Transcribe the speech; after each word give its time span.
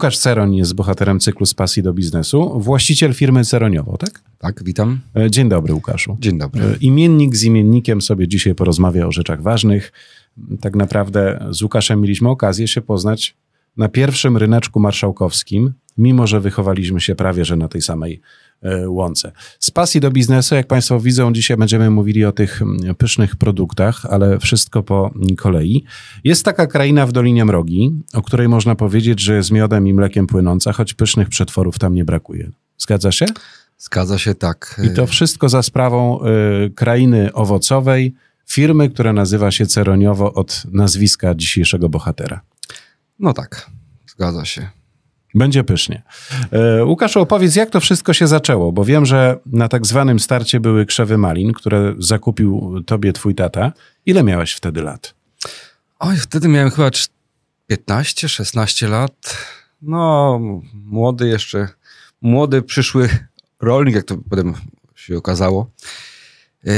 Łukasz 0.00 0.18
Ceroń 0.18 0.56
jest 0.56 0.74
bohaterem 0.74 1.20
cyklu 1.20 1.46
z 1.46 1.54
pasji 1.54 1.82
do 1.82 1.92
biznesu, 1.92 2.60
właściciel 2.60 3.14
firmy 3.14 3.44
Ceroniowo, 3.44 3.96
tak? 3.96 4.20
Tak, 4.38 4.64
witam. 4.64 5.00
E, 5.16 5.30
dzień 5.30 5.48
dobry, 5.48 5.74
Łukaszu. 5.74 6.16
Dzień 6.20 6.38
dobry. 6.38 6.64
E, 6.64 6.76
imiennik 6.80 7.36
z 7.36 7.44
imiennikiem 7.44 8.02
sobie 8.02 8.28
dzisiaj 8.28 8.54
porozmawia 8.54 9.06
o 9.06 9.12
rzeczach 9.12 9.42
ważnych. 9.42 9.92
Tak 10.60 10.76
naprawdę 10.76 11.46
z 11.50 11.62
Łukaszem 11.62 12.00
mieliśmy 12.00 12.28
okazję 12.28 12.68
się 12.68 12.80
poznać 12.80 13.36
na 13.80 13.88
pierwszym 13.88 14.36
ryneczku 14.36 14.80
marszałkowskim, 14.80 15.72
mimo 15.98 16.26
że 16.26 16.40
wychowaliśmy 16.40 17.00
się 17.00 17.14
prawie 17.14 17.44
że 17.44 17.56
na 17.56 17.68
tej 17.68 17.82
samej 17.82 18.20
E, 18.62 18.88
łące. 18.88 19.32
Z 19.58 19.70
pasji 19.70 20.00
do 20.00 20.10
biznesu, 20.10 20.54
jak 20.54 20.66
Państwo 20.66 21.00
widzą, 21.00 21.32
dzisiaj 21.32 21.56
będziemy 21.56 21.90
mówili 21.90 22.24
o 22.24 22.32
tych 22.32 22.62
mm, 22.62 22.94
pysznych 22.94 23.36
produktach, 23.36 24.06
ale 24.06 24.38
wszystko 24.38 24.82
po 24.82 25.10
kolei. 25.36 25.84
Jest 26.24 26.44
taka 26.44 26.66
kraina 26.66 27.06
w 27.06 27.12
Dolinie 27.12 27.44
Mrogi, 27.44 27.90
o 28.12 28.22
której 28.22 28.48
można 28.48 28.74
powiedzieć, 28.74 29.20
że 29.20 29.36
jest 29.36 29.50
miodem 29.50 29.88
i 29.88 29.94
mlekiem 29.94 30.26
płynąca, 30.26 30.72
choć 30.72 30.94
pysznych 30.94 31.28
przetworów 31.28 31.78
tam 31.78 31.94
nie 31.94 32.04
brakuje. 32.04 32.50
Zgadza 32.78 33.12
się? 33.12 33.26
Zgadza 33.78 34.18
się, 34.18 34.34
tak. 34.34 34.80
I 34.84 34.94
to 34.94 35.06
wszystko 35.06 35.48
za 35.48 35.62
sprawą 35.62 36.20
y, 36.66 36.70
krainy 36.70 37.32
owocowej, 37.32 38.14
firmy, 38.46 38.90
która 38.90 39.12
nazywa 39.12 39.50
się 39.50 39.66
Ceroniowo 39.66 40.32
od 40.32 40.62
nazwiska 40.72 41.34
dzisiejszego 41.34 41.88
bohatera. 41.88 42.40
No 43.20 43.32
tak, 43.32 43.70
zgadza 44.06 44.44
się. 44.44 44.68
Będzie 45.34 45.64
pysznie. 45.64 46.02
E, 46.52 46.84
Łukasz, 46.84 47.16
opowiedz, 47.16 47.56
jak 47.56 47.70
to 47.70 47.80
wszystko 47.80 48.12
się 48.12 48.26
zaczęło, 48.26 48.72
bo 48.72 48.84
wiem, 48.84 49.06
że 49.06 49.38
na 49.46 49.68
tak 49.68 49.86
zwanym 49.86 50.20
starcie 50.20 50.60
były 50.60 50.86
krzewy 50.86 51.18
malin, 51.18 51.52
które 51.52 51.94
zakupił 51.98 52.82
tobie 52.86 53.12
twój 53.12 53.34
tata. 53.34 53.72
Ile 54.06 54.22
miałeś 54.22 54.52
wtedy 54.52 54.82
lat? 54.82 55.14
Oj, 55.98 56.16
wtedy 56.16 56.48
miałem 56.48 56.70
chyba 56.70 56.90
15, 57.66 58.28
16 58.28 58.88
lat. 58.88 59.36
No, 59.82 60.40
młody 60.74 61.28
jeszcze, 61.28 61.68
młody 62.20 62.62
przyszły 62.62 63.08
rolnik, 63.60 63.94
jak 63.94 64.04
to 64.04 64.16
potem 64.30 64.54
się 64.94 65.16
okazało. 65.16 65.70
E, 66.66 66.72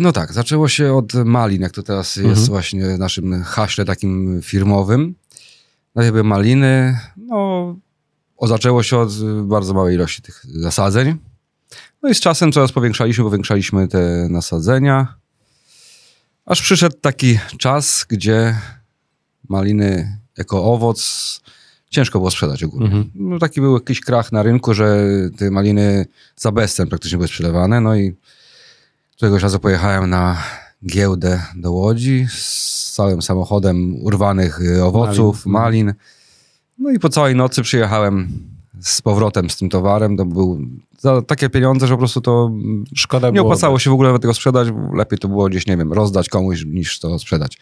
no 0.00 0.12
tak, 0.12 0.32
zaczęło 0.32 0.68
się 0.68 0.94
od 0.94 1.14
malin, 1.14 1.62
jak 1.62 1.72
to 1.72 1.82
teraz 1.82 2.16
mhm. 2.16 2.34
jest 2.34 2.48
właśnie 2.48 2.98
naszym 2.98 3.42
haśle 3.42 3.84
takim 3.84 4.42
firmowym. 4.42 5.14
Najpierw 5.96 6.12
były 6.12 6.24
maliny, 6.24 6.98
no 7.16 7.76
zaczęło 8.42 8.82
się 8.82 8.98
od 8.98 9.12
bardzo 9.42 9.74
małej 9.74 9.94
ilości 9.94 10.22
tych 10.22 10.42
zasadzeń. 10.44 11.16
No 12.02 12.08
i 12.08 12.14
z 12.14 12.20
czasem 12.20 12.52
coraz 12.52 12.72
powiększaliśmy, 12.72 13.24
powiększaliśmy 13.24 13.88
te 13.88 14.28
nasadzenia. 14.30 15.14
Aż 16.46 16.62
przyszedł 16.62 16.96
taki 17.00 17.38
czas, 17.58 18.06
gdzie 18.08 18.56
maliny 19.48 20.18
jako 20.38 20.64
owoc 20.64 21.40
ciężko 21.90 22.18
było 22.18 22.30
sprzedać 22.30 22.64
ogólnie. 22.64 22.86
Mhm. 22.86 23.10
No, 23.14 23.38
taki 23.38 23.60
był 23.60 23.74
jakiś 23.74 24.00
krach 24.00 24.32
na 24.32 24.42
rynku, 24.42 24.74
że 24.74 25.06
te 25.38 25.50
maliny 25.50 26.06
za 26.36 26.52
bezcen 26.52 26.88
praktycznie 26.88 27.18
były 27.18 27.28
sprzedawane. 27.28 27.80
No 27.80 27.96
i 27.96 28.16
któregoś 29.16 29.42
razu 29.42 29.60
pojechałem 29.60 30.10
na 30.10 30.42
giełdę 30.86 31.42
do 31.54 31.72
Łodzi 31.72 32.26
z 32.30 32.85
całym 32.96 33.22
samochodem 33.22 33.94
urwanych 33.94 34.60
owoców, 34.82 35.46
malin. 35.46 35.86
malin 35.86 35.94
no 36.78 36.90
i 36.90 36.98
po 36.98 37.08
całej 37.08 37.34
nocy 37.34 37.62
przyjechałem 37.62 38.28
z 38.80 39.02
powrotem 39.02 39.50
z 39.50 39.56
tym 39.56 39.68
towarem. 39.68 40.16
To 40.16 40.24
był 40.24 40.60
za 40.98 41.22
takie 41.22 41.50
pieniądze, 41.50 41.86
że 41.86 41.94
po 41.94 41.98
prostu 41.98 42.20
to 42.20 42.50
Szkoda 42.94 43.30
nie 43.30 43.42
opłacało 43.42 43.78
się 43.78 43.90
w 43.90 43.92
ogóle 43.92 44.18
tego 44.18 44.34
sprzedać. 44.34 44.68
Lepiej 44.94 45.18
to 45.18 45.28
było 45.28 45.48
gdzieś, 45.48 45.66
nie 45.66 45.76
wiem, 45.76 45.92
rozdać 45.92 46.28
komuś 46.28 46.64
niż 46.64 46.98
to 46.98 47.18
sprzedać. 47.18 47.58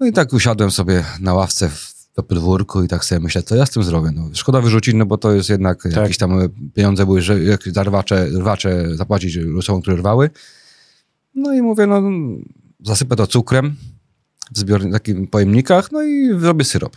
No 0.00 0.06
i 0.06 0.12
tak 0.12 0.32
usiadłem 0.32 0.70
sobie 0.70 1.04
na 1.20 1.34
ławce 1.34 1.68
w 1.68 1.94
podwórku 2.28 2.82
i 2.82 2.88
tak 2.88 3.04
sobie 3.04 3.20
myślę, 3.20 3.42
co 3.42 3.56
ja 3.56 3.66
z 3.66 3.70
tym 3.70 3.82
zrobię. 3.82 4.10
No, 4.14 4.28
szkoda 4.32 4.60
wyrzucić, 4.60 4.94
no 4.94 5.06
bo 5.06 5.18
to 5.18 5.32
jest 5.32 5.50
jednak 5.50 5.82
tak. 5.82 5.96
jakieś 5.96 6.18
tam 6.18 6.38
pieniądze 6.74 7.06
były, 7.06 7.22
że 7.22 7.44
jak 7.44 7.62
za 7.66 7.84
rwacze, 7.84 8.26
rwacze 8.26 8.96
zapłacić 8.96 9.38
osobom, 9.58 9.82
które 9.82 9.96
rwały. 9.96 10.30
No 11.34 11.54
i 11.54 11.62
mówię, 11.62 11.86
no 11.86 12.02
zasypę 12.80 13.16
to 13.16 13.26
cukrem 13.26 13.76
w 14.52 14.58
zbiornikach, 14.58 15.00
takich 15.00 15.30
pojemnikach, 15.30 15.92
no 15.92 16.02
i 16.02 16.40
zrobię 16.40 16.64
syrop. 16.64 16.96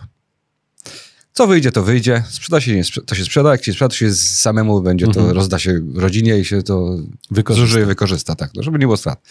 Co 1.37 1.47
wyjdzie, 1.47 1.71
to 1.71 1.83
wyjdzie. 1.83 2.23
Sprzeda 2.29 2.61
się, 2.61 2.75
nie 2.75 2.83
to 3.05 3.15
się 3.15 3.23
sprzeda. 3.23 3.51
Jak 3.51 3.63
się 3.63 3.71
sprzeda, 3.71 3.89
to 3.89 3.95
się 3.95 4.13
samemu 4.13 4.81
będzie, 4.81 5.05
to 5.05 5.19
mhm. 5.19 5.35
rozda 5.35 5.59
się 5.59 5.81
rodzinie 5.95 6.39
i 6.39 6.45
się 6.45 6.63
to 6.63 6.97
wykorzysta. 7.31 7.67
zużyje, 7.67 7.85
wykorzysta, 7.85 8.35
tak, 8.35 8.51
no, 8.55 8.63
żeby 8.63 8.79
nie 8.79 8.85
było 8.85 8.97
strat. 8.97 9.21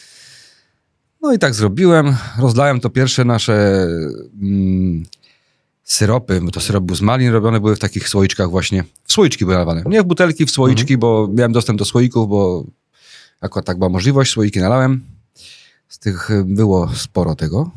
No 1.22 1.32
i 1.32 1.38
tak 1.38 1.54
zrobiłem. 1.54 2.16
Rozlałem 2.38 2.80
to 2.80 2.90
pierwsze 2.90 3.24
nasze 3.24 3.86
mm, 4.42 5.04
syropy, 5.84 6.40
bo 6.40 6.50
to 6.50 6.60
syrop 6.60 6.84
był 6.84 6.96
z 6.96 7.00
malin, 7.00 7.32
robione 7.32 7.60
były 7.60 7.76
w 7.76 7.78
takich 7.78 8.08
słoiczkach 8.08 8.50
właśnie. 8.50 8.84
W 9.04 9.12
słoiczki 9.12 9.44
były 9.44 9.54
nalawane. 9.54 9.82
Nie 9.86 10.02
w 10.02 10.06
butelki, 10.06 10.46
w 10.46 10.50
słoiczki, 10.50 10.94
mhm. 10.94 11.00
bo 11.00 11.28
miałem 11.32 11.52
dostęp 11.52 11.78
do 11.78 11.84
słoików, 11.84 12.28
bo 12.28 12.64
akurat 13.40 13.66
tak 13.66 13.78
była 13.78 13.88
możliwość. 13.88 14.32
Słoiki 14.32 14.60
nalałem. 14.60 15.04
Z 15.88 15.98
tych 15.98 16.28
było 16.44 16.90
sporo 16.94 17.34
tego. 17.34 17.70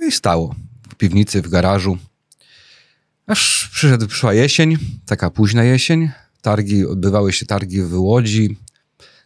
No 0.00 0.06
i 0.06 0.12
stało. 0.12 0.54
W 0.90 0.94
piwnicy, 0.94 1.42
w 1.42 1.48
garażu. 1.48 1.98
Aż 3.26 3.70
przyszedł, 3.72 4.06
przyszła 4.06 4.34
jesień, 4.34 4.78
taka 5.06 5.30
późna 5.30 5.64
jesień. 5.64 6.10
Targi, 6.42 6.86
odbywały 6.86 7.32
się 7.32 7.46
targi 7.46 7.82
w 7.82 7.94
Łodzi. 7.94 8.56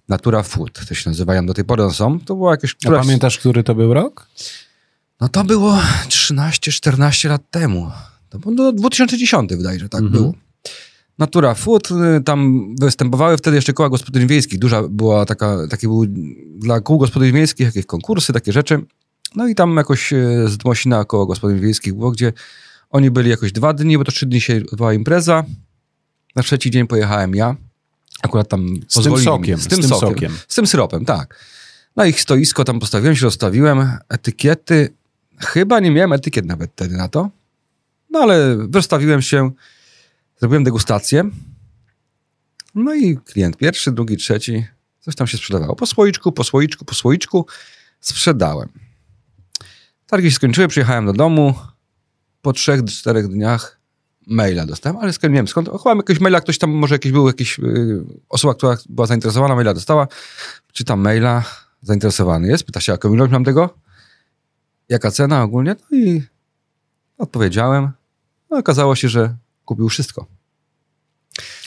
Natura 0.08 0.42
Food, 0.42 0.86
to 0.88 0.94
się 0.94 1.10
nazywają, 1.10 1.46
do 1.46 1.54
tej 1.54 1.64
pory 1.64 1.90
są. 1.92 2.20
To 2.20 2.34
było 2.34 2.50
jakieś... 2.50 2.76
A 2.86 2.90
pamiętasz, 2.90 3.38
który 3.38 3.62
to 3.62 3.74
był 3.74 3.94
rok? 3.94 4.28
No 5.20 5.28
to 5.28 5.44
było 5.44 5.78
13-14 6.08 7.28
lat 7.28 7.50
temu. 7.50 7.90
To 8.28 8.38
było 8.38 8.54
do 8.54 8.72
2010 8.72 9.50
wydaje 9.50 9.78
się, 9.78 9.84
że 9.84 9.88
tak 9.88 10.00
mhm. 10.00 10.22
było. 10.22 10.34
Natura 11.18 11.54
Food, 11.54 11.88
y, 11.90 12.22
tam 12.24 12.68
występowały 12.80 13.36
wtedy 13.36 13.56
jeszcze 13.56 13.72
koła 13.72 13.88
gospodyń 13.88 14.26
wiejskich. 14.26 14.58
Duża 14.58 14.82
była 14.88 15.26
taka, 15.26 15.66
takie 15.70 15.86
były 15.86 16.06
dla 16.56 16.80
kół 16.80 16.98
gospodyń 16.98 17.32
wiejskich 17.32 17.66
jakieś 17.66 17.86
konkursy, 17.86 18.32
takie 18.32 18.52
rzeczy. 18.52 18.84
No 19.34 19.48
i 19.48 19.54
tam 19.54 19.76
jakoś 19.76 20.12
y, 20.12 20.48
z 20.48 20.56
Dmosina 20.58 21.04
koło 21.04 21.26
gospodyń 21.26 21.60
wiejskich 21.60 21.94
było, 21.94 22.10
gdzie 22.10 22.32
oni 22.90 23.10
byli 23.10 23.30
jakoś 23.30 23.52
dwa 23.52 23.72
dni, 23.72 23.98
bo 23.98 24.04
to 24.04 24.12
trzy 24.12 24.26
dni 24.26 24.40
się 24.40 24.60
była 24.72 24.94
impreza. 24.94 25.44
Na 26.36 26.42
trzeci 26.42 26.70
dzień 26.70 26.86
pojechałem 26.86 27.34
ja. 27.34 27.56
Akurat 28.22 28.48
tam 28.48 28.66
z 28.88 29.02
tym 29.04 29.18
sokiem. 29.18 29.58
Z 29.58 29.66
tym, 29.66 29.78
z 29.78 29.80
tym 29.80 29.98
sokiem, 29.98 30.08
sokiem. 30.08 30.32
Z 30.48 30.54
tym 30.54 30.66
syropem, 30.66 31.04
tak. 31.04 31.44
Na 31.96 32.06
ich 32.06 32.20
stoisko 32.20 32.64
tam 32.64 32.80
postawiłem 32.80 33.16
się, 33.16 33.24
rozstawiłem 33.24 33.98
etykiety. 34.08 34.94
Chyba 35.38 35.80
nie 35.80 35.90
miałem 35.90 36.12
etykiet 36.12 36.46
nawet 36.46 36.70
wtedy 36.72 36.96
na 36.96 37.08
to. 37.08 37.30
No 38.10 38.18
ale 38.18 38.56
wystawiłem 38.68 39.22
się, 39.22 39.50
zrobiłem 40.38 40.64
degustację. 40.64 41.30
No 42.74 42.94
i 42.94 43.16
klient 43.16 43.56
pierwszy, 43.56 43.92
drugi, 43.92 44.16
trzeci, 44.16 44.66
coś 45.00 45.14
tam 45.14 45.26
się 45.26 45.36
sprzedawało. 45.36 45.76
Po 45.76 45.86
słoiczku, 45.86 46.32
po 46.32 46.44
słoiczku, 46.44 46.84
po 46.84 46.94
słoiczku 46.94 47.46
sprzedałem. 48.00 48.68
Targi 50.10 50.30
się 50.30 50.36
skończyły, 50.36 50.68
przyjechałem 50.68 51.06
do 51.06 51.12
domu, 51.12 51.54
po 52.42 52.52
trzech, 52.52 52.84
czterech 52.84 53.28
dniach 53.28 53.80
maila 54.26 54.66
dostałem, 54.66 54.98
ale 54.98 55.12
skąd, 55.12 55.32
nie 55.32 55.38
wiem 55.38 55.48
skąd, 55.48 55.68
chyba 55.68 55.94
jakiegoś 55.94 56.20
maila, 56.20 56.40
ktoś 56.40 56.58
tam, 56.58 56.70
może 56.70 56.94
jakiś 56.94 57.12
był 57.12 57.26
jakiś, 57.26 57.58
yy, 57.58 58.04
osoba, 58.28 58.54
która 58.54 58.76
była 58.88 59.06
zainteresowana, 59.06 59.54
maila 59.54 59.74
dostała, 59.74 60.08
czytam 60.72 61.00
maila, 61.00 61.44
zainteresowany 61.82 62.48
jest, 62.48 62.64
pyta 62.64 62.80
się, 62.80 62.92
jaką 62.92 63.14
ilość 63.14 63.32
mam 63.32 63.44
tego, 63.44 63.74
jaka 64.88 65.10
cena 65.10 65.42
ogólnie, 65.42 65.76
no 65.90 65.98
i 65.98 66.22
odpowiedziałem, 67.18 67.90
no 68.50 68.58
okazało 68.58 68.94
się, 68.96 69.08
że 69.08 69.36
kupił 69.64 69.88
wszystko. 69.88 70.26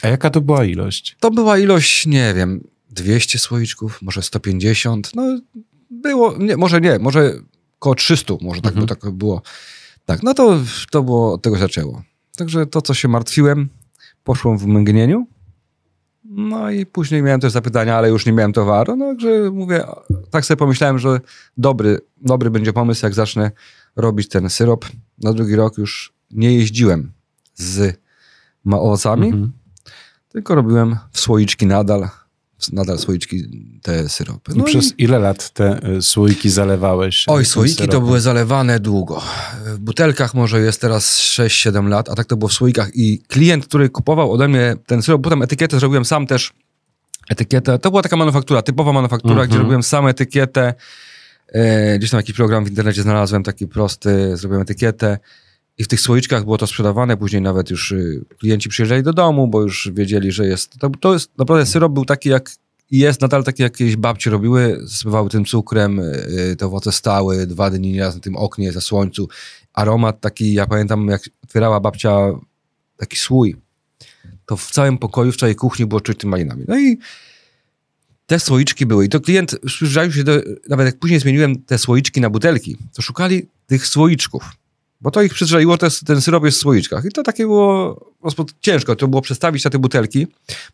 A 0.02 0.08
jaka 0.08 0.30
to 0.30 0.40
była 0.40 0.64
ilość? 0.64 1.16
To 1.20 1.30
była 1.30 1.58
ilość, 1.58 2.06
nie 2.06 2.34
wiem, 2.34 2.60
200 2.90 3.38
słoiczków, 3.38 4.02
może 4.02 4.22
150, 4.22 5.10
no 5.14 5.40
było, 5.90 6.36
nie, 6.38 6.56
może 6.56 6.80
nie, 6.80 6.98
może 6.98 7.40
około 7.84 7.94
300, 7.94 8.34
może 8.40 8.60
tak, 8.62 8.72
mhm. 8.72 8.86
by 8.86 8.94
tak 8.94 9.10
było. 9.10 9.42
Tak, 10.04 10.22
no 10.22 10.34
to, 10.34 10.60
to 10.90 11.02
było, 11.02 11.32
od 11.32 11.42
tego 11.42 11.56
zaczęło. 11.56 12.02
Także 12.36 12.66
to, 12.66 12.82
co 12.82 12.94
się 12.94 13.08
martwiłem, 13.08 13.68
poszło 14.24 14.58
w 14.58 14.66
mgnieniu. 14.66 15.26
No 16.24 16.70
i 16.70 16.86
później 16.86 17.22
miałem 17.22 17.40
też 17.40 17.52
zapytania, 17.52 17.96
ale 17.96 18.08
już 18.08 18.26
nie 18.26 18.32
miałem 18.32 18.52
towaru. 18.52 18.96
No 18.96 19.06
także 19.06 19.50
mówię, 19.50 19.84
tak 20.30 20.44
sobie 20.44 20.58
pomyślałem, 20.58 20.98
że 20.98 21.20
dobry, 21.56 22.00
dobry 22.20 22.50
będzie 22.50 22.72
pomysł, 22.72 23.06
jak 23.06 23.14
zacznę 23.14 23.50
robić 23.96 24.28
ten 24.28 24.50
syrop. 24.50 24.84
Na 25.18 25.32
drugi 25.32 25.56
rok 25.56 25.78
już 25.78 26.12
nie 26.30 26.54
jeździłem 26.54 27.12
z 27.54 27.98
owocami, 28.72 29.26
Mhm. 29.26 29.52
tylko 30.28 30.54
robiłem 30.54 30.96
w 31.12 31.20
słoiczki 31.20 31.66
nadal, 31.66 32.08
nadal 32.72 32.98
słoiczki 32.98 33.42
te 33.82 34.08
syropy. 34.08 34.52
I 34.54 34.58
No 34.58 34.64
przez 34.64 34.92
i- 34.98 35.02
ile 35.02 35.18
lat 35.18 35.50
te 35.50 35.88
y, 35.96 36.02
słoiki 36.02 36.50
zalewałeś? 36.50 37.24
Oj, 37.28 37.42
tym 37.42 37.50
słoiki 37.50 37.88
to 37.88 38.00
były 38.00 38.20
zalewane 38.20 38.80
długo. 38.80 39.22
W 39.64 39.78
butelkach 39.78 40.34
może 40.34 40.60
jest 40.60 40.80
teraz 40.80 41.18
6-7 41.20 41.88
lat, 41.88 42.08
a 42.08 42.14
tak 42.14 42.26
to 42.26 42.36
było 42.36 42.48
w 42.48 42.52
słoikach. 42.52 42.90
I 42.94 43.18
klient, 43.28 43.66
który 43.66 43.88
kupował 43.90 44.32
ode 44.32 44.48
mnie 44.48 44.76
ten 44.86 45.02
syrop, 45.02 45.22
potem 45.22 45.42
etykietę 45.42 45.78
zrobiłem 45.78 46.04
sam 46.04 46.26
też. 46.26 46.52
Etykietę, 47.30 47.78
to 47.78 47.90
była 47.90 48.02
taka 48.02 48.16
manufaktura, 48.16 48.62
typowa 48.62 48.92
manufaktura, 48.92 49.32
Mhm. 49.34 49.48
gdzie 49.48 49.58
robiłem 49.58 49.82
sam 49.82 50.06
etykietę. 50.06 50.74
E, 51.52 51.98
gdzieś 51.98 52.10
tam 52.10 52.18
jakiś 52.18 52.36
program 52.36 52.64
w 52.64 52.68
internecie 52.68 53.02
znalazłem, 53.02 53.42
taki 53.42 53.66
prosty, 53.66 54.36
zrobiłem 54.36 54.62
etykietę. 54.62 55.18
I 55.78 55.84
w 55.84 55.88
tych 55.88 56.00
słoiczkach 56.00 56.44
było 56.44 56.58
to 56.58 56.66
sprzedawane, 56.66 57.16
później 57.16 57.42
nawet 57.42 57.70
już 57.70 57.92
y, 57.92 58.24
klienci 58.38 58.68
przyjeżdżali 58.68 59.02
do 59.02 59.12
domu, 59.12 59.48
bo 59.48 59.62
już 59.62 59.90
wiedzieli, 59.92 60.32
że 60.32 60.46
jest. 60.46 60.78
To, 60.78 60.90
to 60.90 61.12
jest 61.12 61.38
naprawdę 61.38 61.66
syrop 61.66 61.92
był 61.92 62.04
taki 62.04 62.28
jak 62.28 62.50
jest 62.90 63.20
nadal 63.20 63.44
taki, 63.44 63.62
jak 63.62 63.80
jakieś 63.80 63.96
babci 63.96 64.30
robiły, 64.30 64.78
zasypywały 64.82 65.30
tym 65.30 65.44
cukrem, 65.44 65.98
y, 65.98 66.56
te 66.58 66.66
owoce 66.66 66.92
stały 66.92 67.46
dwa 67.46 67.70
dni 67.70 67.92
nieraz 67.92 68.14
na 68.14 68.20
tym 68.20 68.36
oknie, 68.36 68.72
za 68.72 68.80
słońcu. 68.80 69.28
Aromat 69.72 70.20
taki, 70.20 70.54
ja 70.54 70.66
pamiętam, 70.66 71.08
jak 71.08 71.22
otwierała 71.44 71.80
babcia 71.80 72.16
taki 72.96 73.16
słój, 73.16 73.56
to 74.46 74.56
w 74.56 74.70
całym 74.70 74.98
pokoju, 74.98 75.32
w 75.32 75.36
całej 75.36 75.54
kuchni 75.54 75.86
było 75.86 76.00
czuć 76.00 76.18
tym 76.18 76.30
malinami. 76.30 76.64
No 76.68 76.78
i 76.78 76.98
te 78.26 78.40
słoiczki 78.40 78.86
były. 78.86 79.04
I 79.04 79.08
to 79.08 79.20
klient, 79.20 79.58
przyjrzał 79.66 80.12
się, 80.12 80.24
do, 80.24 80.32
nawet 80.68 80.86
jak 80.86 80.98
później 80.98 81.20
zmieniłem 81.20 81.62
te 81.62 81.78
słoiczki 81.78 82.20
na 82.20 82.30
butelki, 82.30 82.76
to 82.92 83.02
szukali 83.02 83.48
tych 83.66 83.86
słoiczków. 83.86 84.44
Bo 85.04 85.10
to 85.10 85.22
ich 85.22 85.34
przyzwyczaiło, 85.34 85.76
jest, 85.82 86.06
ten 86.06 86.20
syrop 86.20 86.44
jest 86.44 86.58
w 86.58 86.60
słoiczkach. 86.60 87.04
I 87.04 87.08
to 87.08 87.22
takie 87.22 87.44
było 87.44 88.00
ciężko. 88.60 88.96
To 88.96 89.08
było 89.08 89.22
przestawić 89.22 89.64
na 89.64 89.70
te 89.70 89.78
butelki. 89.78 90.26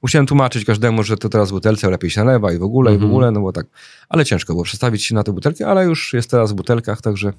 Musiałem 0.03 0.27
tłumaczyć 0.27 0.65
każdemu, 0.65 1.03
że 1.03 1.17
to 1.17 1.29
teraz 1.29 1.51
butelce 1.51 1.91
lepiej 1.91 2.11
się 2.11 2.25
nalewa 2.25 2.53
i 2.53 2.59
w 2.59 2.63
ogóle, 2.63 2.91
i 2.91 2.95
w 2.95 2.97
Mhm. 2.97 3.11
ogóle, 3.13 3.31
no 3.31 3.41
bo 3.41 3.53
tak. 3.53 3.67
Ale 4.09 4.25
ciężko 4.25 4.53
było 4.53 4.65
przestawić 4.65 5.05
się 5.05 5.15
na 5.15 5.23
te 5.23 5.33
butelki, 5.33 5.65
ale 5.65 5.85
już 5.85 6.13
jest 6.13 6.31
teraz 6.31 6.53
w 6.53 6.55
butelkach, 6.55 7.01
także 7.03 7.33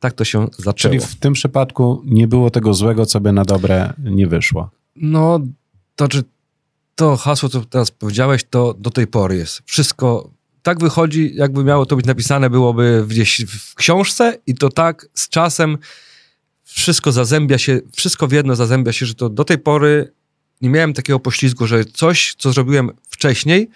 tak 0.00 0.12
to 0.12 0.24
się 0.24 0.48
zaczęło. 0.58 0.94
Czyli 0.94 1.06
w 1.06 1.14
tym 1.14 1.32
przypadku 1.32 2.02
nie 2.04 2.28
było 2.28 2.50
tego 2.50 2.74
złego, 2.74 3.06
co 3.06 3.20
by 3.20 3.32
na 3.32 3.44
dobre 3.44 3.92
nie 3.98 4.26
wyszło. 4.26 4.70
No, 4.96 5.40
to 5.96 6.08
czy 6.08 6.22
to 6.94 7.16
hasło, 7.16 7.48
co 7.48 7.60
teraz 7.60 7.90
powiedziałeś, 7.90 8.44
to 8.50 8.74
do 8.78 8.90
tej 8.90 9.06
pory 9.06 9.36
jest. 9.36 9.62
Wszystko 9.64 10.30
tak 10.62 10.80
wychodzi, 10.80 11.32
jakby 11.34 11.64
miało 11.64 11.86
to 11.86 11.96
być 11.96 12.06
napisane, 12.06 12.50
byłoby 12.50 13.04
gdzieś 13.08 13.44
w 13.48 13.74
książce 13.74 14.38
i 14.46 14.54
to 14.54 14.68
tak 14.68 15.06
z 15.14 15.28
czasem 15.28 15.78
wszystko 16.72 17.12
zazębia 17.12 17.58
się, 17.58 17.80
wszystko 17.96 18.26
w 18.26 18.32
jedno 18.32 18.56
zazębia 18.56 18.92
się, 18.92 19.06
że 19.06 19.14
to 19.14 19.28
do 19.28 19.44
tej 19.44 19.58
pory 19.58 20.12
nie 20.60 20.70
miałem 20.70 20.94
takiego 20.94 21.20
poślizgu, 21.20 21.66
że 21.66 21.84
coś, 21.84 22.34
co 22.38 22.52
zrobiłem 22.52 22.90
wcześniej, 23.10 23.70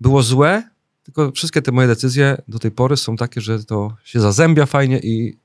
było 0.00 0.22
złe, 0.22 0.62
tylko 1.02 1.32
wszystkie 1.32 1.62
te 1.62 1.72
moje 1.72 1.88
decyzje 1.88 2.42
do 2.48 2.58
tej 2.58 2.70
pory 2.70 2.96
są 2.96 3.16
takie, 3.16 3.40
że 3.40 3.64
to 3.64 3.96
się 4.04 4.20
zazębia 4.20 4.66
fajnie 4.66 4.98
i 4.98 5.36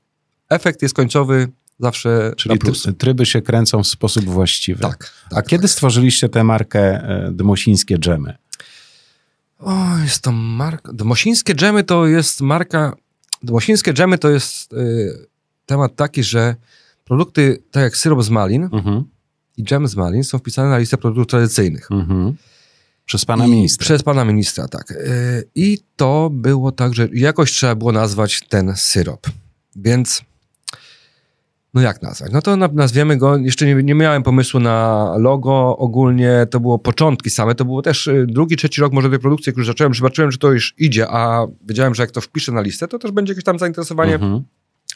efekt 0.48 0.82
jest 0.82 0.94
końcowy 0.94 1.48
zawsze 1.80 2.32
Czyli 2.36 2.58
tryby 2.98 3.26
się 3.26 3.42
kręcą 3.42 3.82
w 3.82 3.86
sposób 3.86 4.24
właściwy. 4.24 4.80
Tak. 4.80 5.12
A 5.30 5.34
tak 5.34 5.46
kiedy 5.46 5.68
stworzyliście 5.68 6.28
tę 6.28 6.44
markę 6.44 6.80
e, 6.80 7.30
Dmosińskie 7.32 7.98
Dżemy? 7.98 8.36
O, 9.58 9.98
jest 10.02 10.22
to 10.22 10.32
marka. 10.32 10.92
Dmosińskie 10.92 11.54
dżemy 11.54 11.84
to 11.84 12.06
jest 12.06 12.40
marka. 12.40 12.96
Dmosińskie 13.42 13.92
dżemy 13.92 14.18
to 14.18 14.30
jest 14.30 14.72
y, 14.72 15.26
temat 15.66 15.96
taki, 15.96 16.22
że 16.24 16.56
produkty, 17.16 17.62
tak 17.70 17.82
jak 17.82 17.96
syrop 17.96 18.22
z 18.22 18.30
malin 18.30 18.68
Mhm. 18.72 19.04
i 19.56 19.64
dżem 19.64 19.88
z 19.88 19.96
malin, 19.96 20.24
są 20.24 20.38
wpisane 20.38 20.68
na 20.68 20.78
listę 20.78 20.96
produktów 20.96 21.26
tradycyjnych. 21.26 21.90
Mhm. 21.90 22.36
Przez 23.04 23.24
pana 23.24 23.46
I- 23.46 23.50
ministra. 23.50 23.84
Przez 23.84 24.02
pana 24.02 24.24
ministra, 24.24 24.68
tak. 24.68 24.90
Y, 24.90 25.48
I 25.54 25.78
to 25.96 26.30
było 26.32 26.72
tak, 26.72 26.94
że 26.94 27.08
jakoś 27.12 27.52
trzeba 27.52 27.74
było 27.74 27.92
nazwać 27.92 28.40
ten 28.48 28.72
syrop. 28.76 29.26
Więc. 29.76 30.22
No 31.74 31.82
jak 31.82 32.02
nazwać? 32.02 32.32
No 32.32 32.42
to 32.42 32.56
na- 32.56 32.68
nazwiemy 32.68 33.16
go, 33.16 33.36
jeszcze 33.36 33.66
nie, 33.66 33.74
nie 33.74 33.94
miałem 33.94 34.22
pomysłu 34.22 34.60
na 34.60 35.10
logo 35.18 35.76
ogólnie, 35.78 36.46
to 36.50 36.60
było 36.60 36.78
początki 36.78 37.30
same, 37.30 37.54
to 37.54 37.64
było 37.64 37.82
też 37.82 38.06
y, 38.06 38.26
drugi, 38.28 38.56
trzeci 38.56 38.80
rok 38.80 38.92
może 38.92 39.10
tej 39.10 39.18
produkcji, 39.18 39.50
jak 39.50 39.56
już 39.56 39.66
zacząłem, 39.66 39.94
zobaczyłem, 39.94 40.30
że 40.32 40.38
to 40.38 40.52
już 40.52 40.74
idzie, 40.78 41.08
a 41.10 41.46
wiedziałem, 41.66 41.94
że 41.94 42.02
jak 42.02 42.10
to 42.10 42.20
wpiszę 42.20 42.52
na 42.52 42.60
listę, 42.60 42.88
to 42.88 42.98
też 42.98 43.10
będzie 43.10 43.30
jakieś 43.32 43.44
tam 43.44 43.58
zainteresowanie 43.58 44.14
Mhm. 44.14 44.42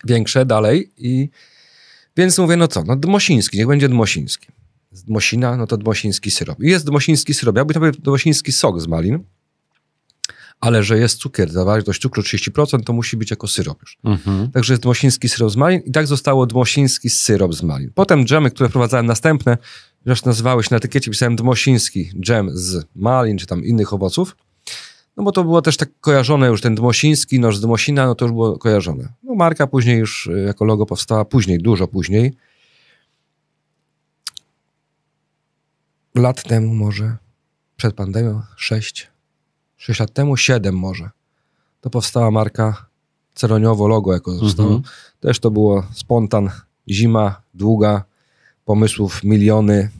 większe 0.04 0.46
dalej 0.46 0.90
i 0.98 1.28
więc 2.16 2.38
mówię, 2.38 2.56
no 2.56 2.68
co, 2.68 2.82
no 2.82 2.96
Dmosiński, 2.96 3.58
niech 3.58 3.66
będzie 3.66 3.88
Dmosiński. 3.88 4.46
Dmosina, 4.92 5.56
no 5.56 5.66
to 5.66 5.76
Dmosiński 5.76 6.30
syrop. 6.30 6.62
I 6.62 6.66
jest 6.66 6.86
Dmosiński 6.86 7.34
syrop, 7.34 7.56
jakby 7.56 7.74
to 7.74 7.80
był 7.80 7.92
Dmosiński 7.92 8.52
sok 8.52 8.80
z 8.80 8.86
malin, 8.86 9.24
ale 10.60 10.82
że 10.82 10.98
jest 10.98 11.18
cukier, 11.18 11.50
zawartość 11.50 12.00
cukru 12.00 12.22
30%, 12.22 12.82
to 12.84 12.92
musi 12.92 13.16
być 13.16 13.30
jako 13.30 13.48
syrop 13.48 13.80
już. 13.82 13.98
Mhm. 14.04 14.50
Także 14.50 14.72
jest 14.72 14.82
Dmosiński 14.82 15.28
syrop 15.28 15.50
z 15.50 15.56
malin 15.56 15.80
i 15.80 15.92
tak 15.92 16.06
zostało 16.06 16.46
Dmosiński 16.46 17.10
syrop 17.10 17.54
z 17.54 17.62
malin. 17.62 17.90
Potem 17.94 18.24
dżemy, 18.24 18.50
które 18.50 18.68
wprowadzałem 18.68 19.06
następne, 19.06 19.58
już 20.06 20.24
nazywały 20.24 20.62
się 20.62 20.68
na 20.70 20.76
etykiecie, 20.76 21.10
pisałem 21.10 21.36
Dmosiński 21.36 22.10
dżem 22.20 22.50
z 22.52 22.84
malin, 22.94 23.38
czy 23.38 23.46
tam 23.46 23.64
innych 23.64 23.92
owoców. 23.92 24.36
No 25.20 25.24
bo 25.24 25.32
to 25.32 25.44
było 25.44 25.62
też 25.62 25.76
tak 25.76 25.90
kojarzone 26.00 26.46
już, 26.46 26.60
ten 26.60 26.74
Dmosiński, 26.74 27.40
noż 27.40 27.56
z 27.56 27.60
Dmosina, 27.60 28.06
no 28.06 28.14
to 28.14 28.24
już 28.24 28.32
było 28.32 28.58
kojarzone. 28.58 29.08
No 29.22 29.34
marka 29.34 29.66
później 29.66 29.98
już 29.98 30.26
y, 30.26 30.40
jako 30.46 30.64
logo 30.64 30.86
powstała, 30.86 31.24
później, 31.24 31.58
dużo 31.58 31.88
później. 31.88 32.32
Lat 36.14 36.42
temu 36.42 36.74
może, 36.74 37.16
przed 37.76 37.94
pandemią, 37.94 38.42
sześć, 38.56 39.08
sześć 39.76 40.00
lat 40.00 40.12
temu, 40.12 40.36
siedem 40.36 40.78
może. 40.78 41.10
To 41.80 41.90
powstała 41.90 42.30
marka 42.30 42.86
ceroniowo 43.34 43.88
logo 43.88 44.12
jako 44.12 44.32
zostało. 44.32 44.68
Mhm. 44.68 44.94
Też 45.20 45.38
to 45.38 45.50
było 45.50 45.86
spontan, 45.92 46.50
zima 46.88 47.42
długa, 47.54 48.04
pomysłów 48.64 49.24
miliony, 49.24 49.90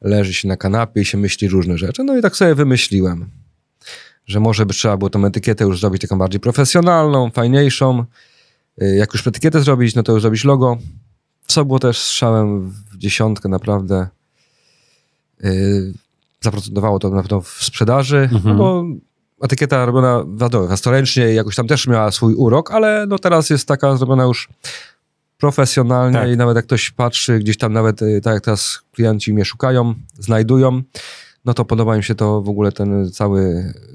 leży 0.00 0.34
się 0.34 0.48
na 0.48 0.56
kanapie 0.56 1.00
i 1.00 1.04
się 1.04 1.18
myśli 1.18 1.48
różne 1.48 1.78
rzeczy. 1.78 2.04
No 2.04 2.18
i 2.18 2.22
tak 2.22 2.36
sobie 2.36 2.54
wymyśliłem, 2.54 3.39
że 4.30 4.40
może 4.40 4.66
by 4.66 4.74
trzeba 4.74 4.96
było 4.96 5.10
tą 5.10 5.24
etykietę 5.24 5.64
już 5.64 5.80
zrobić 5.80 6.02
taką 6.02 6.18
bardziej 6.18 6.40
profesjonalną, 6.40 7.30
fajniejszą. 7.30 8.04
Y, 8.82 8.96
Jak 8.96 9.12
już 9.14 9.26
etykietę 9.26 9.60
zrobić, 9.62 9.94
no 9.94 10.02
to 10.02 10.12
już 10.12 10.22
zrobić 10.22 10.44
logo. 10.44 10.78
Co 11.46 11.64
było 11.64 11.78
też 11.78 11.98
strzałem 11.98 12.70
w 12.70 12.96
dziesiątkę 12.98 13.48
naprawdę. 13.48 14.08
Yy, 15.42 15.92
zaprocentowało 16.40 16.98
to 16.98 17.10
na 17.10 17.22
pewno 17.22 17.40
w 17.40 17.48
sprzedaży, 17.48 18.28
Mhm. 18.32 18.42
no 18.44 18.54
bo 18.54 18.84
etykieta 19.42 19.86
robiona 19.86 20.24
wiadomo, 20.36 20.66
własnoręcznie 20.66 21.24
jakoś 21.34 21.56
tam 21.56 21.66
też 21.66 21.86
miała 21.86 22.10
swój 22.10 22.34
urok, 22.34 22.70
ale 22.70 23.06
no 23.08 23.18
teraz 23.18 23.50
jest 23.50 23.68
taka 23.68 23.96
zrobiona 23.96 24.24
już 24.24 24.48
profesjonalnie 25.38 26.18
Tak. 26.18 26.30
i 26.30 26.36
nawet 26.36 26.56
jak 26.56 26.64
ktoś 26.64 26.90
patrzy 26.90 27.38
gdzieś 27.38 27.56
tam 27.56 27.72
nawet, 27.72 28.02
y, 28.02 28.20
tak 28.24 28.34
jak 28.34 28.44
teraz 28.44 28.80
klienci 28.92 29.32
mnie 29.34 29.44
szukają, 29.44 29.94
znajdują, 30.18 30.82
no 31.44 31.54
to 31.54 31.64
podoba 31.64 31.96
im 31.96 32.02
się 32.02 32.14
to 32.14 32.42
w 32.42 32.48
ogóle 32.48 32.72
ten 32.72 33.10
cały 33.10 33.40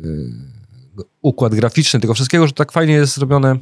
y, 0.05 1.03
układ 1.21 1.55
graficzny 1.55 1.99
tego 1.99 2.13
wszystkiego, 2.13 2.47
że 2.47 2.53
tak 2.53 2.71
fajnie 2.71 2.93
jest 2.93 3.15
zrobione, 3.15 3.55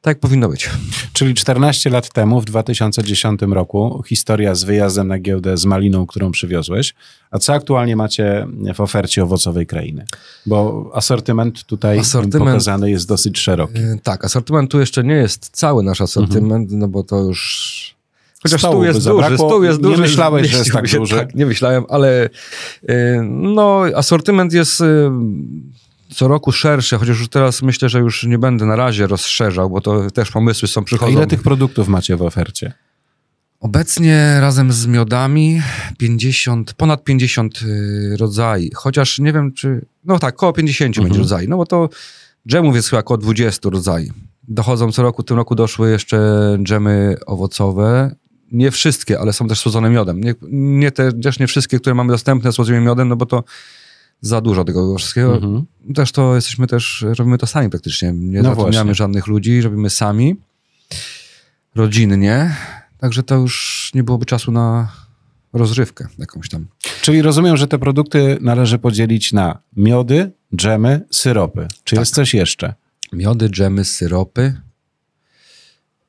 tak 0.00 0.10
jak 0.10 0.20
powinno 0.20 0.48
być. 0.48 0.70
Czyli 1.12 1.34
14 1.34 1.90
lat 1.90 2.12
temu, 2.12 2.40
w 2.40 2.44
2010 2.44 3.40
roku, 3.42 4.02
historia 4.06 4.54
z 4.54 4.64
wyjazdem 4.64 5.08
na 5.08 5.18
giełdę 5.18 5.56
z 5.56 5.64
maliną, 5.64 6.06
którą 6.06 6.30
przywiozłeś. 6.30 6.94
A 7.30 7.38
co 7.38 7.52
aktualnie 7.54 7.96
macie 7.96 8.46
w 8.74 8.80
ofercie 8.80 9.22
owocowej 9.22 9.66
krainy? 9.66 10.06
Bo 10.46 10.90
asortyment 10.94 11.64
tutaj 11.64 11.98
Asortyment- 11.98 12.38
pokazany 12.38 12.90
jest 12.90 13.08
dosyć 13.08 13.38
szeroki. 13.38 13.78
Y, 13.78 14.00
Tak, 14.02 14.24
asortyment 14.24 14.70
tu 14.70 14.80
jeszcze 14.80 15.04
nie 15.04 15.14
jest 15.14 15.48
cały 15.52 15.82
nasz 15.82 16.00
asortyment, 16.00 16.70
no 16.72 16.88
bo 16.88 17.02
to 17.02 17.16
już... 17.22 17.95
Chociaż 18.42 18.62
by 18.62 18.86
jest 18.86 19.02
zabrakło. 19.02 19.28
duży, 19.30 19.36
stół 19.48 19.64
jest 19.64 19.78
Nie 19.78 19.88
duży. 19.88 20.02
myślałeś, 20.02 20.48
że 20.50 20.58
jest 20.58 20.72
tak 20.82 20.90
duży? 20.90 21.16
Tak, 21.16 21.34
nie 21.34 21.46
myślałem, 21.46 21.84
ale 21.88 22.26
y, 22.90 22.90
no 23.30 23.82
asortyment 23.94 24.52
jest 24.52 24.80
y, 24.80 24.84
co 26.14 26.28
roku 26.28 26.52
szerszy, 26.52 26.96
chociaż 26.98 27.18
już 27.18 27.28
teraz 27.28 27.62
myślę, 27.62 27.88
że 27.88 27.98
już 27.98 28.24
nie 28.24 28.38
będę 28.38 28.66
na 28.66 28.76
razie 28.76 29.06
rozszerzał, 29.06 29.70
bo 29.70 29.80
to 29.80 30.10
też 30.10 30.30
pomysły 30.30 30.68
są 30.68 30.80
A 30.80 30.84
przychodzą. 30.84 31.12
ile 31.12 31.26
tych 31.26 31.42
produktów 31.42 31.88
macie 31.88 32.16
w 32.16 32.22
ofercie? 32.22 32.72
Obecnie 33.60 34.36
razem 34.40 34.72
z 34.72 34.86
miodami 34.86 35.62
50, 35.98 36.72
ponad 36.74 37.04
50 37.04 37.60
y, 37.62 38.16
rodzajów, 38.16 38.74
chociaż 38.74 39.18
nie 39.18 39.32
wiem 39.32 39.52
czy, 39.52 39.86
no 40.04 40.18
tak, 40.18 40.36
koło 40.36 40.52
50 40.52 40.88
Mhm. 40.88 41.04
będzie 41.08 41.18
rodzajów, 41.20 41.50
no 41.50 41.56
bo 41.56 41.66
to 41.66 41.88
dżemów 42.48 42.76
jest 42.76 42.88
chyba 42.90 43.00
około 43.00 43.18
20 43.18 43.70
rodzajów. 43.70 44.14
Dochodzą 44.48 44.92
co 44.92 45.02
roku, 45.02 45.22
w 45.22 45.24
tym 45.24 45.36
roku 45.36 45.54
doszły 45.54 45.90
jeszcze 45.90 46.18
dżemy 46.62 47.16
owocowe, 47.26 48.14
nie 48.52 48.70
wszystkie, 48.70 49.20
ale 49.20 49.32
są 49.32 49.48
też 49.48 49.60
słodzone 49.60 49.90
miodem. 49.90 50.20
Nie, 50.20 50.34
nie 50.50 50.90
te, 50.90 51.12
też 51.12 51.38
nie 51.38 51.46
wszystkie, 51.46 51.80
które 51.80 51.94
mamy 51.94 52.12
dostępne 52.12 52.52
słodzimy 52.52 52.80
miodem, 52.80 53.08
no 53.08 53.16
bo 53.16 53.26
to 53.26 53.44
za 54.20 54.40
dużo 54.40 54.64
tego 54.64 54.96
wszystkiego. 54.96 55.34
Mhm. 55.34 55.66
Też 55.94 56.12
to 56.12 56.34
jesteśmy 56.34 56.66
też, 56.66 57.04
robimy 57.18 57.38
to 57.38 57.46
sami 57.46 57.70
praktycznie. 57.70 58.12
Nie 58.12 58.42
No 58.42 58.48
zatrudniamy 58.48 58.94
żadnych 58.94 59.26
ludzi, 59.26 59.60
robimy 59.60 59.90
sami, 59.90 60.36
rodzinnie. 61.74 62.56
Także 62.98 63.22
to 63.22 63.34
już 63.34 63.90
nie 63.94 64.02
byłoby 64.02 64.26
czasu 64.26 64.52
na 64.52 64.92
rozrywkę 65.52 66.06
jakąś 66.18 66.48
tam. 66.48 66.66
Czyli 67.02 67.22
rozumiem, 67.22 67.56
że 67.56 67.66
te 67.68 67.78
produkty 67.78 68.38
należy 68.40 68.78
podzielić 68.78 69.32
na 69.32 69.58
miody, 69.76 70.30
dżemy, 70.56 71.00
syropy. 71.10 71.68
Czy 71.84 71.96
Tak. 71.96 72.02
jest 72.02 72.14
coś 72.14 72.34
jeszcze? 72.34 72.74
Miody, 73.12 73.50
dżemy, 73.50 73.84
syropy. 73.84 74.60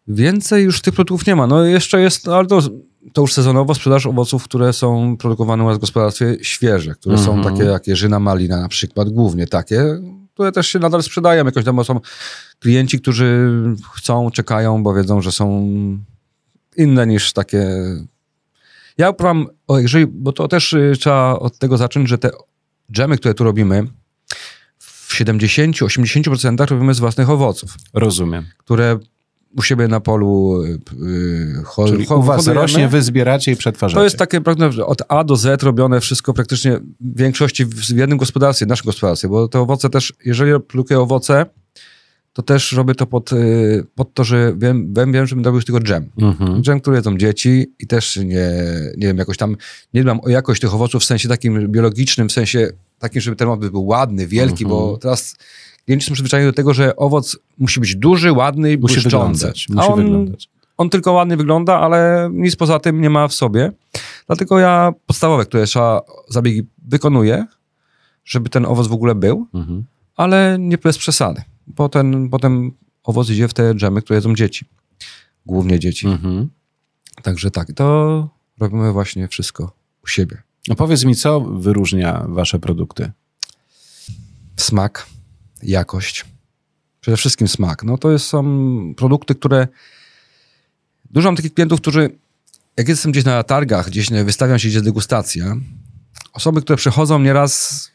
Więcej 0.08 0.64
już 0.64 0.82
tych 0.82 0.94
produktów 0.94 1.28
nie 1.28 1.36
ma. 1.36 1.48
No 1.48 1.66
jeszcze 1.66 2.02
jest, 2.02 2.28
ale 2.28 2.48
to, 2.48 2.62
to 3.14 3.22
już 3.22 3.34
sezonowo 3.34 3.76
sprzedaż 3.76 4.06
owoców, 4.06 4.44
które 4.44 4.74
są 4.74 5.18
produkowane 5.18 5.64
u 5.64 5.68
nas 5.68 5.78
w 5.78 5.82
gospodarstwie 5.82 6.38
świeże, 6.42 6.96
które 6.96 7.18
są 7.18 7.34
Mhm. 7.34 7.56
takie 7.56 7.70
jak 7.70 7.88
jeżyna 7.88 8.20
malina 8.20 8.62
na 8.62 8.68
przykład, 8.68 9.10
głównie 9.10 9.48
takie, 9.48 9.84
które 10.34 10.52
też 10.52 10.68
się 10.68 10.80
nadal 10.80 11.04
sprzedają. 11.04 11.46
Jakoś 11.46 11.66
tam 11.66 11.86
są 11.86 12.00
klienci, 12.60 13.02
którzy 13.02 13.50
chcą, 13.96 14.32
czekają, 14.32 14.84
bo 14.84 14.94
wiedzą, 14.94 15.22
że 15.22 15.32
są 15.32 15.68
inne 16.78 17.08
niż 17.08 17.34
takie... 17.34 17.68
Ja 18.98 19.14
mam, 19.20 19.48
jeżeli, 19.70 20.08
bo 20.08 20.32
to 20.34 20.48
też 20.48 20.74
y, 20.74 20.94
trzeba 21.00 21.40
od 21.40 21.58
tego 21.58 21.78
zacząć, 21.78 22.10
że 22.10 22.18
te 22.18 22.30
dżemy, 22.92 23.18
które 23.18 23.34
tu 23.34 23.44
robimy, 23.44 23.84
w 24.80 25.14
70-80% 25.16 26.70
robimy 26.70 26.94
z 26.94 27.00
własnych 27.00 27.30
owoców, 27.30 27.76
Rozumiem. 27.94 28.46
które 28.58 29.00
u 29.58 29.62
siebie 29.62 29.88
na 29.88 30.00
polu 30.00 30.62
y, 30.64 30.80
y, 31.06 31.64
ho, 31.66 31.88
Czyli 31.88 32.06
ho, 32.06 32.18
u 32.18 32.24
was 32.24 32.38
hodujemy. 32.38 32.62
rośnie, 32.62 32.88
wy 32.88 33.02
zbieracie 33.02 33.52
i 33.52 33.56
przetwarzacie. 33.56 33.98
To 34.00 34.04
jest 34.04 34.18
takie 34.18 34.42
praktycznie 34.42 34.86
od 34.86 35.02
A 35.08 35.24
do 35.24 35.36
Z 35.36 35.64
robione 35.64 36.02
wszystko 36.02 36.34
praktycznie 36.34 36.80
w 37.02 37.18
większości 37.20 37.66
w 37.66 37.90
jednym 37.90 38.18
gospodarstwie, 38.18 38.66
naszym 38.66 38.86
gospodarstwie, 38.86 39.28
bo 39.28 39.48
te 39.48 39.60
owoce 39.60 39.90
też, 39.90 40.14
jeżeli 40.26 40.52
produkuję 40.68 41.00
owoce, 41.00 41.46
to 42.34 42.42
też 42.42 42.72
robię 42.72 42.96
to 42.96 43.06
pod, 43.06 43.34
y, 43.34 43.86
pod 43.96 44.14
to, 44.14 44.24
że 44.24 44.54
wiem, 44.58 44.94
wiem, 44.98 45.12
wiem 45.14 45.28
że 45.28 45.36
będę 45.36 45.50
robił 45.50 45.62
tylko 45.64 45.80
dżem. 45.80 46.10
Mhm. 46.22 46.62
Dżem, 46.64 46.80
który 46.80 46.96
jedzą 46.96 47.18
dzieci 47.18 47.74
i 47.80 47.88
też 47.88 48.16
nie, 48.18 48.50
nie 48.98 49.08
wiem, 49.08 49.18
jakoś 49.18 49.38
tam, 49.38 49.56
nie 49.94 50.04
dbam 50.04 50.20
o 50.24 50.30
jakość 50.30 50.62
tych 50.62 50.74
owoców 50.74 51.02
w 51.04 51.06
sensie 51.06 51.30
takim 51.30 51.68
biologicznym, 51.72 52.30
w 52.30 52.32
sensie 52.32 52.70
takim, 53.00 53.22
żeby 53.22 53.36
ten 53.38 53.48
owoc 53.48 53.70
był 53.72 53.86
ładny, 53.86 54.28
wielki, 54.28 54.64
Mhm. 54.64 54.70
bo 54.70 54.98
teraz 54.98 55.36
klienci 55.88 56.08
są 56.08 56.14
przyzwyczajeni 56.14 56.50
do 56.50 56.54
tego, 56.56 56.74
że 56.74 56.96
owoc 56.96 57.38
musi 57.58 57.80
być 57.80 57.96
duży, 57.96 58.32
ładny 58.32 58.72
i 58.72 58.78
Musi 58.78 58.94
błyszczący. 58.94 59.10
wyglądać. 59.46 59.68
Musi 59.70 59.88
on, 59.90 60.04
wyglądać. 60.04 60.50
on 60.78 60.90
tylko 60.90 61.12
ładnie 61.12 61.38
wygląda, 61.38 61.80
ale 61.80 62.30
nic 62.34 62.56
poza 62.56 62.80
tym 62.80 63.02
nie 63.02 63.10
ma 63.10 63.28
w 63.28 63.34
sobie. 63.34 63.72
Dlatego 64.28 64.60
ja 64.60 64.94
podstawowe, 65.06 65.46
które 65.46 65.66
trzeba 65.66 66.02
zabiegi 66.30 66.64
wykonuję, 66.88 67.46
żeby 68.26 68.50
ten 68.50 68.66
owoc 68.66 68.88
w 68.88 68.94
ogóle 68.94 69.16
był, 69.16 69.48
Mhm. 69.54 69.86
ale 70.16 70.58
nie 70.60 70.78
bez 70.78 70.98
przesady. 70.98 71.42
Potem, 71.76 72.30
potem 72.30 72.72
owoc 73.04 73.30
idzie 73.30 73.48
w 73.48 73.54
te 73.54 73.76
dżemy, 73.76 74.02
które 74.02 74.18
jedzą 74.18 74.36
dzieci. 74.36 74.66
Głównie 75.46 75.80
dzieci. 75.80 76.08
Mhm. 76.08 76.50
Także 77.22 77.52
tak, 77.52 77.74
to 77.74 78.30
robimy 78.60 78.92
właśnie 78.92 79.28
wszystko 79.28 79.72
u 80.04 80.08
siebie. 80.08 80.42
No 80.68 80.76
powiedz 80.76 81.04
mi, 81.06 81.16
co 81.16 81.42
wyróżnia 81.42 82.26
wasze 82.30 82.60
produkty? 82.60 83.12
Smak, 84.58 85.08
jakość. 85.64 86.26
Przede 87.02 87.18
wszystkim 87.18 87.48
smak. 87.48 87.84
No 87.84 87.98
to 87.98 88.20
są 88.20 88.44
produkty, 88.98 89.36
które... 89.36 89.68
Dużo 91.12 91.28
mam 91.28 91.36
takich 91.36 91.54
klientów, 91.54 91.82
którzy 91.82 92.10
jak 92.78 92.88
jestem 92.88 93.12
gdzieś 93.12 93.26
na 93.26 93.44
targach, 93.44 93.88
gdzieś 93.88 94.10
wystawiam 94.10 94.60
się, 94.60 94.68
gdzie 94.68 94.82
degustacja, 94.82 95.56
osoby, 96.34 96.62
które 96.62 96.78
przychodzą 96.78 97.20
nieraz, 97.20 97.92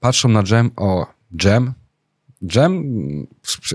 patrzą 0.00 0.28
na 0.28 0.42
dżem, 0.42 0.70
o, 0.76 1.06
dżem, 1.36 1.72
dżem 2.46 2.84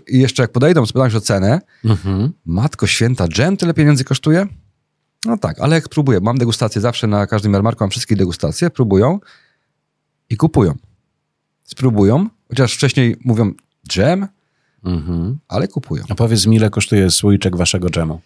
i 0.08 0.20
jeszcze 0.20 0.44
jak 0.44 0.52
podejdą, 0.52 0.86
spytają 0.86 1.10
się 1.10 1.18
o 1.18 1.22
cenę, 1.22 1.62
Mhm. 1.86 2.34
Matko 2.46 2.88
święta, 2.88 3.28
dżem 3.28 3.58
tyle 3.58 3.74
pieniędzy 3.74 4.04
kosztuje? 4.04 4.48
No 5.26 5.38
tak, 5.38 5.60
ale 5.60 5.76
jak 5.76 5.90
próbuję, 5.90 6.20
mam 6.22 6.38
degustację 6.38 6.82
zawsze 6.82 7.08
na 7.08 7.28
każdym 7.28 7.54
jarmarku, 7.54 7.84
mam 7.84 7.90
wszystkie 7.92 8.16
degustacje, 8.16 8.70
próbują 8.70 9.20
i 10.30 10.38
kupują. 10.38 10.76
Spróbują, 11.66 12.30
chociaż 12.50 12.74
wcześniej 12.74 13.16
mówią 13.26 13.52
dżem, 13.90 14.28
Mhm. 14.84 15.38
ale 15.48 15.68
kupują. 15.68 16.04
A 16.10 16.16
powiedz 16.16 16.46
mi, 16.46 16.56
ile 16.56 16.70
kosztuje 16.70 17.12
słoiczek 17.12 17.58
waszego 17.58 17.90
dżemu? 17.90 18.22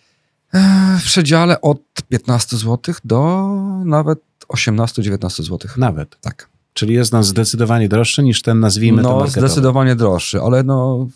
W 1.00 1.04
przedziale 1.04 1.62
od 1.62 1.80
15 2.10 2.58
zł 2.58 2.96
do 3.06 3.48
nawet 3.86 4.20
18-19 4.48 5.44
zł. 5.44 5.72
Nawet. 5.78 6.20
Tak. 6.22 6.50
Czyli 6.74 6.94
jest 6.94 7.12
nam 7.14 7.24
zdecydowanie 7.24 7.90
droższy 7.90 8.24
niż 8.24 8.42
ten, 8.42 8.60
nazwijmy 8.60 9.02
to 9.04 9.10
No, 9.10 9.16
marketowy. 9.20 9.48
zdecydowanie 9.48 9.96
droższy, 9.96 10.42
ale 10.42 10.64
no... 10.64 11.08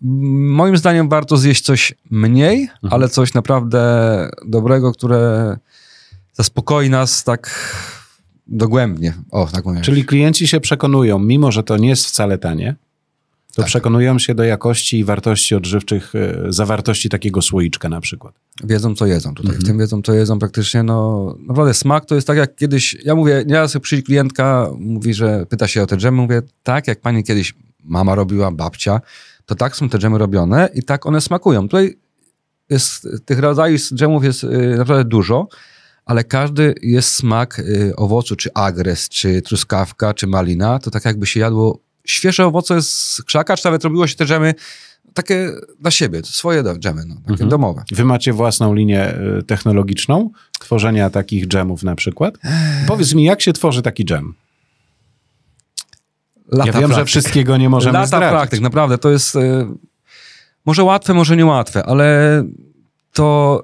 Moim 0.00 0.76
zdaniem 0.76 1.08
warto 1.08 1.36
zjeść 1.36 1.64
coś 1.64 1.94
mniej, 2.10 2.60
Mhm. 2.62 2.92
ale 2.92 3.08
coś 3.08 3.34
naprawdę 3.34 3.80
dobrego, 4.46 4.92
które 4.92 5.56
zaspokoi 6.32 6.90
nas 6.90 7.24
tak 7.24 7.50
dogłębnie. 8.46 9.14
O, 9.30 9.46
tak 9.52 9.64
mówię. 9.64 9.80
Czyli 9.80 10.04
klienci 10.04 10.48
się 10.48 10.60
przekonują, 10.60 11.18
mimo 11.18 11.52
że 11.52 11.62
to 11.62 11.76
nie 11.76 11.88
jest 11.88 12.06
wcale 12.06 12.38
tanie, 12.38 12.76
to 13.54 13.62
Tak. 13.62 13.66
przekonują 13.66 14.18
się 14.18 14.34
do 14.34 14.44
jakości 14.44 14.98
i 14.98 15.04
wartości 15.04 15.54
odżywczych, 15.54 16.12
e, 16.14 16.52
zawartości 16.52 17.08
takiego 17.08 17.42
słoiczka 17.42 17.88
na 17.88 18.00
przykład. 18.00 18.34
Wiedzą, 18.64 18.94
co 18.94 19.06
jedzą 19.06 19.34
tutaj. 19.34 19.48
Mhm. 19.50 19.64
W 19.64 19.66
tym 19.66 19.78
wiedzą, 19.78 20.02
co 20.02 20.12
jedzą 20.12 20.38
praktycznie. 20.38 20.82
No, 20.82 21.34
naprawdę 21.48 21.74
smak 21.74 22.06
to 22.06 22.14
jest 22.14 22.26
tak 22.26 22.36
jak 22.36 22.56
kiedyś, 22.56 22.96
ja 23.04 23.14
mówię, 23.14 23.44
nieraz 23.46 23.78
przyjdzie 23.78 24.02
klientka, 24.02 24.70
mówi, 24.78 25.14
że 25.14 25.46
pyta 25.46 25.68
się 25.68 25.82
o 25.82 25.86
te 25.86 25.96
dżemy, 25.96 26.16
mówię, 26.16 26.42
tak 26.62 26.88
jak 26.88 27.00
pani 27.00 27.24
kiedyś 27.24 27.54
mama 27.84 28.14
robiła, 28.14 28.52
babcia, 28.52 29.00
to 29.46 29.54
tak 29.54 29.76
są 29.76 29.88
te 29.88 29.98
dżemy 29.98 30.18
robione 30.18 30.68
i 30.74 30.82
tak 30.82 31.06
one 31.06 31.20
smakują. 31.20 31.62
Tutaj 31.62 31.98
jest, 32.70 33.08
tych 33.24 33.38
rodzajów 33.38 33.80
dżemów 33.80 34.24
jest 34.24 34.44
y, 34.44 34.74
naprawdę 34.78 35.04
dużo, 35.04 35.48
ale 36.04 36.24
każdy 36.24 36.74
jest 36.82 37.14
smak 37.14 37.58
y, 37.58 37.92
owocu, 37.96 38.36
czy 38.36 38.52
agres, 38.54 39.08
czy 39.08 39.42
truskawka, 39.42 40.14
czy 40.14 40.26
malina, 40.26 40.78
to 40.78 40.90
tak 40.90 41.04
jakby 41.04 41.26
się 41.26 41.40
jadło 41.40 41.78
świeże 42.06 42.46
owoce 42.46 42.82
z 42.82 43.22
krzaka, 43.26 43.56
czy 43.56 43.64
nawet 43.64 43.84
robiło 43.84 44.06
się 44.06 44.14
te 44.16 44.26
dżemy 44.26 44.54
takie 45.14 45.50
dla 45.80 45.90
siebie, 45.90 46.20
swoje 46.24 46.62
dżemy, 46.78 47.02
no, 47.06 47.14
takie 47.14 47.30
Mhm. 47.30 47.50
domowe. 47.50 47.82
Wy 47.92 48.04
macie 48.04 48.32
własną 48.32 48.74
linię 48.74 49.00
e, 49.04 49.42
technologiczną 49.46 50.30
tworzenia 50.60 51.10
takich 51.10 51.46
dżemów 51.48 51.82
na 51.82 51.94
przykład? 51.94 52.34
Powiedz 52.86 53.14
mi, 53.14 53.24
jak 53.24 53.42
się 53.42 53.52
tworzy 53.52 53.82
taki 53.82 54.04
dżem? 54.04 54.34
Lata 56.48 56.66
ja 56.66 56.72
wiem, 56.72 56.82
że 56.82 56.94
praktyk. 56.94 57.06
wszystkiego 57.08 57.56
nie 57.56 57.68
możemy 57.68 57.92
Lata 57.92 58.06
zdradzić. 58.06 58.30
praktyk, 58.30 58.60
naprawdę. 58.60 58.98
To 58.98 59.10
jest 59.10 59.36
y, 59.36 59.66
może 60.66 60.84
łatwe, 60.84 61.14
może 61.14 61.36
niełatwe, 61.36 61.86
ale 61.86 62.44
to 63.12 63.60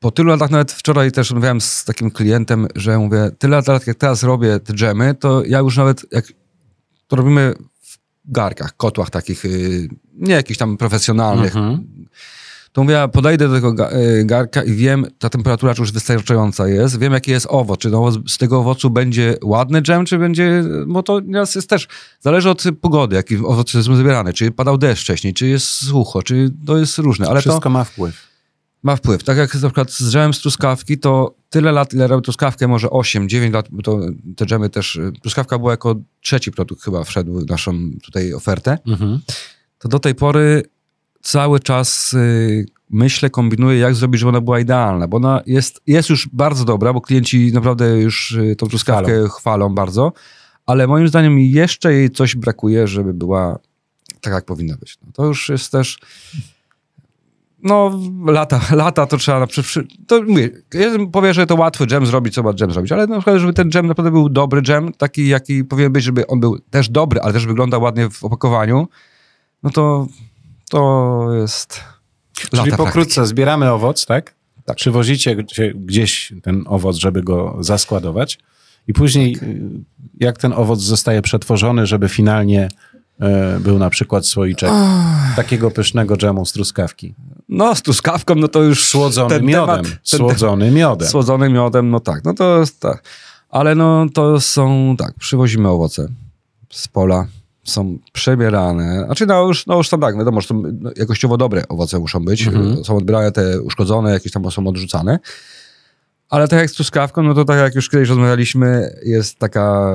po 0.00 0.10
tylu 0.10 0.28
latach, 0.30 0.50
nawet 0.50 0.72
wczoraj 0.72 1.12
też 1.12 1.30
rozmawiałem 1.30 1.60
z 1.60 1.84
takim 1.84 2.10
klientem, 2.10 2.66
że 2.74 2.98
mówię, 2.98 3.30
tyle 3.38 3.62
lat 3.66 3.86
jak 3.86 3.96
teraz 3.98 4.22
robię 4.22 4.60
te 4.60 4.72
dżemy, 4.74 5.14
to 5.14 5.42
ja 5.46 5.58
już 5.58 5.76
nawet 5.76 6.06
jak 6.12 6.24
to 7.06 7.16
robimy 7.16 7.54
w 7.82 7.98
garkach, 8.32 8.76
kotłach 8.76 9.10
takich, 9.10 9.44
y, 9.44 9.88
nie 10.14 10.34
jakichś 10.34 10.58
tam 10.58 10.76
profesjonalnych, 10.76 11.56
Mhm. 11.56 11.84
to 12.72 12.82
mówię, 12.82 12.94
ja 12.94 13.08
podejdę 13.08 13.48
do 13.48 13.54
tego 13.54 13.92
y, 13.92 14.24
garka 14.24 14.62
i 14.62 14.72
wiem, 14.72 15.06
ta 15.18 15.28
temperatura 15.28 15.74
już 15.78 15.92
wystarczająca 15.92 16.68
jest, 16.68 16.98
wiem 16.98 17.12
jaki 17.12 17.30
jest 17.30 17.46
owoc, 17.50 17.80
czy 17.80 17.90
z 18.28 18.38
tego 18.38 18.58
owocu 18.58 18.90
będzie 18.90 19.36
ładny 19.44 19.82
dżem, 19.82 20.04
czy 20.04 20.18
będzie, 20.18 20.64
bo 20.86 21.02
to 21.02 21.20
nieraz 21.20 21.54
jest 21.54 21.70
też, 21.70 21.88
zależy 22.20 22.50
od 22.50 22.62
pogody, 22.80 23.16
jaki 23.16 23.36
owoc 23.36 23.74
jest 23.74 23.88
zbierany, 23.88 24.32
czy 24.32 24.50
padał 24.50 24.78
deszcz 24.78 25.02
wcześniej, 25.02 25.34
czy 25.34 25.46
jest 25.46 25.66
sucho, 25.66 26.22
czy 26.22 26.50
to 26.66 26.76
jest 26.76 26.98
różne, 26.98 27.28
ale 27.28 27.40
Wszystko 27.40 27.60
to 27.60 27.70
ma 27.70 27.84
wpływ. 27.84 28.29
Ma 28.82 28.96
wpływ. 28.96 29.24
Tak 29.24 29.38
jak 29.38 29.54
na 29.54 29.60
przykład 29.60 29.90
z 29.92 30.10
dżemem 30.12 30.34
z 30.34 30.40
truskawki, 30.40 30.98
to 30.98 31.34
tyle 31.50 31.72
lat, 31.72 31.94
ile 31.94 32.06
robię 32.06 32.22
truskawkę, 32.22 32.68
może 32.68 32.90
8, 32.90 33.28
9 33.28 33.54
lat, 33.54 33.66
bo 33.70 33.82
to 33.82 34.00
te 34.36 34.46
dżemy 34.46 34.70
też, 34.70 34.96
y, 34.96 35.12
truskawka 35.22 35.58
była 35.58 35.70
jako 35.70 35.96
trzeci 36.20 36.52
produkt 36.52 36.82
chyba 36.84 37.04
wszedł 37.04 37.40
w 37.40 37.46
naszą 37.46 37.78
tutaj 38.04 38.34
ofertę, 38.34 38.78
Mhm. 38.86 39.20
to 39.78 39.88
do 39.88 39.98
tej 39.98 40.14
pory 40.14 40.62
cały 41.22 41.60
czas 41.60 42.12
y, 42.12 42.66
myślę, 42.90 43.30
kombinuję, 43.30 43.78
jak 43.78 43.94
zrobić, 43.94 44.20
żeby 44.20 44.28
ona 44.28 44.40
była 44.40 44.60
idealna, 44.60 45.08
bo 45.08 45.16
ona 45.16 45.42
jest, 45.46 45.80
jest 45.86 46.10
już 46.10 46.28
bardzo 46.32 46.64
dobra, 46.64 46.92
bo 46.92 47.00
klienci 47.00 47.50
naprawdę 47.52 48.00
już 48.00 48.32
y, 48.32 48.56
tą 48.56 48.66
truskawkę 48.66 49.28
chwalą. 49.28 49.74
bardzo, 49.74 50.12
ale 50.66 50.86
moim 50.86 51.08
zdaniem 51.08 51.38
jeszcze 51.38 51.92
jej 51.94 52.10
coś 52.10 52.36
brakuje, 52.36 52.88
żeby 52.88 53.14
była 53.14 53.58
tak, 54.20 54.32
jak 54.32 54.44
powinna 54.44 54.76
być. 54.76 54.98
No, 55.06 55.12
to 55.12 55.26
już 55.26 55.48
jest 55.48 55.72
też 55.72 55.98
no, 57.62 57.98
lata, 58.26 58.60
lata 58.72 59.06
to 59.06 59.16
trzeba, 59.16 59.40
na 59.40 59.46
to 60.06 60.22
mówię, 60.22 60.50
jeden 60.74 61.10
powie, 61.10 61.34
że 61.34 61.46
to 61.46 61.54
łatwy 61.54 61.86
dżem 61.86 62.06
zrobić, 62.06 62.34
co 62.34 62.42
ma 62.42 62.52
dżem 62.52 62.72
zrobić, 62.72 62.92
ale 62.92 63.06
na 63.06 63.16
przykład, 63.16 63.36
żeby 63.38 63.52
ten 63.52 63.70
dżem 63.70 63.86
naprawdę 63.86 64.10
był 64.10 64.28
dobry 64.28 64.62
dżem, 64.62 64.92
taki 64.92 65.28
jaki 65.28 65.64
powinien 65.64 65.92
być, 65.92 66.04
żeby 66.04 66.26
on 66.26 66.40
był 66.40 66.58
też 66.58 66.88
dobry, 66.88 67.20
ale 67.20 67.32
też 67.32 67.46
wyglądał 67.46 67.82
ładnie 67.82 68.10
w 68.10 68.24
opakowaniu, 68.24 68.88
no 69.62 69.70
to 69.70 70.06
to 70.70 71.26
jest 71.40 71.80
Czyli 72.32 72.48
lata 72.52 72.62
praktyki. 72.62 72.76
pokrótce 72.76 73.26
zbieramy 73.26 73.70
owoc, 73.72 74.06
tak? 74.06 74.34
Tak. 74.64 74.76
Przywozicie 74.76 75.36
gdzie- 75.36 75.74
gdzieś 75.74 76.32
ten 76.42 76.64
owoc, 76.66 76.96
żeby 76.96 77.22
go 77.22 77.56
zaskładować 77.60 78.38
i 78.88 78.92
później 78.92 79.34
Tak. 79.34 79.42
y, 79.42 79.60
jak 80.20 80.38
ten 80.38 80.52
owoc 80.52 80.80
zostaje 80.80 81.22
przetworzony, 81.22 81.86
żeby 81.86 82.08
finalnie 82.08 82.68
e, 83.20 83.60
był 83.60 83.78
na 83.78 83.90
przykład 83.90 84.26
słoiczek 84.26 84.70
takiego 85.36 85.70
pysznego 85.70 86.16
dżemu 86.16 86.46
z 86.46 86.52
truskawki. 86.52 87.14
No, 87.52 87.74
z 87.74 87.82
truskawką, 87.82 88.34
no 88.34 88.48
to 88.48 88.62
już 88.62 88.84
Słodzony 88.84 89.30
ten 89.30 89.44
miodem. 89.44 89.76
temat- 89.84 90.10
ten 90.10 90.18
Słodzony 90.18 90.70
miodem. 90.70 91.08
Słodzony 91.08 91.48
miodem, 91.50 91.90
no 91.90 92.00
tak, 92.00 92.24
no 92.24 92.34
to 92.34 92.62
tak. 92.80 93.02
Ale 93.48 93.74
no 93.74 94.06
to 94.14 94.40
są, 94.40 94.94
tak, 94.98 95.14
przywozimy 95.18 95.68
owoce 95.68 96.08
z 96.70 96.88
pola, 96.88 97.26
są 97.64 97.98
przebierane, 98.12 99.02
znaczy 99.06 99.26
no 99.26 99.46
już, 99.46 99.66
no 99.66 99.76
już 99.76 99.88
tam 99.88 100.00
tak, 100.00 100.18
wiadomo, 100.18 100.40
że 100.40 100.48
to 100.48 100.54
no, 100.54 100.90
jakościowo 100.96 101.36
dobre 101.36 101.68
owoce 101.68 101.98
muszą 101.98 102.24
być, 102.24 102.46
Mhm. 102.46 102.84
są 102.84 102.96
odbierane 102.96 103.32
te 103.32 103.60
uszkodzone, 103.62 104.10
jakieś 104.12 104.32
tam 104.32 104.50
są 104.50 104.66
odrzucane, 104.66 105.18
ale 106.28 106.48
tak 106.48 106.58
jak 106.58 106.70
z 106.70 106.72
truskawką, 106.74 107.22
no 107.22 107.34
to 107.34 107.44
tak 107.44 107.58
jak 107.58 107.74
już 107.74 107.88
kiedyś 107.88 108.08
rozmawialiśmy, 108.08 108.94
jest 109.04 109.38
taka 109.38 109.94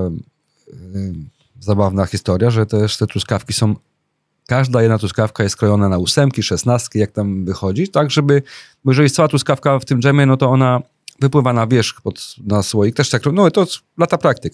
y, 0.70 1.14
zabawna 1.60 2.06
historia, 2.06 2.50
że 2.50 2.66
też 2.66 2.98
te 2.98 3.08
truskawki 3.08 3.54
są 3.54 3.76
każda 4.48 4.82
jedna 4.82 4.98
truskawka 4.98 5.44
jest 5.44 5.56
krojona 5.56 5.90
na 5.90 5.98
ósemki, 5.98 6.44
szesnastki, 6.44 7.00
jak 7.00 7.12
tam 7.12 7.46
wychodzi, 7.46 7.88
tak 7.88 8.12
żeby, 8.12 8.42
bo 8.86 8.92
jeżeli 8.92 9.06
jest 9.06 9.16
cała 9.16 9.28
truskawka 9.28 9.80
w 9.80 9.86
tym 9.86 10.02
dżemie, 10.02 10.26
no 10.26 10.38
to 10.38 10.50
ona 10.50 10.82
wypływa 11.20 11.54
na 11.54 11.68
wierzch, 11.68 12.02
pod, 12.02 12.36
na 12.48 12.64
słoik, 12.64 12.96
też 12.96 13.10
tak, 13.10 13.22
no 13.34 13.52
to 13.52 13.66
lata 13.98 14.18
praktyk. 14.18 14.54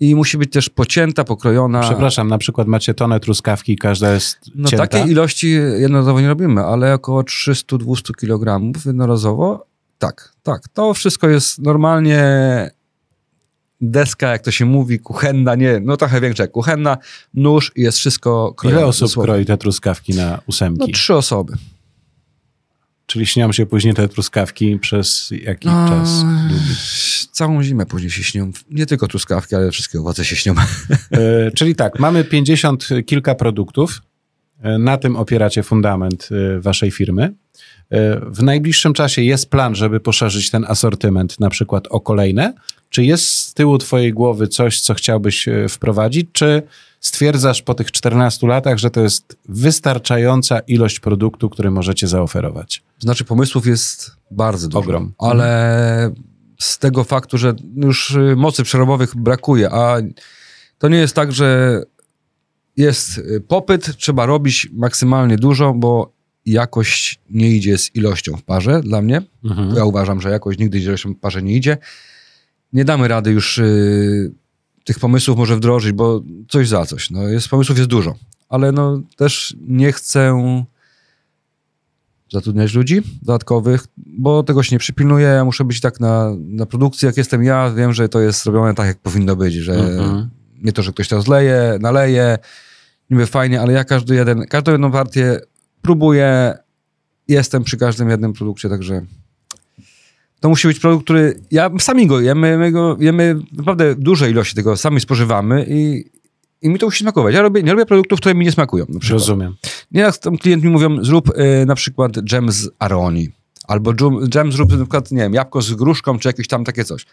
I 0.00 0.14
musi 0.14 0.38
być 0.38 0.52
też 0.52 0.68
pocięta, 0.68 1.24
pokrojona. 1.24 1.80
Przepraszam, 1.80 2.28
na 2.28 2.38
przykład 2.38 2.68
macie 2.68 2.94
tonę 2.94 3.20
truskawki 3.20 3.76
każda 3.76 4.12
jest 4.14 4.38
No 4.54 4.68
cięta. 4.68 4.86
takiej 4.86 5.10
ilości 5.10 5.50
jednorazowo 5.78 6.20
nie 6.20 6.28
robimy, 6.28 6.60
ale 6.64 6.94
około 6.94 7.22
300-200 7.22 8.12
kg 8.12 8.60
jednorazowo, 8.86 9.66
tak, 9.98 10.32
tak. 10.42 10.68
To 10.68 10.94
wszystko 10.94 11.28
jest 11.28 11.58
normalnie 11.58 12.20
deska, 13.80 14.28
jak 14.28 14.42
to 14.42 14.50
się 14.50 14.64
mówi, 14.64 14.98
kuchenna, 14.98 15.54
nie, 15.54 15.80
no 15.80 15.96
trochę 15.96 16.20
większa 16.20 16.42
jak 16.42 16.50
kuchenna, 16.50 16.96
nóż 17.34 17.72
i 17.76 17.82
jest 17.82 17.98
wszystko 17.98 18.54
krojone. 18.56 18.80
Ile 18.80 18.88
osób 18.88 19.22
kroi 19.22 19.44
te 19.44 19.56
truskawki 19.56 20.14
na 20.14 20.40
ósemki? 20.46 20.80
No 20.80 20.86
trzy 20.94 21.14
osoby. 21.14 21.52
Czyli 23.06 23.26
śnią 23.26 23.52
się 23.52 23.66
później 23.66 23.94
te 23.94 24.08
truskawki 24.08 24.78
przez 24.78 25.30
jaki 25.42 25.68
No, 25.68 25.88
czas? 25.88 26.24
długi? 26.48 26.64
Całą 27.32 27.62
zimę 27.62 27.86
później 27.86 28.10
się 28.10 28.22
śnią. 28.22 28.50
Nie 28.70 28.86
tylko 28.86 29.08
truskawki, 29.08 29.54
ale 29.54 29.70
wszystkie 29.70 30.00
owoce 30.00 30.24
się 30.24 30.36
śnią. 30.36 30.54
E, 31.10 31.50
czyli 31.50 31.74
tak, 31.74 31.98
mamy 31.98 32.24
50 32.24 32.88
kilka 33.06 33.34
produktów. 33.34 34.02
E, 34.62 34.78
Na 34.78 34.96
tym 34.96 35.16
opieracie 35.16 35.62
fundament 35.62 36.28
e, 36.56 36.60
waszej 36.60 36.90
firmy. 36.90 37.22
E, 37.22 38.20
W 38.30 38.42
najbliższym 38.42 38.92
czasie 38.92 39.22
jest 39.22 39.50
plan, 39.50 39.74
żeby 39.74 40.00
poszerzyć 40.00 40.50
ten 40.50 40.64
asortyment 40.68 41.40
na 41.40 41.50
przykład 41.50 41.86
o 41.90 42.00
kolejne? 42.00 42.54
Czy 42.90 43.04
jest 43.04 43.24
z 43.28 43.54
tyłu 43.54 43.78
twojej 43.78 44.12
głowy 44.12 44.48
coś, 44.48 44.80
co 44.80 44.94
chciałbyś 44.94 45.48
wprowadzić? 45.68 46.28
Czy 46.32 46.62
stwierdzasz 47.00 47.62
po 47.62 47.74
tych 47.74 47.92
14 47.92 48.46
latach, 48.46 48.78
że 48.78 48.90
to 48.90 49.00
jest 49.00 49.36
wystarczająca 49.48 50.58
ilość 50.58 51.00
produktu, 51.00 51.50
który 51.50 51.70
możecie 51.70 52.08
zaoferować? 52.08 52.82
Znaczy 52.98 53.24
pomysłów 53.24 53.66
jest 53.66 54.10
bardzo 54.30 54.68
dużo. 54.68 54.80
Ogrom. 54.80 55.12
Ale 55.18 56.10
z 56.58 56.78
tego 56.78 57.04
faktu, 57.04 57.38
że 57.38 57.54
już 57.76 58.10
y, 58.10 58.34
mocy 58.36 58.62
przerobowych 58.62 59.16
brakuje, 59.16 59.70
a 59.70 59.96
to 60.78 60.88
nie 60.88 60.98
jest 60.98 61.14
tak, 61.14 61.32
że 61.32 61.80
jest 62.78 63.18
y, 63.18 63.40
popyt, 63.48 63.96
trzeba 63.96 64.26
robić 64.26 64.68
maksymalnie 64.72 65.36
dużo, 65.36 65.74
bo 65.74 66.12
jakość 66.46 67.20
nie 67.30 67.50
idzie 67.50 67.78
z 67.78 67.96
ilością 67.96 68.36
w 68.36 68.42
parze 68.42 68.80
dla 68.80 69.02
mnie. 69.02 69.22
Mhm. 69.44 69.74
Ja 69.76 69.84
uważam, 69.84 70.20
że 70.20 70.30
jakość 70.30 70.58
nigdy 70.58 70.80
z 70.80 70.82
ilością 70.82 71.14
w 71.14 71.18
parze 71.18 71.42
nie 71.42 71.56
idzie. 71.56 71.78
Nie 72.72 72.84
damy 72.84 73.08
rady 73.08 73.30
już 73.30 73.58
y, 73.58 74.32
tych 74.84 74.98
pomysłów 74.98 75.38
może 75.38 75.56
wdrożyć, 75.56 75.92
bo 75.92 76.22
coś 76.48 76.68
za 76.68 76.86
coś. 76.86 77.10
No, 77.10 77.28
jest, 77.28 77.48
pomysłów 77.48 77.78
jest 77.78 77.90
dużo, 77.90 78.14
ale 78.48 78.72
no, 78.72 79.00
też 79.16 79.56
nie 79.66 79.92
chcę 79.92 80.42
zatrudniać 82.32 82.74
ludzi 82.74 83.02
dodatkowych, 83.22 83.86
bo 83.96 84.42
tego 84.42 84.62
się 84.62 84.74
nie 84.74 84.78
przypilnuję. 84.78 85.26
Ja 85.26 85.44
muszę 85.44 85.64
być 85.64 85.80
tak 85.80 86.00
na, 86.00 86.32
na 86.38 86.66
produkcji, 86.66 87.06
jak 87.06 87.16
jestem 87.16 87.44
ja. 87.44 87.70
Wiem, 87.70 87.92
że 87.92 88.08
to 88.08 88.20
jest 88.20 88.46
robione 88.46 88.74
tak, 88.74 88.86
jak 88.86 88.98
powinno 88.98 89.36
być, 89.36 89.54
że 89.54 89.74
Mhm. 89.74 90.28
nie 90.62 90.72
to, 90.72 90.82
że 90.82 90.92
ktoś 90.92 91.08
to 91.08 91.16
rozleje, 91.16 91.78
naleje, 91.80 92.38
niby 93.10 93.26
fajnie, 93.26 93.60
ale 93.60 93.72
ja 93.72 93.84
każdy 93.84 94.14
jeden, 94.14 94.46
każdą 94.46 94.72
jedną 94.72 94.92
partię 94.92 95.40
próbuję, 95.82 96.54
jestem 97.28 97.64
przy 97.64 97.76
każdym 97.76 98.10
jednym 98.10 98.32
produkcie, 98.32 98.68
także 98.68 99.02
to 100.40 100.48
musi 100.48 100.68
być 100.68 100.80
produkt, 100.80 101.04
który 101.04 101.40
ja 101.50 101.70
sami 101.78 102.06
go 102.06 102.20
jemy, 102.20 102.58
my 102.58 102.72
go 102.72 102.96
jemy 103.00 103.36
naprawdę 103.52 103.94
duże 103.94 104.30
ilości 104.30 104.54
tego, 104.54 104.76
sami 104.76 105.00
spożywamy 105.00 105.66
i, 105.68 106.04
i 106.62 106.68
mi 106.68 106.78
to 106.78 106.86
musi 106.86 107.04
smakować. 107.04 107.34
Ja 107.34 107.42
robię, 107.42 107.62
nie 107.62 107.72
robię 107.72 107.86
produktów, 107.86 108.20
które 108.20 108.34
mi 108.34 108.44
nie 108.44 108.52
smakują. 108.52 108.86
Rozumiem. 109.10 109.54
Nieraz 109.92 110.20
tam 110.20 110.38
klient 110.38 110.64
mi 110.64 110.70
mówią, 110.70 111.04
zrób 111.04 111.28
y, 111.28 111.66
na 111.66 111.74
przykład 111.74 112.12
dżem 112.12 112.52
z 112.52 112.70
aronii. 112.78 113.30
Albo 113.68 113.94
dżum, 113.94 114.28
dżem 114.28 114.52
zrób 114.52 114.70
na 114.70 114.76
przykład, 114.76 115.10
nie 115.10 115.22
wiem, 115.22 115.34
jabłko 115.34 115.62
z 115.62 115.74
gruszką, 115.74 116.18
czy 116.18 116.28
jakieś 116.28 116.48
tam 116.48 116.64
takie 116.64 116.84
coś. 116.84 117.06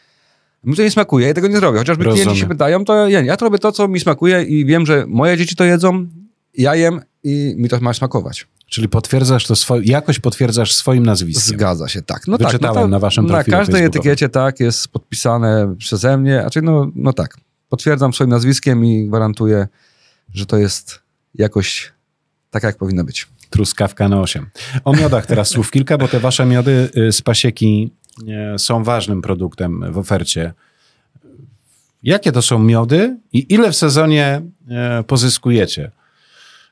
Mi 0.65 0.75
to 0.75 0.82
nie 0.82 0.91
smakuje, 0.91 1.28
ja 1.28 1.34
tego 1.34 1.47
nie 1.47 1.58
zrobię. 1.58 1.80
Chociażby 1.80 2.04
Rozumiem. 2.04 2.23
klienci 2.25 2.41
się 2.41 2.47
pytają, 2.47 2.86
to 2.86 3.10
ja 3.10 3.21
nie. 3.21 3.28
Ja 3.28 3.38
to 3.38 3.45
robię 3.45 3.60
to, 3.60 3.71
co 3.71 3.88
mi 3.88 3.99
smakuje 3.99 4.43
i 4.43 4.65
wiem, 4.65 4.86
że 4.86 5.06
moje 5.08 5.38
dzieci 5.38 5.56
to 5.56 5.63
jedzą, 5.63 6.08
ja 6.58 6.75
jem 6.75 7.01
i 7.23 7.54
mi 7.58 7.69
to 7.69 7.80
ma 7.80 7.93
smakować. 7.93 8.47
Czyli 8.69 8.89
potwierdzasz 8.89 9.45
to 9.47 9.56
swoje, 9.56 9.82
jakoś 9.84 10.19
potwierdzasz 10.19 10.73
swoim 10.73 11.06
nazwiskiem. 11.06 11.58
Zgadza 11.58 11.88
się, 11.88 12.01
tak. 12.01 12.28
No 12.28 12.38
Wyczytałem 12.38 12.60
tak, 12.62 12.75
no 12.75 12.82
to 12.82 12.88
na 12.88 12.99
waszym 12.99 13.25
Na 13.25 13.34
profilu 13.34 13.58
każdej 13.58 13.73
facebookowym. 13.73 14.01
etykiecie 14.01 14.30
tak 14.30 14.60
jest 14.60 14.88
podpisane 14.88 15.75
przeze 15.78 16.17
mnie. 16.17 16.39
Znaczy, 16.41 16.62
no, 16.62 16.91
no 16.95 17.13
tak. 17.13 17.38
Potwierdzam 17.69 18.13
swoim 18.13 18.30
nazwiskiem 18.30 18.86
i 18.86 19.08
gwarantuję, 19.08 19.67
że 20.34 20.45
to 20.45 20.58
jest 20.58 20.99
jakoś 21.36 21.93
taka, 22.51 22.67
jak 22.67 22.78
powinna 22.78 23.04
być. 23.04 23.28
Truskawka 23.49 24.10
na 24.10 24.21
8. 24.21 24.45
O 24.84 24.93
miodach 24.93 25.25
teraz 25.25 25.47
słów 25.49 25.71
kilka, 25.71 25.97
bo 25.97 26.08
te 26.08 26.19
wasze 26.19 26.45
miody 26.45 26.89
y, 26.97 27.12
z 27.12 27.21
pasieki 27.21 27.91
są 28.58 28.84
ważnym 28.84 29.21
produktem 29.21 29.93
w 29.93 29.97
ofercie. 29.97 30.54
Jakie 32.04 32.32
to 32.32 32.41
są 32.41 32.60
miody 32.60 33.17
i 33.34 33.54
ile 33.54 33.71
w 33.71 33.75
sezonie 33.75 34.41
e, 34.69 35.04
pozyskujecie 35.04 35.91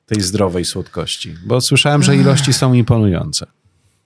tej 0.06 0.21
zdrowej 0.21 0.65
słodkości? 0.65 1.36
Bo 1.45 1.62
słyszałem, 1.62 2.03
że 2.03 2.15
ilości 2.15 2.53
są 2.53 2.73
imponujące. 2.73 3.45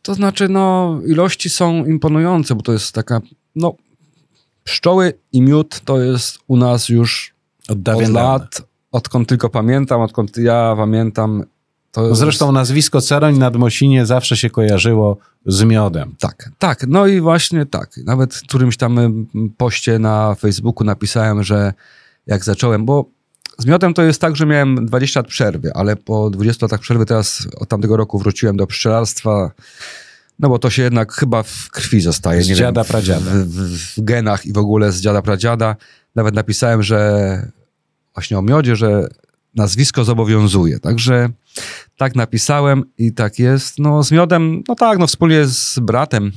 To 0.02 0.16
znaczy, 0.16 0.50
no, 0.50 1.00
ilości 1.06 1.50
są 1.50 1.86
imponujące, 1.86 2.56
bo 2.56 2.62
to 2.62 2.74
jest 2.74 2.96
taka, 2.96 3.22
no, 3.56 3.76
pszczoły 4.64 5.14
i 5.32 5.42
miód 5.42 5.80
to 5.86 6.02
jest 6.02 6.40
u 6.48 6.58
nas 6.58 6.90
już 6.90 7.34
Od 7.70 7.90
od 7.90 8.10
lat, 8.10 8.62
odkąd 8.92 9.30
tylko 9.30 9.50
pamiętam, 9.50 10.02
odkąd 10.02 10.38
ja 10.38 10.74
pamiętam. 10.78 11.44
To 11.98 12.02
No 12.02 12.08
jest- 12.10 12.20
Zresztą 12.20 12.52
nazwisko 12.52 13.02
Ceroń 13.02 13.38
nad 13.38 13.56
Mosinie 13.56 14.06
zawsze 14.06 14.38
się 14.38 14.50
kojarzyło 14.50 15.18
z 15.46 15.64
miodem. 15.64 16.16
Tak, 16.20 16.50
tak. 16.60 16.86
No 16.88 17.08
i 17.08 17.22
właśnie 17.22 17.66
tak. 17.66 17.98
Nawet 18.06 18.36
w 18.36 18.42
którymś 18.42 18.78
tam 18.78 19.26
poście 19.58 20.00
na 20.00 20.36
Facebooku 20.36 20.84
napisałem, 20.86 21.44
że 21.44 21.74
jak 22.28 22.44
zacząłem, 22.44 22.86
bo 22.86 23.06
z 23.58 23.66
miodem 23.66 23.94
to 23.94 24.04
jest 24.04 24.22
tak, 24.22 24.36
że 24.36 24.46
miałem 24.46 24.86
20 24.86 25.20
lat 25.20 25.28
przerwy, 25.28 25.72
ale 25.74 25.96
po 25.96 26.30
20 26.30 26.66
latach 26.66 26.80
przerwy 26.80 27.06
teraz 27.06 27.48
od 27.60 27.70
tamtego 27.70 27.98
roku 27.98 28.20
wróciłem 28.20 28.58
do 28.58 28.68
pszczelarstwa, 28.68 29.52
no 30.40 30.50
bo 30.50 30.60
to 30.60 30.70
się 30.70 30.82
jednak 30.84 31.14
chyba 31.14 31.44
w 31.44 31.70
krwi 31.72 32.02
zostaje. 32.02 32.42
Z 32.44 32.50
nie 32.50 32.56
dziada, 32.56 32.84
wiem, 32.84 32.90
pradziada. 32.92 33.32
W, 33.32 33.36
w, 33.36 33.96
w 33.98 34.02
genach 34.04 34.46
i 34.46 34.54
w 34.54 34.58
ogóle 34.58 34.92
z 34.92 35.02
dziada 35.02 35.22
pradziada. 35.22 35.76
Nawet 36.16 36.36
napisałem, 36.36 36.84
że 36.84 37.52
właśnie 38.14 38.38
o 38.38 38.42
miodzie, 38.42 38.76
że 38.76 39.08
nazwisko 39.56 40.04
zobowiązuje. 40.04 40.80
Także 40.80 41.30
tak 41.98 42.16
napisałem 42.16 42.84
i 42.98 43.14
tak 43.14 43.40
jest. 43.40 43.80
No 43.80 44.04
z 44.04 44.12
miodem, 44.12 44.64
no 44.68 44.76
tak, 44.76 45.00
no 45.00 45.08
wspólnie 45.08 45.46
z 45.46 45.80
bratem, 45.80 46.32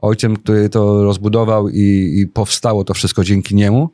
ojcem, 0.00 0.36
który 0.36 0.68
to 0.68 1.02
rozbudował 1.04 1.68
i, 1.68 2.14
i 2.20 2.26
powstało 2.26 2.84
to 2.84 2.94
wszystko 2.94 3.24
dzięki 3.24 3.54
niemu. 3.54 3.90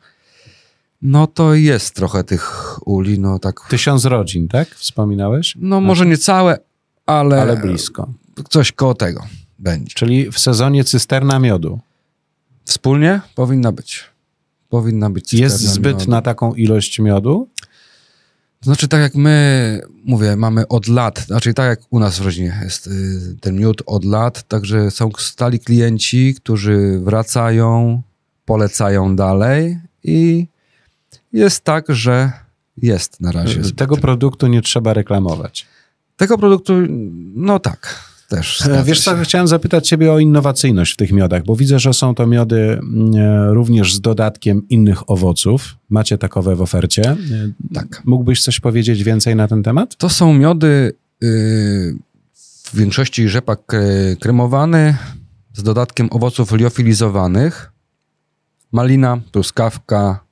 No 1.02 1.26
to 1.26 1.54
jest 1.54 1.94
trochę 1.94 2.24
tych 2.24 2.78
uli, 2.88 3.18
no 3.18 3.38
tak. 3.38 3.61
Tysiąc 3.68 4.04
rodzin, 4.04 4.48
tak? 4.48 4.68
Wspominałeś? 4.68 5.54
No 5.59 5.80
może 5.80 6.07
nie 6.07 6.18
całe, 6.18 6.59
ale, 7.07 7.42
Ale 7.42 7.57
blisko. 7.57 8.09
coś 8.48 8.72
koło 8.72 8.94
tego 8.94 9.26
będzie. 9.59 9.94
Czyli 9.94 10.30
w 10.33 10.38
sezonie 10.38 10.85
cysterna 10.85 11.38
miodu. 11.38 11.80
Wspólnie 12.64 13.20
powinna 13.35 13.72
być. 13.72 14.04
Powinna 14.68 15.11
być. 15.11 15.35
Jest 15.35 15.57
cysterna 15.57 15.74
zbyt 15.74 15.98
miodu. 15.98 16.11
na 16.11 16.22
taką 16.22 16.54
ilość 16.54 16.98
miodu? 16.98 17.48
Znaczy, 18.64 18.88
tak 18.88 19.00
jak 19.00 19.14
my, 19.14 19.81
mówię, 20.05 20.37
mamy 20.37 20.68
od 20.68 20.88
lat, 20.88 21.18
znaczy 21.27 21.55
tak 21.55 21.66
jak 21.66 21.81
u 21.90 21.98
nas 21.98 22.18
w 22.18 22.24
rodzinie 22.24 22.61
jest 22.62 22.87
y, 22.87 22.90
ten 23.40 23.57
miód 23.57 23.83
od 23.87 24.05
lat, 24.05 24.48
także 24.48 24.90
są 24.90 25.11
stali 25.18 25.61
klienci, 25.61 26.35
którzy 26.35 27.00
wracają, 27.03 28.03
polecają 28.44 29.16
dalej 29.16 29.79
i 30.05 30.46
jest 31.33 31.64
tak, 31.64 31.85
że 31.88 32.33
jest 32.77 33.20
na 33.20 33.33
razie. 33.33 33.62
Tego 33.77 33.96
produktu 33.96 34.46
nie 34.46 34.62
trzeba 34.62 34.92
reklamować. 34.92 35.66
Tego 36.16 36.38
produktu, 36.38 36.74
no 37.35 37.59
tak, 37.59 38.13
też. 38.37 38.61
zgadza 38.61 38.85
Wiesz 38.85 39.01
co, 39.01 39.16
chciałem 39.16 39.49
zapytać 39.49 39.88
ciebie 39.88 40.12
o 40.12 40.18
innowacyjność 40.18 40.92
w 40.92 40.97
tych 40.97 41.12
miodach, 41.12 41.44
bo 41.44 41.57
widzę, 41.57 41.79
że 41.79 41.94
są 41.94 42.14
to 42.14 42.27
miody 42.27 42.57
mm, 42.57 43.14
e, 43.16 43.55
również 43.55 43.94
z 43.94 44.01
dodatkiem 44.01 44.68
innych 44.68 45.11
owoców. 45.11 45.77
Macie 45.88 46.18
takowe 46.18 46.57
w 46.57 46.62
ofercie. 46.62 47.03
E, 47.03 47.16
Tak. 47.75 48.03
Mógłbyś 48.05 48.42
coś 48.42 48.61
powiedzieć 48.61 49.05
więcej 49.05 49.37
na 49.37 49.49
ten 49.49 49.62
temat? 49.62 49.97
To 49.97 50.09
są 50.09 50.35
miody 50.35 50.92
y, 51.23 51.99
w 52.64 52.77
większości 52.77 53.29
rzepak 53.29 53.61
e, 53.75 54.16
kremowany 54.16 54.97
z 55.55 55.62
dodatkiem 55.62 56.09
owoców 56.11 56.53
liofilizowanych. 56.53 57.73
Malina, 58.73 59.20
truskawka, 59.33 60.25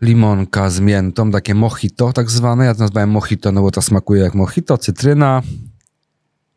limonka 0.00 0.70
z 0.70 0.80
miętą, 0.80 1.30
takie 1.30 1.54
mojito 1.54 2.12
tak 2.12 2.30
zwane. 2.30 2.64
Ja 2.64 2.74
to 2.74 2.80
nazwałem 2.80 3.10
mojito, 3.10 3.52
no 3.52 3.62
bo 3.62 3.70
to 3.70 3.82
smakuje 3.82 4.22
jak 4.22 4.34
mojito. 4.34 4.78
Cytryna, 4.78 5.42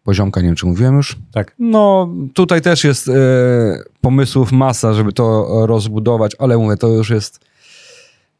poziomka, 0.09 0.41
nie 0.41 0.47
wiem 0.47 0.55
czy 0.55 0.65
mówiłem 0.65 0.95
już. 0.95 1.17
Tak. 1.31 1.55
No 1.59 2.09
tutaj 2.33 2.61
też 2.61 2.83
jest 2.83 3.07
e, 3.07 3.13
pomysłów 4.01 4.51
masa, 4.51 4.93
żeby 4.93 5.13
to 5.13 5.47
rozbudować, 5.67 6.35
ale 6.39 6.57
mówię, 6.57 6.77
to 6.77 6.87
już 6.87 7.09
jest 7.09 7.39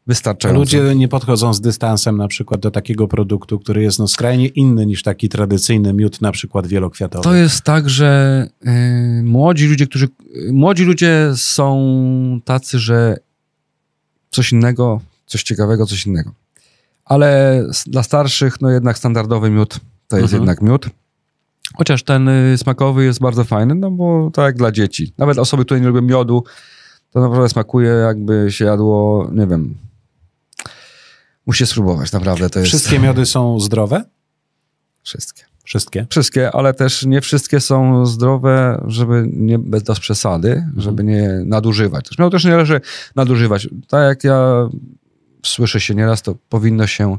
wystarczająco. 0.06 0.60
Ludzie 0.60 0.94
nie 0.96 1.08
podchodzą 1.08 1.54
z 1.54 1.60
dystansem 1.60 2.16
na 2.16 2.28
przykład 2.28 2.60
do 2.60 2.70
takiego 2.70 3.08
produktu, 3.08 3.58
który 3.58 3.82
jest 3.82 3.98
no 3.98 4.08
skrajnie 4.08 4.46
inny 4.46 4.86
niż 4.86 5.02
taki 5.02 5.28
tradycyjny 5.28 5.92
miód 5.92 6.20
na 6.20 6.32
przykład 6.32 6.66
wielokwiatowy. 6.66 7.24
To 7.24 7.34
jest 7.34 7.62
tak, 7.62 7.90
że 7.90 8.48
y, 8.66 9.22
młodzi 9.22 9.66
ludzie, 9.66 9.86
którzy. 9.86 10.08
y, 10.36 10.52
Młodzi 10.52 10.84
ludzie 10.84 11.32
są 11.36 12.40
tacy, 12.44 12.78
że 12.78 13.16
coś 14.30 14.52
innego, 14.52 15.00
coś 15.26 15.42
ciekawego, 15.42 15.86
coś 15.86 16.06
innego. 16.06 16.30
Ale 17.04 17.62
dla 17.86 18.02
starszych, 18.02 18.60
no 18.60 18.70
jednak 18.70 18.98
standardowy 18.98 19.50
miód 19.50 19.80
to 20.08 20.16
jest 20.16 20.32
Mhm. 20.34 20.42
jednak 20.42 20.62
miód. 20.62 20.86
Chociaż 21.76 22.02
ten 22.02 22.28
y, 22.28 22.58
smakowy 22.58 23.04
jest 23.04 23.20
bardzo 23.20 23.44
fajny, 23.44 23.74
no 23.74 23.90
bo 23.90 24.30
tak 24.34 24.44
jak 24.44 24.56
dla 24.56 24.72
dzieci. 24.72 25.12
Nawet 25.18 25.38
osoby, 25.38 25.64
które 25.64 25.80
nie 25.80 25.86
lubią 25.86 26.02
miodu, 26.02 26.44
to 27.10 27.20
naprawdę 27.20 27.48
smakuje 27.48 27.90
jakby 27.90 28.52
się 28.52 28.64
jadło, 28.64 29.28
nie 29.32 29.46
wiem. 29.46 29.74
Musi 31.46 31.66
spróbować, 31.66 32.12
naprawdę 32.12 32.50
to 32.50 32.58
jest. 32.58 32.68
Wszystkie 32.68 32.98
miody 32.98 33.26
są 33.26 33.60
zdrowe? 33.60 34.04
Wszystkie. 35.02 35.50
Wszystkie. 35.64 36.06
Wszystkie, 36.10 36.52
ale 36.52 36.74
też 36.74 37.04
nie 37.04 37.20
wszystkie 37.20 37.60
są 37.60 38.06
zdrowe, 38.06 38.84
żeby 38.86 39.28
nie 39.32 39.58
bez 39.58 39.82
bez 39.82 40.00
przesady, 40.00 40.66
żeby 40.76 41.04
nie 41.04 41.28
nadużywać. 41.46 42.08
Też 42.08 42.18
miał 42.18 42.30
też 42.30 42.44
nie 42.44 42.50
należy 42.50 42.80
nadużywać. 43.16 43.68
Tak 43.88 44.08
jak 44.08 44.24
ja 44.24 44.68
słyszę 45.46 45.80
się 45.80 45.94
nieraz, 45.94 46.22
to 46.22 46.34
powinno 46.48 46.86
się, 46.86 47.18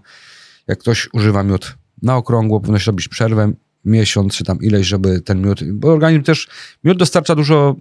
jak 0.68 0.80
ktoś 0.80 1.10
używa 1.14 1.44
miód 1.44 1.78
na 2.02 2.18
okrągło, 2.18 2.60
powinno 2.60 2.80
się 2.80 2.92
robić 2.92 3.08
przerwę 3.08 3.54
miesiąc 3.86 4.36
czy 4.36 4.44
tam 4.44 4.60
ileś, 4.62 4.88
żeby 4.88 5.22
ten 5.22 5.42
miód, 5.42 5.64
bo 5.64 5.94
organizm 5.94 6.24
też, 6.24 6.48
miód 6.84 6.98
dostarcza 6.98 7.36
dużo 7.36 7.76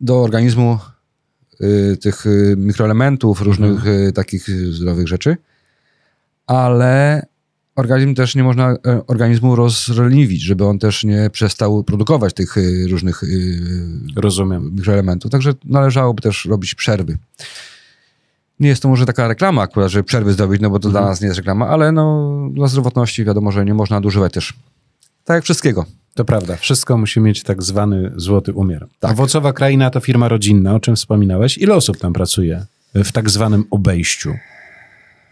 do 0.00 0.22
organizmu 0.22 0.78
y, 1.60 1.96
tych 1.96 2.26
y, 2.26 2.54
mikroelementów, 2.58 3.40
różnych 3.40 3.86
y, 3.86 4.12
takich 4.12 4.50
zdrowych 4.70 5.08
rzeczy, 5.08 5.36
ale 6.46 7.22
organizm 7.76 8.14
też 8.14 8.34
nie 8.34 8.44
można 8.44 8.72
e, 8.72 9.06
organizmu 9.06 9.56
rozleniwić, 9.56 10.42
żeby 10.42 10.64
on 10.64 10.78
też 10.78 11.04
nie 11.04 11.30
przestał 11.30 11.84
produkować 11.84 12.34
tych 12.34 12.56
y, 12.56 12.86
różnych 12.90 13.22
y, 13.22 13.60
Rozumiem. 14.16 14.74
mikroelementów. 14.74 15.30
Także 15.30 15.52
należałoby 15.64 16.22
też 16.22 16.44
robić 16.44 16.74
przerwy. 16.74 17.18
Nie 18.60 18.68
jest 18.68 18.82
to 18.82 18.88
może 18.88 19.06
taka 19.06 19.28
reklama 19.28 19.62
akurat, 19.62 19.90
żeby 19.90 20.04
przerwy 20.04 20.32
zrobić, 20.32 20.60
no 20.60 20.70
bo 20.70 20.78
to 20.78 20.88
dla 20.88 21.00
nas 21.00 21.20
nie 21.20 21.26
jest 21.26 21.36
reklama, 21.36 21.68
ale 21.68 21.92
no, 21.92 22.48
dla 22.52 22.68
zdrowotności 22.68 23.24
wiadomo, 23.24 23.52
że 23.52 23.64
nie 23.64 23.74
można 23.74 23.96
nadużywać 23.96 24.32
też. 24.32 24.54
Tak 25.24 25.34
jak 25.34 25.44
wszystkiego. 25.44 25.86
To 26.14 26.24
prawda. 26.24 26.56
Wszystko 26.56 26.98
musi 26.98 27.20
mieć 27.20 27.42
tak 27.42 27.62
zwany 27.62 28.12
złoty 28.16 28.52
umiar. 28.52 28.88
Tak. 29.00 29.12
Owocowa 29.12 29.52
Kraina 29.52 29.90
to 29.90 30.00
firma 30.00 30.28
rodzinna, 30.28 30.74
o 30.74 30.80
czym 30.80 30.96
wspominałeś. 30.96 31.58
Ile 31.58 31.74
osób 31.74 31.98
tam 31.98 32.12
pracuje 32.12 32.66
w 32.94 33.12
tak 33.12 33.30
zwanym 33.30 33.64
obejściu? 33.70 34.34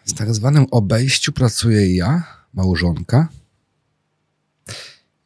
Z 0.05 0.15
tak 0.15 0.35
zwanym 0.35 0.67
obejściu 0.71 1.33
pracuję 1.33 1.97
ja, 1.97 2.23
małżonka. 2.55 3.29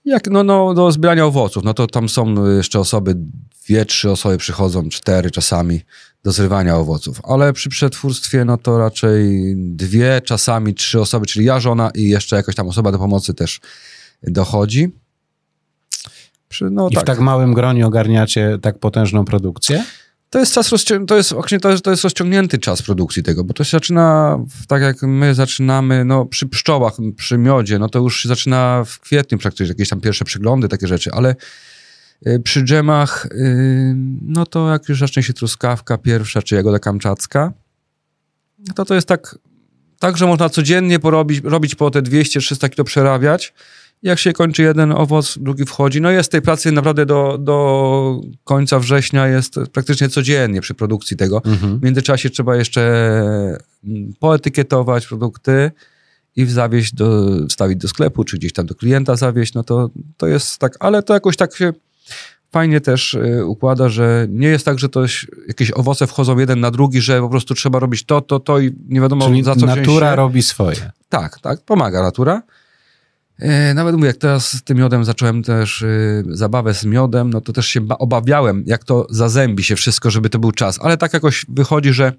Jak 0.04 0.30
no, 0.30 0.44
no, 0.44 0.74
do 0.74 0.92
zbierania 0.92 1.26
owoców, 1.26 1.64
no 1.64 1.74
to 1.74 1.86
tam 1.86 2.08
są 2.08 2.46
jeszcze 2.56 2.80
osoby, 2.80 3.16
dwie, 3.64 3.84
trzy 3.84 4.10
osoby 4.10 4.38
przychodzą, 4.38 4.88
cztery 4.88 5.30
czasami 5.30 5.80
do 6.24 6.32
zrywania 6.32 6.76
owoców. 6.76 7.20
Ale 7.24 7.52
przy 7.52 7.68
przetwórstwie, 7.68 8.44
no 8.44 8.56
to 8.58 8.78
raczej 8.78 9.54
dwie, 9.56 10.20
czasami 10.24 10.74
trzy 10.74 11.00
osoby, 11.00 11.26
czyli 11.26 11.44
ja, 11.44 11.60
żona 11.60 11.90
i 11.94 12.08
jeszcze 12.08 12.36
jakaś 12.36 12.54
tam 12.54 12.68
osoba 12.68 12.92
do 12.92 12.98
pomocy 12.98 13.34
też 13.34 13.60
dochodzi. 14.22 14.88
Przy, 16.48 16.70
no, 16.70 16.88
I 16.90 16.96
w 16.96 17.02
tak 17.04 17.18
małym 17.18 17.54
gronie 17.54 17.86
ogarniacie 17.86 18.58
tak 18.62 18.78
potężną 18.78 19.24
produkcję? 19.24 19.84
To 20.30 20.38
jest 20.38 20.54
czas 20.54 20.72
rozcią- 20.72 21.06
to 21.06 21.16
jest, 21.16 21.32
właśnie 21.32 21.60
to 21.60 21.70
jest, 21.70 21.84
to 21.84 21.90
jest 21.90 22.04
rozciągnięty 22.04 22.58
czas 22.58 22.82
produkcji 22.82 23.22
tego, 23.22 23.44
bo 23.44 23.54
to 23.54 23.64
się 23.64 23.70
zaczyna, 23.70 24.38
tak 24.68 24.82
jak 24.82 25.02
my 25.02 25.34
zaczynamy, 25.34 26.04
no 26.04 26.26
przy 26.26 26.46
pszczołach, 26.46 26.92
przy 27.16 27.38
miodzie, 27.38 27.78
no 27.78 27.88
to 27.88 27.98
już 27.98 28.22
się 28.22 28.28
zaczyna 28.28 28.84
w 28.86 29.00
kwietniu 29.00 29.38
praktycznie, 29.38 29.66
jakieś 29.66 29.88
tam 29.88 30.00
pierwsze 30.00 30.24
przeglądy, 30.24 30.68
takie 30.68 30.86
rzeczy, 30.86 31.10
ale 31.12 31.34
y, 32.26 32.40
przy 32.44 32.64
dżemach, 32.64 33.26
y, 33.26 33.94
no 34.22 34.46
to 34.46 34.70
jak 34.70 34.88
już 34.88 34.98
zacznie 35.00 35.22
się 35.22 35.32
truskawka 35.32 35.98
pierwsza, 35.98 36.42
czy 36.42 36.54
jagoda 36.54 36.78
kamczacka, 36.78 37.52
to 38.74 38.84
to 38.84 38.94
jest 38.94 39.08
tak, 39.08 39.38
tak, 39.98 40.16
że 40.16 40.26
można 40.26 40.48
codziennie 40.48 40.98
porobić, 40.98 41.40
robić 41.44 41.74
po 41.74 41.90
te 41.90 42.02
200-300 42.02 42.70
kilo 42.70 42.84
przerabiać. 42.84 43.54
Jak 44.02 44.18
się 44.18 44.32
kończy 44.32 44.62
jeden 44.62 44.92
owoc, 44.92 45.38
drugi 45.38 45.64
wchodzi. 45.64 46.00
No 46.00 46.10
jest 46.10 46.32
tej 46.32 46.42
pracy 46.42 46.72
naprawdę 46.72 47.06
do, 47.06 47.38
do 47.40 48.20
końca 48.44 48.78
września, 48.78 49.28
jest 49.28 49.54
praktycznie 49.72 50.08
codziennie 50.08 50.60
przy 50.60 50.74
produkcji 50.74 51.16
tego. 51.16 51.42
Mhm. 51.44 51.78
W 51.78 51.82
międzyczasie 51.82 52.30
trzeba 52.30 52.56
jeszcze 52.56 52.82
mm, 53.84 54.12
poetykietować 54.20 55.06
produkty 55.06 55.70
i 56.36 56.46
zawieźć 56.46 56.94
do, 56.94 57.26
wstawić 57.48 57.78
do 57.78 57.88
sklepu, 57.88 58.24
czy 58.24 58.36
gdzieś 58.36 58.52
tam 58.52 58.66
do 58.66 58.74
klienta 58.74 59.16
zawieźć, 59.16 59.54
no 59.54 59.64
to, 59.64 59.90
to 60.16 60.26
jest 60.26 60.58
tak, 60.58 60.76
ale 60.80 61.02
to 61.02 61.14
jakoś 61.14 61.36
tak 61.36 61.56
się 61.56 61.72
fajnie 62.52 62.80
też 62.80 63.14
y, 63.14 63.46
układa, 63.46 63.88
że 63.88 64.26
nie 64.30 64.48
jest 64.48 64.64
tak, 64.64 64.78
że 64.78 64.88
to 64.88 65.00
jakieś 65.48 65.70
owoce 65.70 66.06
wchodzą 66.06 66.38
jeden 66.38 66.60
na 66.60 66.70
drugi, 66.70 67.00
że 67.00 67.20
po 67.20 67.28
prostu 67.28 67.54
trzeba 67.54 67.78
robić 67.78 68.04
to, 68.04 68.20
to, 68.20 68.40
to 68.40 68.58
i 68.58 68.74
nie 68.88 69.00
wiadomo 69.00 69.26
Czyli 69.26 69.42
za 69.42 69.56
co 69.56 69.66
natura 69.66 70.10
się. 70.10 70.16
robi 70.16 70.42
swoje. 70.42 70.90
Tak, 71.08 71.40
tak, 71.40 71.60
pomaga 71.60 72.02
natura. 72.02 72.42
E, 73.38 73.74
Nawet 73.74 73.94
mówię, 73.94 74.06
jak 74.06 74.16
teraz 74.16 74.52
z 74.52 74.62
tym 74.62 74.78
miodem 74.78 75.04
zacząłem 75.04 75.42
też 75.42 75.82
y, 75.82 76.24
zabawę 76.28 76.74
z 76.74 76.84
miodem, 76.84 77.30
no 77.30 77.40
to 77.40 77.52
też 77.52 77.66
się 77.66 77.80
ba- 77.80 77.98
obawiałem, 77.98 78.64
jak 78.66 78.84
to 78.84 79.06
zazębi 79.10 79.64
się 79.64 79.76
wszystko, 79.76 80.10
żeby 80.10 80.30
to 80.30 80.38
był 80.38 80.52
czas. 80.52 80.78
Ale 80.82 80.96
tak 80.96 81.12
jakoś 81.12 81.46
wychodzi, 81.48 81.92
że 81.92 82.12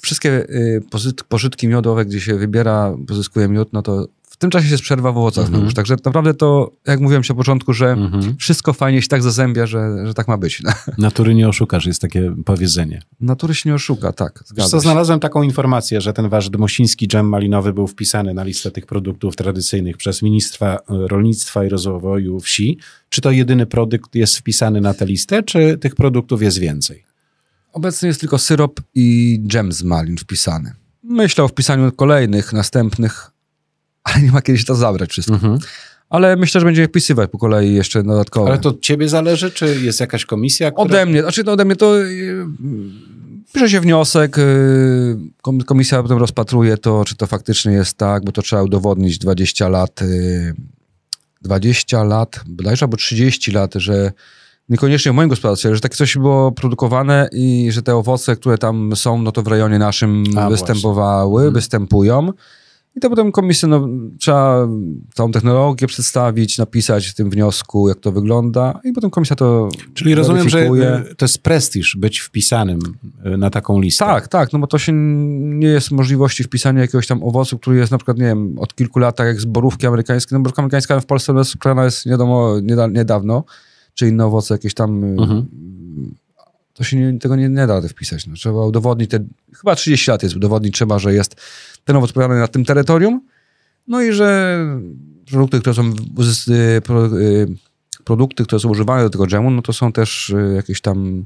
wszystkie 0.00 0.30
y, 0.50 0.82
pożytki 1.28 1.68
miodowe, 1.68 2.04
gdzie 2.04 2.20
się 2.20 2.34
wybiera, 2.34 2.94
pozyskuje 3.08 3.48
miód, 3.48 3.72
no 3.72 3.82
to 3.82 4.06
w 4.32 4.36
tym 4.36 4.50
czasie 4.50 4.68
jest 4.68 4.82
przerwa 4.82 5.12
w 5.12 5.18
owocach 5.18 5.44
Mhm. 5.44 5.56
znowuż. 5.60 5.74
Także 5.74 5.96
naprawdę 6.04 6.34
to, 6.34 6.70
jak 6.86 7.00
mówiłem 7.00 7.24
się 7.24 7.32
na 7.34 7.36
początku, 7.36 7.72
że 7.72 7.90
Mhm. 7.92 8.36
wszystko 8.38 8.72
fajnie 8.72 9.02
się 9.02 9.08
tak 9.08 9.22
zazębia, 9.22 9.66
że, 9.66 10.06
że 10.06 10.14
tak 10.14 10.28
ma 10.28 10.38
być. 10.38 10.62
Natury 10.98 11.34
nie 11.34 11.48
oszukasz, 11.48 11.86
jest 11.86 12.00
takie 12.00 12.34
powiedzenie. 12.44 13.02
Natury 13.20 13.54
się 13.54 13.68
nie 13.68 13.74
oszuka, 13.74 14.12
tak. 14.12 14.44
Wiesz 14.56 14.68
co, 14.68 14.80
znalazłem 14.80 15.20
taką 15.20 15.42
informację, 15.42 16.00
że 16.00 16.12
ten 16.12 16.28
wasz 16.28 16.50
dmosiński 16.50 17.08
dżem 17.08 17.28
malinowy 17.28 17.72
był 17.72 17.86
wpisany 17.86 18.34
na 18.34 18.44
listę 18.44 18.70
tych 18.70 18.86
produktów 18.86 19.36
tradycyjnych 19.36 19.96
przez 19.96 20.22
Ministra 20.22 20.74
e, 20.74 20.78
Rolnictwa 20.88 21.64
i 21.64 21.68
Rozwoju 21.68 22.40
Wsi. 22.40 22.78
Czy 23.08 23.20
to 23.20 23.30
jedyny 23.30 23.66
produkt 23.66 24.14
jest 24.14 24.36
wpisany 24.36 24.80
na 24.80 24.94
tę 24.94 25.06
listę, 25.06 25.42
czy 25.42 25.78
tych 25.78 25.94
produktów 25.94 26.42
jest 26.42 26.58
więcej? 26.58 27.04
Obecnie 27.72 28.06
jest 28.08 28.20
tylko 28.20 28.38
syrop 28.38 28.80
i 28.94 29.38
dżem 29.46 29.72
z 29.72 29.82
malin 29.82 30.16
wpisany. 30.16 30.72
Myślę 31.04 31.44
o 31.44 31.48
wpisaniu 31.48 31.92
kolejnych, 31.92 32.52
następnych, 32.52 33.30
ale 34.04 34.22
nie 34.22 34.32
ma 34.32 34.42
kiedy 34.42 34.58
się 34.58 34.64
to 34.64 34.74
zabrać 34.74 35.10
wszystko. 35.10 35.38
Ale 36.10 36.36
myślę, 36.36 36.60
że 36.60 36.64
będziemy 36.64 36.88
wpisywać 36.88 37.30
po 37.30 37.38
kolei 37.38 37.74
jeszcze 37.74 38.02
dodatkowo. 38.02 38.46
Ale 38.48 38.58
to 38.58 38.68
od 38.68 38.80
ciebie 38.80 39.08
zależy, 39.08 39.50
czy 39.50 39.76
jest 39.82 40.00
jakaś 40.00 40.24
komisja, 40.26 40.70
która... 40.70 40.84
Ode 40.84 41.06
mnie, 41.06 41.22
znaczy 41.22 41.42
no 41.46 41.52
ode 41.52 41.64
mnie 41.64 41.76
to 41.76 41.96
yy, 41.96 42.46
pisze 43.54 43.68
się 43.70 43.80
wniosek, 43.80 44.36
kom- 45.42 45.60
komisja 45.60 46.02
potem 46.02 46.18
rozpatruje 46.18 46.76
to, 46.78 47.04
czy 47.04 47.16
to 47.16 47.26
faktycznie 47.26 47.72
jest 47.72 47.96
tak, 47.96 48.24
bo 48.24 48.32
to 48.32 48.42
trzeba 48.42 48.62
udowodnić 48.62 49.18
20 49.18 49.68
lat, 49.68 50.00
yy, 50.00 50.54
20 51.42 52.04
lat, 52.04 52.40
bodajże 52.46 52.84
albo 52.86 52.96
30 52.96 53.50
lat, 53.52 53.74
że 53.74 54.12
niekoniecznie 54.68 55.12
w 55.12 55.14
moim 55.14 55.28
gospodarstwie, 55.28 55.74
że 55.74 55.80
takie 55.80 55.96
coś 55.96 56.16
było 56.16 56.52
produkowane 56.52 57.28
i 57.32 57.68
że 57.72 57.82
te 57.82 57.96
owoce, 57.96 58.36
które 58.36 58.58
tam 58.58 58.96
są, 58.96 59.22
no 59.22 59.32
to 59.32 59.42
w 59.42 59.46
rejonie 59.46 59.78
naszym 59.78 60.24
A, 60.36 60.50
występowały, 60.50 61.40
Mhm. 61.42 61.54
występują. 61.54 62.32
I 62.96 63.00
to 63.00 63.10
potem 63.10 63.32
komisja, 63.32 63.68
no, 63.68 63.88
trzeba 64.18 64.68
całą 65.14 65.32
technologię 65.32 65.86
przedstawić, 65.86 66.58
napisać 66.58 67.06
w 67.06 67.14
tym 67.14 67.30
wniosku, 67.30 67.88
jak 67.88 68.00
to 68.00 68.12
wygląda 68.12 68.80
i 68.84 68.92
potem 68.92 69.10
komisja 69.10 69.36
to 69.36 69.68
Czyli 69.94 70.14
rozumiem, 70.14 70.48
że 70.48 70.60
e, 70.60 71.14
to 71.14 71.24
jest 71.24 71.42
prestiż 71.42 71.96
być 71.96 72.18
wpisanym 72.18 72.78
e, 73.24 73.36
na 73.36 73.50
taką 73.50 73.80
listę. 73.80 74.04
Tak, 74.04 74.28
tak, 74.28 74.52
no 74.52 74.58
bo 74.58 74.66
to 74.66 74.78
się 74.78 74.92
nie 74.92 75.68
jest 75.68 75.90
możliwości 75.90 76.44
wpisania 76.44 76.80
jakiegoś 76.80 77.06
tam 77.06 77.22
owocu, 77.22 77.58
który 77.58 77.76
jest 77.76 77.92
na 77.92 77.98
przykład, 77.98 78.18
nie 78.18 78.24
wiem, 78.24 78.58
od 78.58 78.74
kilku 78.74 78.98
lat, 78.98 79.16
tak 79.16 79.26
jak 79.26 79.40
z 79.40 79.44
borówki 79.44 79.86
amerykańskiej. 79.86 80.36
No 80.36 80.42
borówka 80.42 80.62
amerykańska 80.62 81.00
w 81.00 81.06
Polsce 81.06 81.32
jest 81.32 81.50
sprzedana 81.50 81.84
jest 81.84 82.08
wiadomo 82.08 82.60
nieda, 82.60 82.86
niedawno, 82.86 83.44
czy 83.94 84.08
inne 84.08 84.26
owoce 84.26 84.54
jakieś 84.54 84.74
tam... 84.74 85.04
y, 85.04 85.16
Mhm. 85.22 85.46
To 86.74 86.84
się 86.84 86.96
nie, 86.96 87.18
tego 87.18 87.36
nie, 87.36 87.48
nie 87.48 87.66
da 87.66 87.88
wpisać. 87.88 88.26
No. 88.26 88.34
Trzeba 88.34 88.66
udowodnić, 88.66 89.10
te, 89.10 89.24
chyba 89.54 89.74
30 89.74 90.10
lat 90.10 90.22
jest 90.22 90.36
udowodnić 90.36 90.74
trzeba, 90.74 90.98
że 90.98 91.14
jest 91.14 91.36
ten 91.84 91.96
owoc 91.96 92.12
pojawiony 92.12 92.40
na 92.40 92.48
tym 92.48 92.64
terytorium, 92.64 93.20
no 93.88 94.02
i 94.02 94.12
że 94.12 94.58
produkty, 95.30 95.60
które 95.60 95.74
są 95.74 95.94
y, 96.48 96.52
y, 97.18 97.46
produkty, 98.04 98.44
które 98.44 98.60
są 98.60 98.68
używane 98.68 99.02
do 99.02 99.10
tego 99.10 99.26
dżemu, 99.26 99.50
no 99.50 99.62
to 99.62 99.72
są 99.72 99.92
też 99.92 100.30
y, 100.30 100.52
jakieś 100.56 100.80
tam 100.80 101.24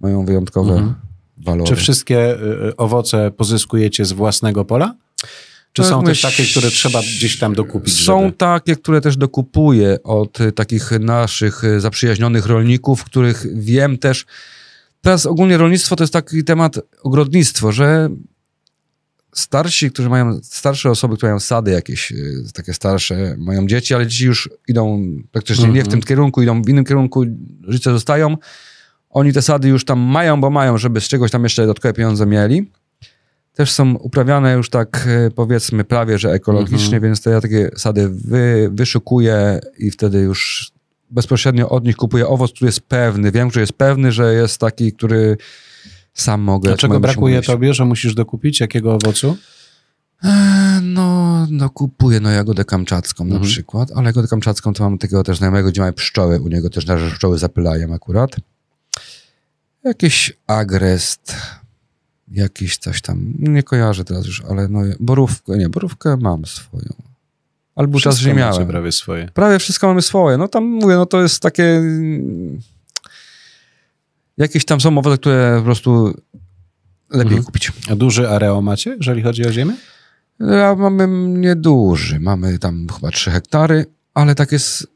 mają 0.00 0.24
wyjątkowe 0.24 0.72
Mhm. 0.72 0.94
walory. 1.38 1.68
Czy 1.68 1.76
wszystkie 1.76 2.38
owoce 2.76 3.30
pozyskujecie 3.30 4.04
z 4.04 4.12
własnego 4.12 4.64
pola? 4.64 4.94
Czy 5.72 5.82
No, 5.82 5.88
są 5.88 6.02
też 6.02 6.20
takie, 6.20 6.44
które 6.44 6.70
trzeba 6.70 7.00
gdzieś 7.00 7.38
tam 7.38 7.54
dokupić? 7.54 8.04
Są 8.04 8.20
żeby... 8.22 8.32
takie, 8.32 8.76
które 8.76 9.00
też 9.00 9.16
dokupuję 9.16 9.98
od 10.02 10.38
takich 10.54 10.90
naszych 11.00 11.62
zaprzyjaźnionych 11.78 12.46
rolników, 12.46 13.04
których 13.04 13.46
wiem 13.54 13.98
też. 13.98 14.26
Teraz 15.02 15.26
ogólnie 15.26 15.56
rolnictwo 15.58 15.96
to 15.96 16.04
jest 16.04 16.12
taki 16.12 16.44
temat 16.44 16.76
ogrodnictwo, 17.02 17.72
że 17.72 18.08
starsi, 19.34 19.90
którzy 19.90 20.08
mają, 20.08 20.40
starsze 20.42 20.90
osoby, 20.90 21.16
które 21.16 21.30
mają 21.32 21.40
sady 21.40 21.70
jakieś, 21.70 22.12
y, 22.12 22.44
takie 22.54 22.74
starsze, 22.74 23.34
mają 23.38 23.66
dzieci, 23.66 23.94
ale 23.94 24.06
dzieci 24.06 24.24
już 24.26 24.50
idą 24.68 25.02
praktycznie 25.32 25.64
nie 25.64 25.72
w 25.72 25.86
Mhm. 25.86 25.90
tym 25.90 26.02
kierunku, 26.02 26.42
idą 26.42 26.62
w 26.62 26.68
innym 26.68 26.84
kierunku, 26.84 27.24
życie 27.68 27.90
zostają. 27.90 28.36
Oni 29.10 29.32
te 29.32 29.42
sady 29.42 29.68
już 29.68 29.84
tam 29.84 29.98
mają, 30.00 30.40
bo 30.40 30.50
mają, 30.50 30.78
żeby 30.78 31.00
z 31.00 31.04
czegoś 31.08 31.30
tam 31.30 31.42
jeszcze 31.44 31.62
dodatkowe 31.62 31.94
pieniądze 31.94 32.26
mieli. 32.26 32.70
Też 33.54 33.70
są 33.72 33.94
uprawiane 33.94 34.54
już 34.54 34.70
tak 34.70 35.06
y, 35.06 35.30
powiedzmy 35.30 35.84
prawie, 35.84 36.18
że 36.18 36.32
ekologicznie, 36.32 36.84
Mhm. 36.96 37.02
więc 37.02 37.20
to 37.22 37.30
ja 37.30 37.40
takie 37.40 37.70
sady 37.76 38.08
wy, 38.08 38.70
wyszukuję 38.72 39.60
i 39.78 39.90
wtedy 39.90 40.18
już 40.18 40.70
bezpośrednio 41.10 41.68
od 41.68 41.84
nich 41.84 41.96
kupuję 41.96 42.28
owoc, 42.28 42.52
który 42.52 42.68
jest 42.68 42.80
pewny. 42.80 43.32
Wiem, 43.32 43.50
że 43.50 43.60
jest 43.60 43.72
pewny, 43.72 44.12
że 44.12 44.34
jest 44.34 44.58
taki, 44.58 44.92
który 44.92 45.36
sam 46.14 46.40
mogę. 46.40 46.68
Dlaczego 46.68 47.00
brakuje 47.00 47.34
jeść. 47.36 47.46
tobie, 47.46 47.74
że 47.74 47.84
musisz 47.84 48.14
dokupić? 48.14 48.60
Jakiego 48.60 48.94
owocu? 48.94 49.36
Eee, 50.22 50.58
No, 50.82 51.46
no 51.50 51.70
kupuję 51.70 52.20
no 52.20 52.30
jagodę 52.30 52.64
kamczacką 52.64 53.24
na 53.24 53.34
Mhm. 53.34 53.50
przykład, 53.50 53.90
ale 53.94 54.06
jagodę 54.06 54.28
kamczacką 54.28 54.72
to 54.72 54.84
mam 54.84 54.98
takiego 54.98 55.24
też 55.24 55.38
znajomego, 55.38 55.68
gdzie 55.68 55.80
mamy 55.80 55.92
pszczoły, 55.92 56.40
u 56.40 56.48
niego 56.48 56.70
też 56.70 56.86
na 56.86 56.98
że 56.98 57.10
pszczoły 57.10 57.38
zapylają 57.38 57.94
akurat. 57.94 58.36
Jakiś 59.84 60.32
agrest, 60.46 61.36
jakiś 62.28 62.76
coś 62.78 63.00
tam, 63.02 63.34
nie 63.38 63.62
kojarzę 63.62 64.04
teraz 64.04 64.26
już, 64.26 64.42
ale 64.50 64.68
no 64.68 64.80
borówkę, 65.00 65.56
nie, 65.58 65.68
borówkę 65.68 66.16
mam 66.16 66.46
swoją. 66.46 67.07
Albo 67.78 67.98
Wszystko 67.98 68.34
miałem. 68.34 68.66
prawie 68.66 68.92
swoje. 68.92 69.28
Prawie 69.34 69.58
wszystko 69.58 69.86
mamy 69.86 70.02
swoje. 70.02 70.36
No 70.36 70.48
tam 70.48 70.64
mówię, 70.64 70.94
no 70.96 71.06
to 71.06 71.22
jest 71.22 71.42
takie. 71.42 71.64
mm, 71.64 72.58
Jakieś 74.36 74.64
tam 74.64 74.80
są 74.80 74.98
owoce, 74.98 75.18
które 75.18 75.54
po 75.58 75.64
prostu 75.64 76.14
lepiej 77.10 77.26
Mhm. 77.36 77.42
kupić. 77.44 77.72
A 77.90 77.96
duży 77.96 78.28
areał 78.28 78.62
macie, 78.62 78.96
jeżeli 78.96 79.22
chodzi 79.22 79.46
o 79.46 79.52
ziemię? 79.52 79.74
Ja 80.40 80.74
mamy 80.74 81.08
nieduży, 81.38 82.20
mamy 82.20 82.58
tam 82.58 82.86
chyba 82.94 83.10
3 83.10 83.30
hektary, 83.30 83.86
ale 84.14 84.34
tak 84.34 84.52
jest 84.52 84.86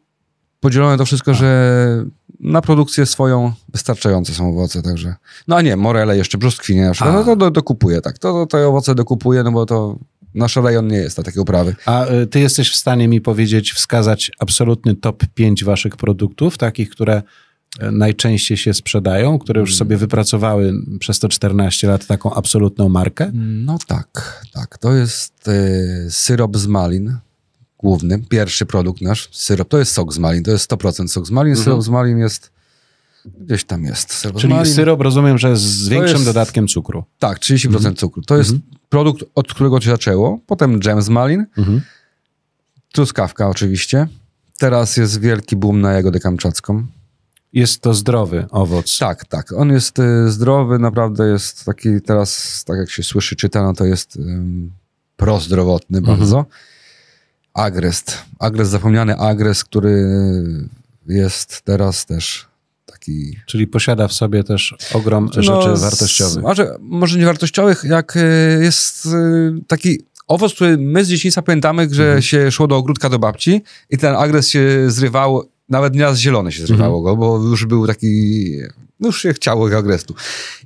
podzielone 0.61 0.99
to 0.99 1.05
wszystko, 1.05 1.35
że 1.35 2.05
na 2.41 2.61
produkcję 2.63 3.07
swoją 3.07 3.53
wystarczające 3.69 4.35
są 4.35 4.49
owoce, 4.49 4.83
także. 4.83 5.15
No 5.49 5.57
a 5.57 5.63
nie, 5.63 5.77
morele 5.77 6.17
jeszcze, 6.17 6.39
brzoskwinie 6.39 6.85
na 6.87 6.93
przykład, 6.93 7.15
A. 7.15 7.19
no 7.19 7.25
to 7.25 7.37
do, 7.37 7.51
dokupuję, 7.51 8.01
tak. 8.01 8.19
To, 8.19 8.33
to 8.33 8.47
te 8.47 8.69
owoce 8.69 8.95
dokupuję, 8.95 9.43
no 9.43 9.53
bo 9.53 9.67
to 9.67 9.99
nasz 10.35 10.57
rejon 10.57 10.87
nie 10.89 10.97
jest 10.97 11.19
na 11.19 11.25
takie 11.25 11.41
uprawy. 11.41 11.75
A 11.87 12.07
y, 12.11 12.27
ty 12.27 12.41
jesteś 12.41 12.71
w 12.71 12.77
stanie 12.77 13.09
mi 13.09 13.21
powiedzieć, 13.21 13.73
wskazać 13.73 14.31
absolutny 14.39 14.97
top 14.97 15.23
5 15.35 15.65
waszych 15.65 15.97
produktów, 15.97 16.59
takich, 16.59 16.91
które 16.91 17.23
y, 17.83 17.93
najczęściej 17.93 18.57
się 18.57 18.75
sprzedają, 18.75 19.39
które 19.39 19.61
już 19.61 19.77
sobie 19.77 19.97
wypracowały 19.97 20.73
przez 21.01 21.19
te 21.19 21.29
14 21.29 21.89
lat 21.89 22.07
taką 22.07 22.35
absolutną 22.35 22.89
markę? 22.89 23.31
No 23.35 23.79
tak, 23.87 24.43
tak. 24.53 24.79
To 24.79 24.93
jest 24.95 25.49
e, 25.49 26.11
syrop 26.11 26.57
z 26.57 26.67
malin, 26.67 27.19
główny, 27.79 28.19
pierwszy 28.29 28.67
produkt 28.67 29.01
nasz. 29.03 29.29
Syrop, 29.33 29.69
to 29.69 29.79
jest 29.79 29.93
sok 29.93 30.13
z 30.13 30.19
malin, 30.19 30.43
to 30.43 30.51
jest 30.51 30.71
100% 30.73 31.09
sok 31.09 31.27
z 31.27 31.31
malin. 31.31 31.51
Mhm. 31.53 31.65
Syrop 31.65 31.83
z 31.83 31.89
malin 31.89 32.19
jest, 32.19 32.53
gdzieś 33.41 33.65
tam 33.65 33.85
jest. 33.85 34.13
Syrop 34.13 34.37
Czyli 34.41 34.53
malin. 34.55 34.75
syrop 34.75 35.01
rozumiem, 35.01 35.39
że 35.39 35.57
z 35.57 35.89
większym 35.89 36.13
jest- 36.15 36.25
dodatkiem 36.25 36.69
cukru. 36.69 37.05
Tak, 37.19 37.39
30% 37.39 37.77
Mhm. 37.77 37.95
cukru. 37.97 38.23
To 38.23 38.37
jest 38.37 38.55
produkt, 38.93 39.25
od 39.35 39.49
którego 39.55 39.81
się 39.81 39.91
zaczęło. 39.91 40.39
Potem 40.47 40.81
dżem 40.81 41.03
z 41.03 41.09
malin, 41.09 41.47
Mhm. 41.59 41.81
truskawka 42.93 43.49
oczywiście. 43.49 44.07
Teraz 44.59 44.97
jest 44.97 45.21
wielki 45.21 45.57
boom 45.57 45.81
na 45.81 45.93
jagodę 45.93 46.21
kamczacką. 46.21 46.87
Jest 47.53 47.81
to 47.81 47.95
zdrowy 47.95 48.47
owoc. 48.51 48.99
Tak, 48.99 49.25
tak. 49.25 49.53
On 49.53 49.69
jest 49.73 49.99
y, 49.99 50.31
zdrowy, 50.31 50.79
naprawdę 50.79 51.29
jest 51.29 51.65
taki 51.65 52.01
teraz, 52.01 52.65
tak 52.65 52.79
jak 52.79 52.91
się 52.91 53.03
słyszy, 53.03 53.37
czyta, 53.37 53.63
no 53.63 53.73
to 53.75 53.85
jest 53.85 54.17
ym, 54.17 54.73
prozdrowotny 55.17 55.99
Mhm. 55.99 56.19
bardzo. 56.19 56.47
Agrest. 57.55 58.19
Agrest, 58.39 58.71
zapomniany 58.71 59.17
agrest, 59.17 59.65
który 59.65 60.05
jest 61.07 61.63
teraz 61.63 62.07
też 62.07 62.49
taki... 63.03 63.37
Czyli 63.47 63.67
posiada 63.67 64.09
w 64.09 64.13
sobie 64.13 64.45
też 64.45 64.75
ogrom 64.95 65.29
rzeczy 65.33 65.51
No, 65.51 65.77
z- 65.77 65.81
wartościowych. 65.81 66.43
Może, 66.43 66.77
może 66.81 67.19
nie 67.19 67.25
wartościowych, 67.27 67.85
jak 67.85 68.17
y, 68.17 68.21
jest 68.63 69.07
y, 69.07 69.11
taki 69.67 69.99
owoc, 70.29 70.55
który 70.55 70.79
my 70.79 71.05
z 71.05 71.09
dzieciństwa 71.09 71.43
pamiętamy, 71.43 71.89
że 71.91 72.03
Mhm. 72.05 72.23
się 72.23 72.51
szło 72.51 72.67
do 72.67 72.77
ogródka 72.77 73.09
do 73.09 73.19
babci 73.19 73.63
i 73.91 73.99
ten 73.99 74.15
agres 74.15 74.49
się 74.49 74.91
zrywał, 74.91 75.43
nawet 75.69 75.95
nieraz 75.95 76.19
zielony 76.19 76.53
się 76.53 76.67
zrywało 76.67 76.99
Mhm. 76.99 77.05
go, 77.05 77.27
bo 77.27 77.49
już 77.49 77.65
był 77.67 77.87
taki, 77.87 78.47
no 79.01 79.07
już 79.09 79.23
się 79.23 79.33
chciało 79.35 79.67
tego 79.67 79.79
agrestu. 79.79 80.15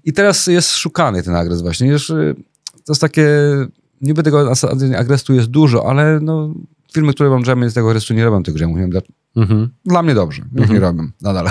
I 0.05 0.13
teraz 0.13 0.47
jest 0.47 0.77
szukany 0.77 1.23
ten 1.23 1.37
agres 1.37 1.63
właśnie. 1.63 1.89
Już, 1.89 2.11
y, 2.11 2.35
to 2.85 2.93
jest 2.93 3.01
takie, 3.01 3.29
niby 4.01 4.23
tego 4.23 4.53
agrestu 4.99 5.35
jest 5.35 5.49
dużo, 5.49 5.89
ale 5.91 6.21
no, 6.21 6.55
firmy, 6.97 7.13
które 7.15 7.29
robią 7.29 7.43
dżemy 7.45 7.71
z 7.71 7.75
tego 7.75 7.89
agrestu 7.89 8.15
nie 8.15 8.25
robią 8.25 8.43
tych 8.43 8.55
dżemów. 8.55 8.77
Nie 8.77 8.83
wiem, 8.83 8.91
dla, 8.91 9.01
Mhm. 9.37 9.69
dla 9.85 10.03
mnie 10.03 10.15
dobrze, 10.15 10.43
niech 10.53 10.61
Mhm. 10.63 10.73
nie 10.75 10.81
robią 10.81 11.09
nadal. 11.23 11.51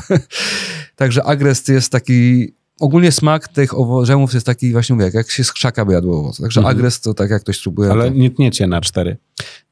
Także 0.96 1.24
agrest 1.24 1.70
jest 1.70 1.92
taki, 1.92 2.48
ogólnie 2.80 3.12
smak 3.12 3.48
tych 3.48 3.72
dżemów 4.06 4.34
jest 4.34 4.46
taki 4.46 4.72
właśnie, 4.72 4.96
mówię, 4.96 5.12
jak 5.14 5.32
się 5.32 5.44
z 5.44 5.52
krzaka 5.54 5.86
by 5.86 5.94
jadło 5.94 6.20
owoce. 6.20 6.44
Także 6.44 6.60
Mhm. 6.60 6.78
agrest 6.78 7.04
to 7.04 7.14
tak 7.14 7.30
jak 7.30 7.42
ktoś 7.42 7.58
spróbuje. 7.60 7.92
Ale 7.92 8.12
to, 8.12 8.18
nie 8.18 8.30
tniecie 8.32 8.68
na 8.68 8.82
cztery. 8.82 9.18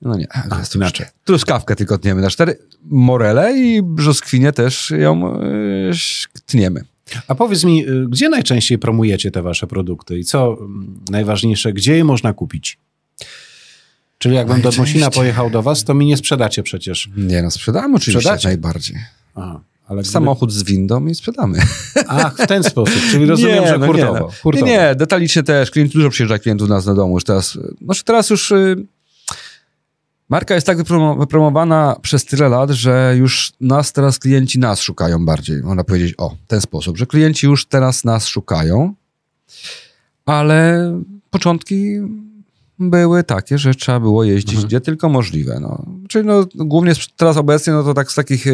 no 0.02 0.16
nie, 0.18 0.28
agrest 0.34 0.70
A, 0.72 0.74
to 0.74 0.78
inaczej. 0.80 1.06
Truskawkę 1.24 1.76
tylko 1.76 1.98
tniemy 1.98 2.22
na 2.22 2.30
cztery, 2.30 2.58
morele 2.86 3.58
i 3.58 3.82
brzoskwinie 3.84 4.52
też 4.52 4.90
ją 4.98 5.42
yy, 5.42 5.92
tniemy. 6.46 6.82
A 7.28 7.36
powiedz 7.36 7.64
mi, 7.64 7.90
y, 7.90 8.06
gdzie 8.10 8.30
najczęściej 8.30 8.78
promujecie 8.78 9.32
te 9.32 9.42
wasze 9.42 9.68
produkty 9.68 10.20
i 10.20 10.24
co 10.24 10.58
mm, 10.60 11.00
najważniejsze, 11.12 11.74
gdzie 11.74 11.98
je 11.98 12.04
można 12.04 12.34
kupić? 12.34 12.80
Czyli 14.24 14.36
jakbym 14.36 14.62
do 14.62 14.70
Najczęściej. 14.70 15.02
Dmosina 15.02 15.10
pojechał 15.12 15.50
do 15.50 15.62
was, 15.62 15.84
to 15.84 15.94
mi 15.94 16.06
nie 16.06 16.18
sprzedacie 16.18 16.64
przecież. 16.64 17.10
Nie 17.18 17.42
no, 17.42 17.52
sprzedamy 17.52 17.96
oczywiście 17.96 18.20
Sprzedacie? 18.20 18.48
najbardziej. 18.48 18.98
Ale 19.36 19.56
gdyby... 19.90 20.06
Samochód 20.06 20.54
z 20.54 20.64
windą 20.64 21.06
i 21.06 21.16
sprzedamy. 21.16 21.60
Ach, 22.08 22.36
w 22.38 22.48
ten 22.48 22.64
sposób, 22.64 22.96
czyli 23.12 23.26
rozumiem, 23.32 23.68
że 23.68 23.78
no 23.78 23.86
hurtowo. 23.86 24.14
Nie, 24.14 24.20
no. 24.20 24.30
hurtowo. 24.44 24.66
nie, 24.66 24.72
nie, 24.72 24.96
detalicznie 24.96 25.44
też. 25.44 25.72
Klient, 25.72 25.94
dużo 25.94 26.10
przyjeżdża 26.10 26.40
klientów 26.40 26.68
do 26.68 26.74
nas 26.74 26.86
na 26.86 26.94
domu 26.94 27.14
już 27.14 27.24
teraz. 27.24 27.58
Znaczy 27.82 28.04
teraz 28.04 28.30
już 28.30 28.52
y, 28.52 28.86
marka 30.30 30.56
jest 30.56 30.68
tak 30.68 30.78
wypromo- 30.78 31.20
wypromowana 31.20 31.96
przez 32.02 32.26
tyle 32.26 32.50
lat, 32.50 32.70
że 32.70 33.16
już 33.18 33.54
nas 33.62 33.94
teraz 33.94 34.20
klienci 34.20 34.60
nas 34.60 34.82
szukają 34.82 35.26
bardziej. 35.26 35.62
Można 35.64 35.84
powiedzieć 35.84 36.14
o, 36.18 36.36
ten 36.48 36.62
sposób, 36.62 36.98
że 36.98 37.06
klienci 37.06 37.46
już 37.46 37.66
teraz 37.66 38.04
nas 38.04 38.28
szukają, 38.28 38.94
ale 40.26 40.92
początki 41.30 42.00
były 42.80 43.24
takie, 43.24 43.58
że 43.58 43.76
trzeba 43.76 44.00
było 44.00 44.24
jeździć 44.24 44.50
Mhm. 44.54 44.68
gdzie 44.68 44.82
tylko 44.82 45.10
możliwe. 45.10 45.60
No. 45.60 45.86
Czyli 46.10 46.28
no, 46.28 46.46
głównie 46.56 46.94
teraz 47.18 47.38
obecnie 47.38 47.74
no 47.74 47.84
to 47.84 47.94
tak 47.94 48.12
z 48.12 48.16
takich 48.16 48.46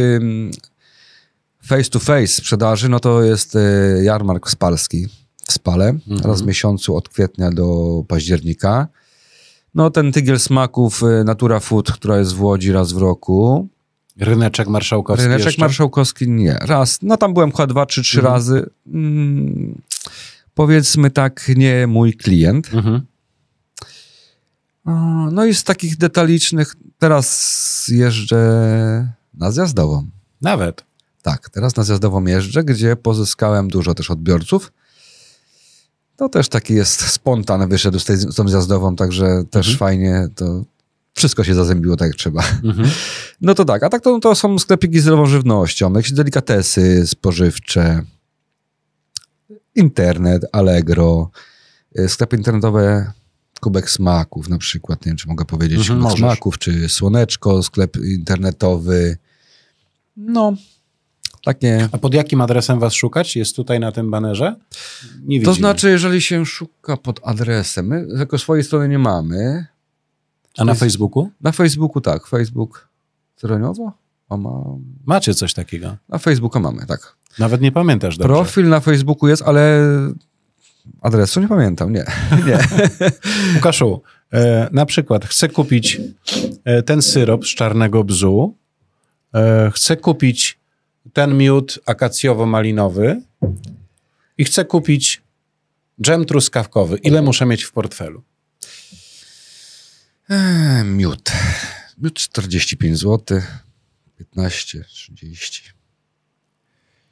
face 1.64 1.90
to 1.90 2.00
face 2.00 2.28
sprzedaży, 2.28 2.90
no 2.90 3.00
to 3.00 3.24
jest 3.24 3.56
y, 3.56 3.60
jarmark 4.04 4.50
spalski 4.50 5.08
w 5.48 5.54
Spale, 5.54 5.94
raz 6.24 6.42
w 6.42 6.46
miesiącu 6.46 6.96
od 6.96 7.10
kwietnia 7.10 7.52
do 7.52 8.04
października. 8.08 8.88
No 9.76 9.90
ten 9.90 10.12
tygiel 10.12 10.40
smaków 10.40 11.04
y, 11.04 11.24
Natura 11.24 11.60
Food, 11.60 11.92
która 11.92 12.18
jest 12.18 12.34
w 12.34 12.42
Łodzi 12.42 12.72
raz 12.72 12.94
w 12.94 12.98
roku. 12.98 13.68
Ryneczek 14.20 14.68
marszałkowski 14.68 15.24
Ryneczek 15.26 15.46
jeszcze? 15.46 15.62
marszałkowski 15.62 16.30
nie. 16.30 16.54
Raz. 16.62 17.00
No 17.02 17.18
tam 17.18 17.34
byłem 17.34 17.52
chyba 17.52 17.68
dwa 17.68 17.86
czy 17.86 18.02
trzy 18.02 18.20
Mhm. 18.20 18.34
razy. 18.36 18.70
Mm, 18.88 19.82
powiedzmy 20.54 21.12
tak, 21.12 21.52
nie 21.56 21.88
mój 21.88 22.14
klient. 22.14 22.70
Mhm. 22.74 23.02
No 25.32 25.45
i 25.45 25.56
z 25.56 25.63
takich 25.63 25.97
detalicznych 25.97 26.75
teraz 26.97 27.88
jeżdżę 27.88 29.13
na 29.34 29.52
zjazdową. 29.52 30.08
Nawet. 30.41 30.84
Tak, 31.21 31.49
teraz 31.49 31.75
na 31.75 31.84
zjazdową 31.84 32.25
jeżdżę, 32.25 32.63
gdzie 32.63 32.95
pozyskałem 32.95 33.67
dużo 33.67 33.93
też 33.93 34.12
odbiorców. 34.12 34.71
To 36.15 36.30
też 36.30 36.49
taki 36.49 36.73
jest 36.73 37.02
spontan 37.02 37.69
wyszedł 37.69 37.99
z, 37.99 38.06
tej, 38.06 38.17
z 38.17 38.36
tą 38.36 38.47
zjazdową, 38.47 38.95
także 38.95 39.43
też 39.52 39.67
Mhm. 39.67 39.78
fajnie 39.78 40.28
to 40.36 40.63
wszystko 41.13 41.43
się 41.43 41.56
zazębiło 41.56 41.95
tak 41.95 42.08
jak 42.08 42.17
trzeba. 42.17 42.43
Mhm. 42.63 42.89
No 43.41 43.54
to 43.56 43.65
tak, 43.65 43.84
a 43.84 43.89
tak 43.89 44.02
to, 44.02 44.19
to 44.19 44.36
są 44.36 44.60
sklepiki 44.60 44.99
z 44.99 45.04
zdrową 45.04 45.25
żywnością, 45.25 45.93
jakieś 45.93 46.12
delikatesy 46.12 47.08
spożywcze, 47.08 48.02
internet, 49.75 50.45
Allegro, 50.52 51.30
y, 51.99 52.10
sklepy 52.10 52.36
internetowe 52.38 53.12
kubek 53.60 53.89
smaków 53.89 54.50
na 54.50 54.58
przykład, 54.58 55.06
nie 55.06 55.10
wiem, 55.10 55.17
czy 55.17 55.28
mogę 55.28 55.45
powiedzieć, 55.45 55.80
Mhm, 55.80 56.00
kubek 56.00 56.04
możesz. 56.04 56.19
smaków, 56.19 56.58
czy 56.58 56.89
słoneczko, 56.89 57.63
sklep 57.63 57.98
internetowy. 57.98 59.17
No, 60.17 60.54
takie... 61.43 61.89
A 61.91 61.98
pod 61.98 62.13
jakim 62.13 62.41
adresem 62.41 62.80
was 62.80 62.93
szukać? 62.93 63.36
Jest 63.36 63.56
tutaj 63.56 63.80
na 63.80 63.91
tym 63.91 64.12
banerze? 64.12 64.56
Nie 65.24 65.41
To 65.41 65.54
znaczy, 65.54 65.89
jeżeli 65.89 66.22
się 66.22 66.45
szuka 66.45 66.98
pod 66.98 67.19
adresem, 67.24 67.88
my 67.88 68.08
jako 68.17 68.38
swojej 68.38 68.63
strony 68.63 68.89
nie 68.89 69.00
mamy. 69.00 69.65
A 70.58 70.65
na 70.65 70.72
jest- 70.72 70.80
Facebooku? 70.80 71.30
Na 71.41 71.52
Facebooku 71.52 72.02
tak, 72.02 72.28
Facebook 72.28 72.88
Cyroniowo? 73.36 73.91
A 74.30 74.38
ma... 74.38 74.63
Macie 75.06 75.34
coś 75.34 75.54
takiego. 75.54 75.98
Na 76.10 76.17
Facebooka 76.17 76.60
mamy, 76.60 76.86
tak. 76.86 77.15
Nawet 77.39 77.62
nie 77.62 77.72
pamiętasz 77.72 78.17
dobrze. 78.17 78.34
Profil 78.34 78.69
na 78.69 78.80
Facebooku 78.80 79.28
jest, 79.30 79.41
ale 79.41 79.82
adresu 81.02 81.41
nie 81.41 81.47
pamiętam, 81.47 81.93
nie. 81.93 82.06
nie. 82.47 82.60
Łukaszu, 83.56 84.02
e, 84.34 84.69
na 84.71 84.86
przykład 84.86 85.25
chcę 85.25 85.49
kupić 85.49 86.02
e, 86.65 86.84
ten 86.84 87.02
syrop 87.02 87.45
z 87.45 87.56
czarnego 87.56 88.04
bzu, 88.04 88.58
e, 89.34 89.71
chcę 89.75 89.97
kupić 89.97 90.60
ten 91.13 91.38
miód 91.38 91.80
akacjowo-malinowy 91.86 93.21
i 94.38 94.43
chcę 94.43 94.65
kupić 94.65 95.21
dżem 96.02 96.25
truskawkowy. 96.25 96.97
Ile 96.97 97.21
muszę 97.21 97.45
mieć 97.45 97.63
w 97.63 97.71
portfelu? 97.71 98.23
Eee, 100.30 100.84
miód. 100.84 101.32
Miód 101.97 102.13
45 102.13 102.97
zł, 102.97 103.41
15, 104.17 104.84
30, 104.84 105.63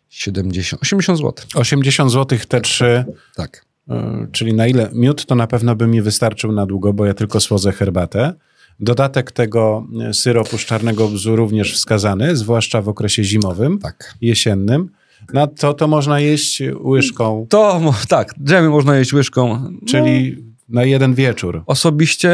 70, 0.09 0.81
80 0.81 1.19
zł. 1.19 1.45
80 1.55 2.11
zł 2.11 2.39
te 2.47 2.61
trzy, 2.61 3.05
Tak. 3.35 3.66
E, 3.89 4.27
czyli 4.31 4.53
na 4.53 4.67
ile? 4.67 4.89
Miód 4.93 5.25
to 5.25 5.35
na 5.35 5.47
pewno 5.47 5.75
by 5.75 5.87
mi 5.87 6.01
wystarczył 6.01 6.51
na 6.51 6.65
długo, 6.65 6.93
bo 6.93 7.05
ja 7.05 7.13
tylko 7.13 7.39
słodzę 7.39 7.71
herbatę. 7.71 8.33
Dodatek 8.79 9.31
tego 9.31 9.87
e, 10.09 10.13
syropu 10.13 10.57
z 10.57 10.61
czarnego 10.65 11.07
bzu 11.07 11.35
również 11.35 11.73
wskazany, 11.73 12.35
zwłaszcza 12.35 12.81
w 12.81 12.89
okresie 12.89 13.23
zimowym, 13.23 13.79
Tak. 13.79 14.13
jesiennym. 14.21 14.89
No 15.33 15.47
to, 15.47 15.73
to 15.73 15.87
można 15.87 16.19
jeść 16.19 16.61
łyżką, 16.83 17.45
To 17.49 17.93
tak, 18.09 18.33
dżemy 18.43 18.69
można 18.69 18.97
jeść 18.97 19.13
łyżką. 19.13 19.69
czyli 19.87 20.43
na 20.69 20.83
jeden 20.83 21.13
wieczór. 21.13 21.63
Osobiście, 21.65 22.29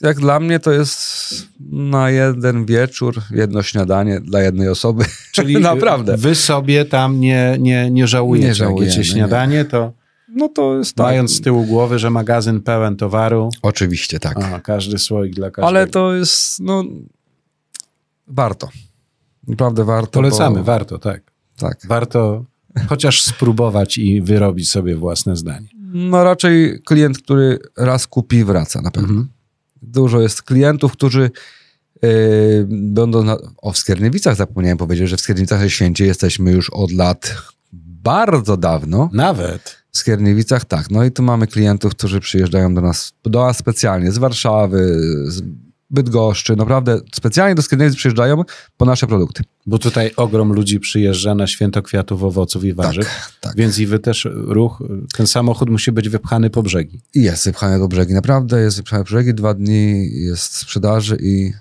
jak 0.00 0.20
dla 0.20 0.40
mnie, 0.40 0.58
to 0.60 0.72
jest 0.72 1.34
na 1.70 2.10
jeden 2.10 2.64
wieczór, 2.64 3.14
jedno 3.30 3.62
śniadanie 3.62 4.20
dla 4.20 4.42
jednej 4.42 4.68
osoby. 4.68 5.04
Czyli 5.32 5.54
Naprawdę. 5.74 6.16
wy 6.16 6.34
sobie 6.34 6.84
tam 6.84 7.20
nie, 7.20 7.56
nie, 7.60 7.90
nie 7.90 8.06
żałujecie. 8.06 8.42
Nie 8.42 8.48
Jak 8.48 8.56
żałujemy, 8.56 8.86
jecie 8.86 8.98
nie. 8.98 9.04
śniadanie, 9.04 9.64
to 9.64 9.92
No 10.34 10.48
to 10.48 10.78
jest 10.78 10.94
tak. 10.94 11.06
mając 11.06 11.30
z 11.36 11.40
tyłu 11.40 11.64
głowy, 11.64 11.98
że 11.98 12.10
magazyn 12.10 12.60
pełen 12.60 12.96
towaru, 12.96 13.50
Oczywiście 13.62 14.20
tak. 14.20 14.42
a, 14.42 14.60
każdy 14.60 14.98
słoik 14.98 15.34
dla 15.34 15.50
każdego. 15.50 15.68
Ale 15.68 15.86
to 15.86 16.14
jest, 16.14 16.60
no, 16.60 16.84
warto. 18.26 18.68
Naprawdę 19.46 19.84
warto. 19.84 20.10
Polecamy, 20.10 20.58
bo, 20.58 20.64
warto, 20.64 20.98
tak. 20.98 21.22
Tak. 21.56 21.78
Warto 21.88 22.44
chociaż 22.88 23.22
spróbować 23.22 23.98
i 23.98 24.22
wyrobić 24.22 24.70
sobie 24.70 24.96
własne 24.96 25.36
zdanie. 25.36 25.68
No 25.92 26.24
raczej 26.24 26.80
klient, 26.84 27.18
który 27.18 27.58
raz 27.76 28.06
kupi, 28.06 28.44
wraca 28.44 28.82
na 28.82 28.90
pewno. 28.90 29.08
Mhm. 29.08 29.28
Dużo 29.82 30.20
jest 30.20 30.42
klientów, 30.42 30.92
którzy 30.92 31.30
yy, 32.02 32.10
będą 32.70 33.22
na, 33.22 33.36
o 33.56 33.72
w 33.72 33.78
Skierniewicach 33.78 34.36
zapomniałem 34.36 34.78
powiedzieć, 34.78 35.08
że 35.08 35.16
w 35.16 35.20
Skierniewicach 35.20 35.68
Święcie 35.68 36.06
jesteśmy 36.06 36.52
już 36.52 36.70
od 36.70 36.92
lat 36.92 37.34
bardzo 38.02 38.56
dawno. 38.56 39.10
Nawet. 39.12 39.76
W 39.98 40.00
Skierniewicach 40.00 40.64
tak. 40.64 40.90
No 40.90 41.04
i 41.04 41.10
tu 41.10 41.22
mamy 41.22 41.46
klientów, 41.46 41.94
którzy 41.94 42.20
przyjeżdżają 42.20 42.74
do 42.74 42.80
nas, 42.80 43.12
do 43.24 43.46
nas 43.46 43.58
specjalnie 43.58 44.12
z 44.12 44.18
Warszawy, 44.18 44.96
z 45.26 45.42
Bydgoszczy. 45.90 46.56
Naprawdę 46.56 47.00
specjalnie 47.14 47.54
do 47.54 47.62
Skierniewic 47.62 47.96
przyjeżdżają 47.96 48.42
po 48.76 48.84
nasze 48.84 49.06
produkty. 49.06 49.42
Bo 49.66 49.78
tutaj 49.78 50.10
ogrom 50.16 50.52
ludzi 50.52 50.80
przyjeżdża 50.80 51.34
na 51.34 51.46
święto 51.46 51.82
kwiatów, 51.82 52.22
owoców 52.22 52.64
i 52.64 52.74
warzyw. 52.74 53.08
tak. 53.40 53.56
Więc 53.56 53.78
i 53.78 53.86
wy 53.86 53.98
też 53.98 54.28
ruch, 54.32 54.82
ten 55.16 55.26
samochód 55.26 55.70
musi 55.70 55.92
być 55.92 56.08
wypchany 56.08 56.50
po 56.50 56.62
brzegi. 56.62 57.00
Jest 57.14 57.44
wypchane 57.44 57.78
do 57.78 57.88
brzegi. 57.88 58.14
Naprawdę 58.14 58.60
jest 58.60 58.76
wypchane 58.76 59.00
do 59.00 59.04
brzegi. 59.04 59.34
Dwa 59.34 59.54
dni 59.54 60.10
jest 60.12 60.56
sprzedaży 60.56 61.18
i 61.20 61.52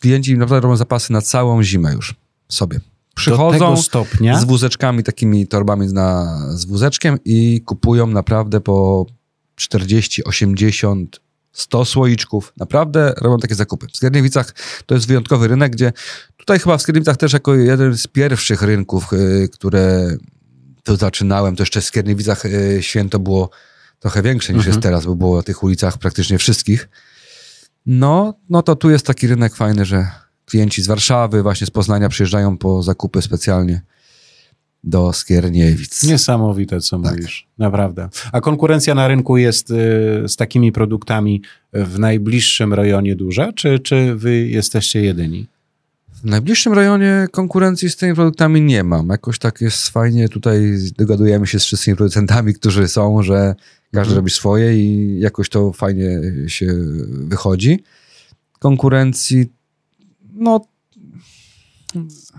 klienci 0.00 0.38
naprawdę 0.38 0.60
robią 0.60 0.76
zapasy 0.76 1.12
na 1.12 1.22
całą 1.22 1.62
zimę 1.62 1.92
już 1.92 2.14
sobie. 2.48 2.80
Przychodzą 3.14 3.76
stopnia, 3.76 4.40
z 4.40 4.44
wózeczkami, 4.44 5.02
takimi 5.02 5.46
torbami 5.46 5.86
na, 5.86 6.38
z 6.50 6.64
wózeczkiem 6.64 7.18
i 7.24 7.60
kupują 7.60 8.06
naprawdę 8.06 8.60
po 8.60 9.06
40, 9.54 10.24
80, 10.24 11.20
100 11.52 11.84
słoiczków. 11.84 12.52
Naprawdę 12.56 13.14
robią 13.20 13.38
takie 13.38 13.54
zakupy. 13.54 13.86
W 13.92 13.96
Skierniewicach 13.96 14.54
to 14.86 14.94
jest 14.94 15.06
wyjątkowy 15.06 15.48
rynek, 15.48 15.72
gdzie 15.72 15.92
tutaj 16.36 16.58
chyba 16.58 16.78
w 16.78 16.82
Skierniewicach 16.82 17.16
też 17.16 17.32
jako 17.32 17.54
jeden 17.54 17.98
z 17.98 18.06
pierwszych 18.06 18.62
rynków, 18.62 19.12
y, 19.12 19.48
które 19.52 20.16
tu 20.82 20.96
zaczynałem, 20.96 21.56
to 21.56 21.62
jeszcze 21.62 21.80
w 21.80 21.84
Skierniewicach 21.84 22.46
y, 22.46 22.78
święto 22.80 23.18
było 23.18 23.50
trochę 24.00 24.22
większe 24.22 24.52
niż 24.52 24.60
Mhm. 24.60 24.72
jest 24.72 24.82
teraz, 24.82 25.06
bo 25.06 25.14
było 25.16 25.36
na 25.36 25.42
tych 25.42 25.62
ulicach 25.62 25.98
praktycznie 25.98 26.38
wszystkich. 26.38 26.88
No, 27.86 28.34
no 28.50 28.62
to 28.62 28.76
tu 28.76 28.90
jest 28.90 29.06
taki 29.06 29.26
rynek 29.26 29.56
fajny, 29.56 29.84
że 29.84 30.10
klienci 30.52 30.82
z 30.82 30.86
Warszawy, 30.86 31.42
właśnie 31.42 31.66
z 31.66 31.70
Poznania 31.70 32.08
przyjeżdżają 32.08 32.58
po 32.58 32.82
zakupy 32.82 33.22
specjalnie 33.22 33.82
do 34.84 35.12
Skierniewic. 35.12 36.02
niesamowite, 36.02 36.80
co 36.80 36.98
Tak. 36.98 37.12
mówisz. 37.12 37.46
Naprawdę. 37.58 38.08
A 38.32 38.40
konkurencja 38.40 38.94
na 38.94 39.08
rynku 39.08 39.36
jest 39.36 39.70
y, 39.70 39.74
z 40.28 40.36
takimi 40.36 40.72
produktami 40.72 41.42
w 41.72 41.98
najbliższym 41.98 42.74
rejonie 42.74 43.16
duża, 43.16 43.52
czy, 43.52 43.78
czy 43.78 44.14
wy 44.14 44.48
jesteście 44.48 45.02
jedyni? 45.02 45.46
W 46.22 46.24
najbliższym 46.24 46.72
rejonie 46.72 47.26
konkurencji 47.32 47.90
z 47.90 47.96
tymi 47.96 48.14
produktami 48.14 48.60
nie 48.62 48.84
mam. 48.84 49.08
Jakoś 49.08 49.38
tak 49.38 49.60
jest 49.60 49.88
fajnie, 49.88 50.28
tutaj 50.28 50.60
dogadujemy 50.98 51.46
się 51.46 51.60
z 51.60 51.64
wszystkimi 51.64 51.96
producentami, 51.96 52.54
którzy 52.54 52.88
są, 52.88 53.22
że 53.22 53.54
każdy 53.92 53.98
Mhm. 54.00 54.16
robi 54.16 54.30
swoje 54.30 54.76
i 54.78 55.16
jakoś 55.20 55.48
to 55.48 55.72
fajnie 55.72 56.20
się 56.46 56.66
wychodzi. 57.08 57.82
Konkurencji, 58.58 59.52
no 60.34 60.66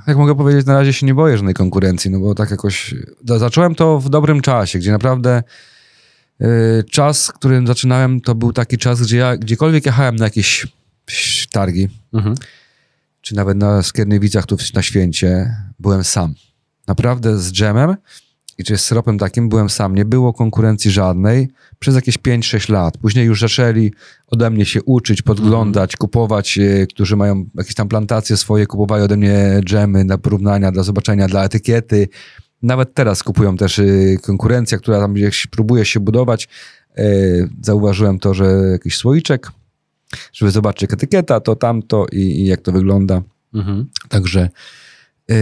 jak 0.07 0.17
mogę 0.17 0.35
powiedzieć, 0.35 0.65
na 0.65 0.73
razie 0.73 0.93
się 0.93 1.05
nie 1.05 1.13
boję 1.13 1.37
żadnej 1.37 1.53
konkurencji, 1.53 2.11
no 2.11 2.19
bo 2.19 2.35
tak 2.35 2.51
jakoś 2.51 2.95
za- 3.27 3.39
zacząłem 3.39 3.75
to 3.75 3.99
w 3.99 4.09
dobrym 4.09 4.41
czasie, 4.41 4.79
gdzie 4.79 4.91
naprawdę 4.91 5.43
y, 6.41 6.45
czas, 6.91 7.31
którym 7.31 7.67
zaczynałem, 7.67 8.21
to 8.21 8.35
był 8.35 8.53
taki 8.53 8.77
czas, 8.77 9.01
gdzie 9.01 9.17
ja 9.17 9.37
gdziekolwiek 9.37 9.85
jechałem 9.85 10.15
na 10.15 10.25
jakieś 10.25 10.67
targi, 11.51 11.87
Mhm. 12.13 12.35
czy 13.21 13.35
nawet 13.35 13.57
na 13.57 13.83
Skierniewicach 13.83 14.45
tu 14.45 14.57
na 14.73 14.81
święcie, 14.81 15.55
byłem 15.79 16.03
sam. 16.03 16.33
Naprawdę 16.87 17.39
z 17.39 17.51
dżemem 17.51 17.95
i 18.57 18.63
czy 18.63 18.77
z 18.77 18.81
syropem 18.81 19.17
takim 19.17 19.49
byłem 19.49 19.69
sam. 19.69 19.95
Nie 19.95 20.05
było 20.05 20.33
konkurencji 20.33 20.91
żadnej 20.91 21.49
przez 21.79 21.95
jakieś 21.95 22.17
5-6 22.17 22.71
lat. 22.71 22.97
Później 22.97 23.25
już 23.25 23.39
zaczęli 23.39 23.91
ode 24.27 24.49
mnie 24.49 24.65
się 24.65 24.83
uczyć, 24.83 25.21
podglądać, 25.21 25.95
kupować, 25.95 26.57
e, 26.57 26.87
którzy 26.87 27.15
mają 27.15 27.45
jakieś 27.55 27.75
tam 27.75 27.87
plantacje 27.87 28.37
swoje, 28.37 28.67
kupowali 28.67 29.03
ode 29.03 29.17
mnie 29.17 29.61
dżemy 29.65 30.05
dla 30.05 30.17
porównania, 30.17 30.71
dla 30.71 30.83
zobaczenia, 30.83 31.27
dla 31.27 31.43
etykiety. 31.43 32.07
Nawet 32.61 32.93
teraz 32.93 33.23
kupują 33.23 33.57
też 33.57 33.79
e, 33.79 33.83
konkurencja, 34.21 34.77
która 34.77 34.99
tam 34.99 35.13
gdzieś 35.13 35.47
próbuje 35.47 35.85
się 35.85 35.99
budować. 35.99 36.47
E, 36.97 37.03
Zauważyłem 37.61 38.19
to, 38.19 38.33
że 38.33 38.45
jakiś 38.71 38.97
słoiczek, 38.97 39.51
żeby 40.33 40.51
zobaczyć 40.51 40.81
jak 40.81 40.93
etykieta, 40.93 41.39
to 41.39 41.55
tamto 41.55 42.05
i, 42.11 42.19
i 42.19 42.45
jak 42.45 42.61
to 42.61 42.71
wygląda. 42.71 43.21
Mhm. 43.53 43.85
Także 44.09 44.49
yy, 45.27 45.35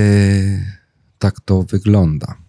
tak 1.19 1.39
to 1.39 1.63
wygląda. 1.63 2.40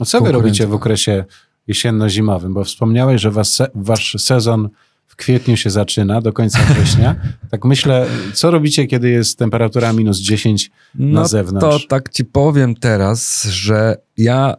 A 0.00 0.04
co 0.04 0.20
wy 0.20 0.32
robicie 0.32 0.66
w 0.66 0.74
okresie 0.74 1.24
jesienno-zimowym? 1.68 2.54
Bo 2.54 2.64
wspomniałeś, 2.64 3.20
że 3.20 3.30
was, 3.30 3.58
wasz 3.74 4.16
sezon 4.18 4.68
w 5.06 5.16
kwietniu 5.16 5.56
się 5.56 5.70
zaczyna 5.70 6.20
do 6.20 6.32
końca 6.32 6.58
września. 6.74 7.16
tak 7.50 7.64
myślę, 7.64 8.06
co 8.34 8.50
robicie, 8.50 8.86
kiedy 8.86 9.10
jest 9.10 9.38
temperatura 9.38 9.92
minus 9.92 10.18
10 10.18 10.70
na 10.94 11.20
No 11.20 11.28
zewnątrz? 11.28 11.82
to 11.82 11.88
tak 11.88 12.08
ci 12.08 12.24
powiem 12.24 12.74
teraz, 12.74 13.44
że 13.44 13.96
ja 14.16 14.54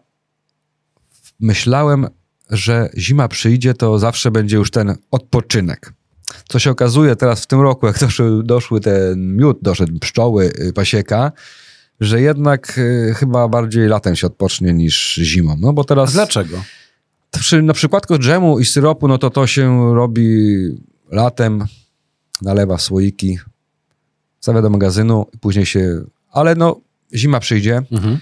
myślałem, 1.39 2.07
że 2.49 2.89
zima 2.97 3.27
przyjdzie, 3.27 3.73
to 3.73 3.99
zawsze 3.99 4.31
będzie 4.31 4.55
już 4.57 4.71
ten 4.71 4.95
odpoczynek. 5.11 5.93
Co 6.49 6.59
się 6.59 6.71
okazuje 6.71 7.15
teraz 7.15 7.41
w 7.41 7.47
tym 7.47 7.61
roku, 7.61 7.87
jak 7.87 7.99
doszły, 7.99 8.43
doszły 8.43 8.81
ten 8.81 9.35
miód, 9.35 9.57
doszedł 9.61 9.99
pszczoły, 9.99 10.51
y, 10.59 10.73
pasieka, 10.73 11.31
że 11.99 12.21
jednak 12.21 12.77
y, 12.77 13.13
chyba 13.17 13.47
bardziej 13.47 13.87
latem 13.87 14.15
się 14.15 14.27
odpocznie 14.27 14.73
niż 14.73 15.13
zimą. 15.15 15.55
No 15.59 15.73
bo 15.73 15.81
A 15.81 15.85
teraz... 15.85 16.13
dlaczego? 16.13 16.57
Przy, 17.31 17.61
na 17.61 17.73
przypadku 17.73 18.17
dżemu 18.19 18.59
i 18.59 18.65
syropu, 18.65 19.07
no 19.07 19.17
to 19.17 19.29
to 19.29 19.47
się 19.47 19.95
robi 19.95 20.57
latem, 21.11 21.65
nalewa 22.41 22.77
słoiki, 22.77 23.39
stawia 24.39 24.61
do 24.61 24.69
magazynu 24.69 25.25
i 25.33 25.37
później 25.37 25.65
się... 25.65 26.01
Ale 26.31 26.55
no, 26.55 26.79
zima 27.15 27.39
przyjdzie, 27.39 27.81
Mhm. 27.91 28.17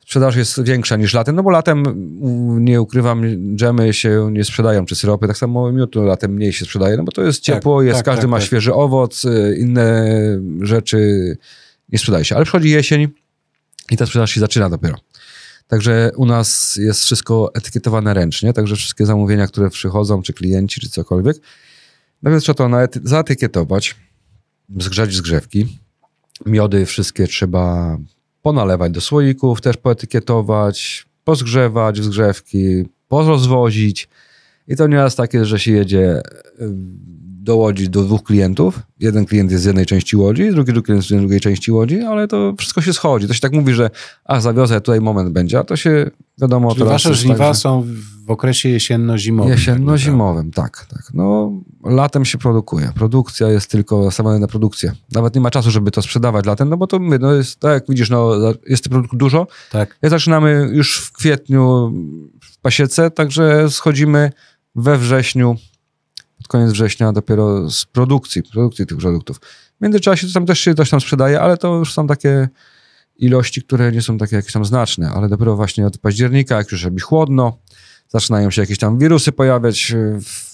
sprzedaż 0.00 0.36
jest 0.36 0.62
większa 0.62 0.96
niż 0.96 1.14
latem, 1.14 1.36
no 1.36 1.42
bo 1.42 1.50
latem, 1.50 1.82
nie 2.64 2.80
ukrywam, 2.80 3.22
dżemy 3.56 3.92
się 3.92 4.28
nie 4.32 4.44
sprzedają, 4.44 4.86
czy 4.86 4.96
syropy, 4.96 5.26
tak 5.26 5.38
samo 5.38 5.72
miód 5.72 5.94
latem 5.94 6.32
mniej 6.34 6.52
się 6.52 6.64
sprzedaje, 6.64 6.96
no 6.96 7.02
bo 7.04 7.12
to 7.12 7.22
jest 7.22 7.40
ciepło, 7.40 7.78
Tak, 7.78 7.86
jest, 7.86 7.96
tak, 7.98 8.04
każdy 8.06 8.22
tak, 8.22 8.30
ma 8.30 8.36
tak. 8.36 8.46
świeży 8.46 8.74
owoc, 8.74 9.24
y, 9.24 9.56
inne 9.60 10.06
rzeczy 10.60 11.36
nie 11.92 11.98
sprzedaje 11.98 12.24
się. 12.24 12.36
Ale 12.36 12.44
przychodzi 12.44 12.70
jesień 12.70 13.08
i 13.90 13.96
ta 13.96 14.06
sprzedaż 14.06 14.30
się 14.30 14.40
zaczyna 14.40 14.70
dopiero. 14.70 14.98
Także 15.66 16.10
u 16.16 16.26
nas 16.26 16.76
jest 16.76 17.00
wszystko 17.00 17.50
etykietowane 17.54 18.14
ręcznie, 18.14 18.52
także 18.52 18.76
wszystkie 18.76 19.06
zamówienia, 19.06 19.46
które 19.46 19.70
przychodzą, 19.70 20.22
czy 20.22 20.32
klienci, 20.32 20.80
czy 20.80 20.88
cokolwiek, 20.88 21.36
najpierw 22.22 22.44
trzeba 22.44 22.68
to 22.68 23.00
zaetykietować, 23.04 23.96
zgrzać 24.78 25.14
zgrzewki. 25.14 25.78
Miody 26.46 26.86
wszystkie 26.86 27.26
trzeba 27.26 27.96
ponalewać 28.42 28.92
do 28.92 29.00
słoików, 29.00 29.60
też 29.60 29.76
poetykietować, 29.76 31.06
pozgrzewać 31.24 32.02
zgrzewki, 32.02 32.84
porozwozić. 33.08 34.08
I 34.68 34.76
to 34.76 34.86
nieraz 34.86 35.16
tak 35.16 35.34
jest, 35.34 35.46
że 35.46 35.58
się 35.58 35.72
jedzie 35.72 36.20
do 37.42 37.56
Łodzi 37.56 37.90
do 37.90 38.04
dwóch 38.04 38.22
klientów. 38.22 38.80
Jeden 38.98 39.26
klient 39.26 39.50
jest 39.50 39.62
z 39.62 39.66
jednej 39.66 39.86
części 39.86 40.16
Łodzi, 40.16 40.50
drugi 40.50 40.72
klient 40.72 40.88
jest 40.88 41.08
z 41.08 41.20
drugiej 41.20 41.40
części 41.40 41.72
Łodzi, 41.72 42.00
ale 42.00 42.28
to 42.28 42.54
wszystko 42.58 42.80
się 42.80 42.92
schodzi. 42.92 43.28
To 43.28 43.34
się 43.34 43.40
tak 43.40 43.52
mówi, 43.52 43.74
że 43.74 43.90
a 44.24 44.40
zawiozę, 44.40 44.80
tutaj 44.80 45.00
moment 45.00 45.30
będzie, 45.30 45.58
a 45.58 45.64
to 45.64 45.76
się 45.76 46.10
wiadomo... 46.40 46.68
Czyli 46.68 46.78
teraz 46.78 46.92
wasze 46.92 47.14
żniwa 47.14 47.48
tak, 47.48 47.56
są 47.56 47.86
w 48.26 48.30
okresie 48.30 48.68
jesienno-zimowym. 48.68 49.52
Jesienno-zimowym, 49.52 50.50
tak, 50.50 50.86
tak. 50.90 51.02
No, 51.14 51.52
latem 51.84 52.24
się 52.24 52.38
produkuje. 52.38 52.92
Produkcja 52.94 53.48
jest 53.48 53.70
tylko 53.70 54.04
nastawiona 54.04 54.38
na 54.38 54.46
produkcję. 54.46 54.92
Nawet 55.12 55.34
nie 55.34 55.40
ma 55.40 55.50
czasu, 55.50 55.70
żeby 55.70 55.90
to 55.90 56.02
sprzedawać 56.02 56.46
latem, 56.46 56.68
no 56.68 56.76
bo 56.76 56.86
to 56.86 56.98
my, 56.98 57.18
no 57.18 57.32
jest, 57.32 57.60
tak 57.60 57.72
jak 57.72 57.84
widzisz, 57.88 58.10
no, 58.10 58.32
jest 58.68 58.82
tych 58.82 58.90
produktów 58.90 59.18
dużo. 59.18 59.46
Tak. 59.72 59.98
Jak 60.02 60.10
zaczynamy 60.10 60.70
już 60.72 60.98
w 60.98 61.12
kwietniu 61.12 61.92
w 62.40 62.58
pasiece, 62.58 63.10
także 63.10 63.70
schodzimy 63.70 64.32
we 64.74 64.98
wrześniu, 64.98 65.56
pod 66.40 66.48
koniec 66.48 66.72
września 66.72 67.12
dopiero 67.12 67.70
z 67.70 67.84
produkcji, 67.84 68.42
produkcji 68.42 68.86
tych 68.86 68.98
produktów. 68.98 69.40
W 69.78 69.80
międzyczasie 69.80 70.26
to 70.26 70.32
tam 70.32 70.46
też 70.46 70.60
się 70.60 70.74
coś 70.74 70.90
tam 70.90 71.00
sprzedaje, 71.00 71.40
ale 71.40 71.56
to 71.56 71.74
już 71.74 71.92
są 71.92 72.06
takie 72.06 72.48
ilości, 73.16 73.62
które 73.62 73.92
nie 73.92 74.02
są 74.02 74.18
takie 74.18 74.36
jakieś 74.36 74.52
tam 74.52 74.64
znaczne, 74.64 75.10
ale 75.10 75.28
dopiero 75.28 75.56
właśnie 75.56 75.86
od 75.86 75.98
października, 75.98 76.56
jak 76.56 76.72
już 76.72 76.84
robi 76.84 77.00
chłodno, 77.00 77.58
zaczynają 78.08 78.50
się 78.50 78.62
jakieś 78.62 78.78
tam 78.78 78.98
wirusy 78.98 79.32
pojawiać 79.32 79.94
w 79.96 80.50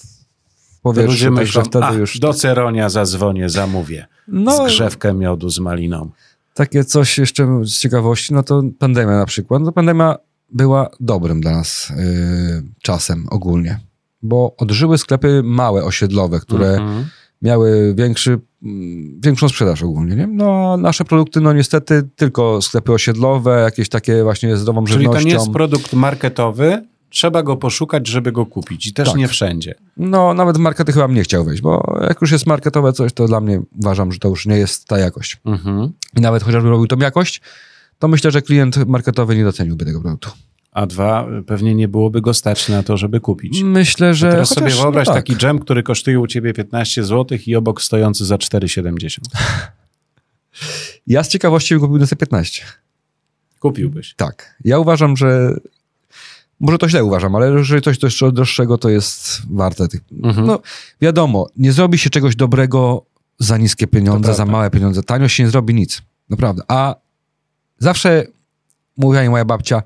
ludzie 0.85 1.05
powietrzu, 1.05 1.33
myślą, 1.33 1.63
także 1.63 1.63
wtedy 1.71 1.85
a, 1.85 1.93
już... 1.93 2.19
do 2.19 2.35
Ceronia 2.35 2.89
zadzwonię, 2.89 3.49
zamówię. 3.49 4.07
No, 4.29 4.69
Zgrzewkę 4.69 5.15
miodu 5.15 5.51
z 5.51 5.59
maliną. 5.59 6.11
takie 6.55 6.85
coś 6.85 7.19
jeszcze 7.19 7.61
z 7.65 7.79
ciekawości, 7.79 8.35
no 8.35 8.43
to 8.43 8.63
pandemia 8.79 9.19
na 9.19 9.27
przykład. 9.27 9.63
No 9.63 9.73
pandemia 9.73 10.17
była 10.53 10.89
dobrym 11.01 11.41
dla 11.41 11.51
nas 11.51 11.93
yy, 11.97 12.63
czasem 12.83 13.27
ogólnie, 13.31 13.81
bo 14.27 14.55
odżyły 14.59 14.99
sklepy 14.99 15.43
małe, 15.45 15.85
osiedlowe, 15.85 16.41
które 16.41 16.69
Mhm. 16.77 17.05
miały 17.43 17.95
większy, 17.99 18.39
mm, 18.63 19.21
większą 19.21 19.49
sprzedaż 19.49 19.83
ogólnie. 19.83 20.17
Nie? 20.17 20.27
No, 20.27 20.73
a 20.73 20.77
nasze 20.77 21.05
produkty, 21.05 21.41
no 21.41 21.53
niestety 21.53 22.03
tylko 22.17 22.63
sklepy 22.63 22.93
osiedlowe, 22.93 23.61
jakieś 23.63 23.89
takie 23.89 24.23
właśnie 24.23 24.57
zdrową 24.57 24.85
Czyli 24.85 24.97
to 24.97 25.03
żywnością. 25.03 25.29
nie 25.29 25.35
jest 25.35 25.51
produkt 25.51 25.93
marketowy, 25.93 26.85
trzeba 27.11 27.43
go 27.43 27.57
poszukać, 27.57 28.07
żeby 28.07 28.33
go 28.33 28.47
kupić. 28.47 28.87
I 28.87 28.93
też 28.93 29.09
Tak. 29.09 29.17
nie 29.17 29.29
wszędzie. 29.29 29.75
No, 29.97 30.35
nawet 30.35 30.57
w 30.57 30.61
markety 30.61 30.93
chyba 30.93 31.07
bym 31.09 31.17
nie 31.17 31.23
chciał 31.23 31.45
wejść, 31.45 31.63
bo 31.63 31.99
jak 32.09 32.21
już 32.21 32.33
jest 32.33 32.47
marketowe 32.47 32.93
coś, 32.93 33.13
to 33.13 33.27
dla 33.27 33.41
mnie 33.41 33.61
uważam, 33.81 34.13
że 34.13 34.19
to 34.19 34.29
już 34.29 34.47
nie 34.47 34.57
jest 34.57 34.85
ta 34.89 34.99
jakość. 34.99 35.37
Mhm. 35.45 35.93
I 36.17 36.21
nawet 36.21 36.43
chociażby 36.43 36.69
robił 36.71 36.87
tą 36.87 36.97
jakość, 36.97 37.41
to 37.99 38.09
myślę, 38.09 38.31
że 38.31 38.43
klient 38.43 38.87
marketowy 38.87 39.37
nie 39.37 39.45
doceniłby 39.45 39.85
tego 39.85 40.01
produktu. 40.01 40.31
A 40.77 40.87
dwa, 40.87 41.27
pewnie 41.47 41.75
nie 41.75 41.89
byłoby 41.89 42.21
go 42.21 42.35
stać 42.35 42.69
na 42.69 42.83
to, 42.83 42.97
żeby 42.97 43.21
kupić. 43.21 43.63
Myślę, 43.63 44.15
że. 44.15 44.31
Teraz 44.31 44.49
chociaż, 44.49 44.73
sobie 44.73 44.83
wyobraź 44.83 45.07
no 45.07 45.15
tak. 45.15 45.25
taki 45.25 45.37
dżem, 45.37 45.59
który 45.59 45.83
kosztuje 45.83 46.21
u 46.21 46.27
ciebie 46.27 46.53
15 46.53 47.05
zł 47.05 47.39
i 47.47 47.57
obok 47.57 47.83
stojący 47.83 48.25
za 48.25 48.37
4,70. 48.37 49.19
Ja 51.07 51.25
z 51.25 51.29
ciekawości 51.29 51.75
bym 51.75 51.81
kupił 51.81 52.07
za 52.07 52.17
15. 52.17 52.63
Kupiłbyś. 53.61 54.15
Tak. 54.15 54.57
Ja 54.65 54.79
uważam, 54.79 55.17
że. 55.17 55.57
Może 56.61 56.79
to 56.79 56.89
źle 56.89 57.05
uważam, 57.05 57.37
ale 57.37 57.51
jeżeli 57.51 57.83
coś 57.83 57.99
droższego, 58.33 58.79
to 58.79 58.89
jest 58.89 59.43
warte 59.51 59.89
tych. 59.89 60.01
Mhm. 60.23 60.47
No, 60.47 60.61
wiadomo, 61.01 61.47
nie 61.57 61.73
zrobi 61.73 61.99
się 61.99 62.11
czegoś 62.11 62.37
dobrego 62.37 63.07
za 63.39 63.59
niskie 63.59 63.87
pieniądze, 63.87 64.35
za 64.35 64.47
małe 64.47 64.71
pieniądze. 64.71 65.03
Tanio 65.03 65.29
się 65.29 65.43
nie 65.43 65.51
zrobi 65.51 65.75
nic. 65.75 66.03
Naprawdę. 66.31 66.63
A 66.69 66.95
zawsze 67.79 68.25
mówiła 68.97 69.23
mi 69.23 69.29
moja 69.29 69.45
babcia, 69.45 69.83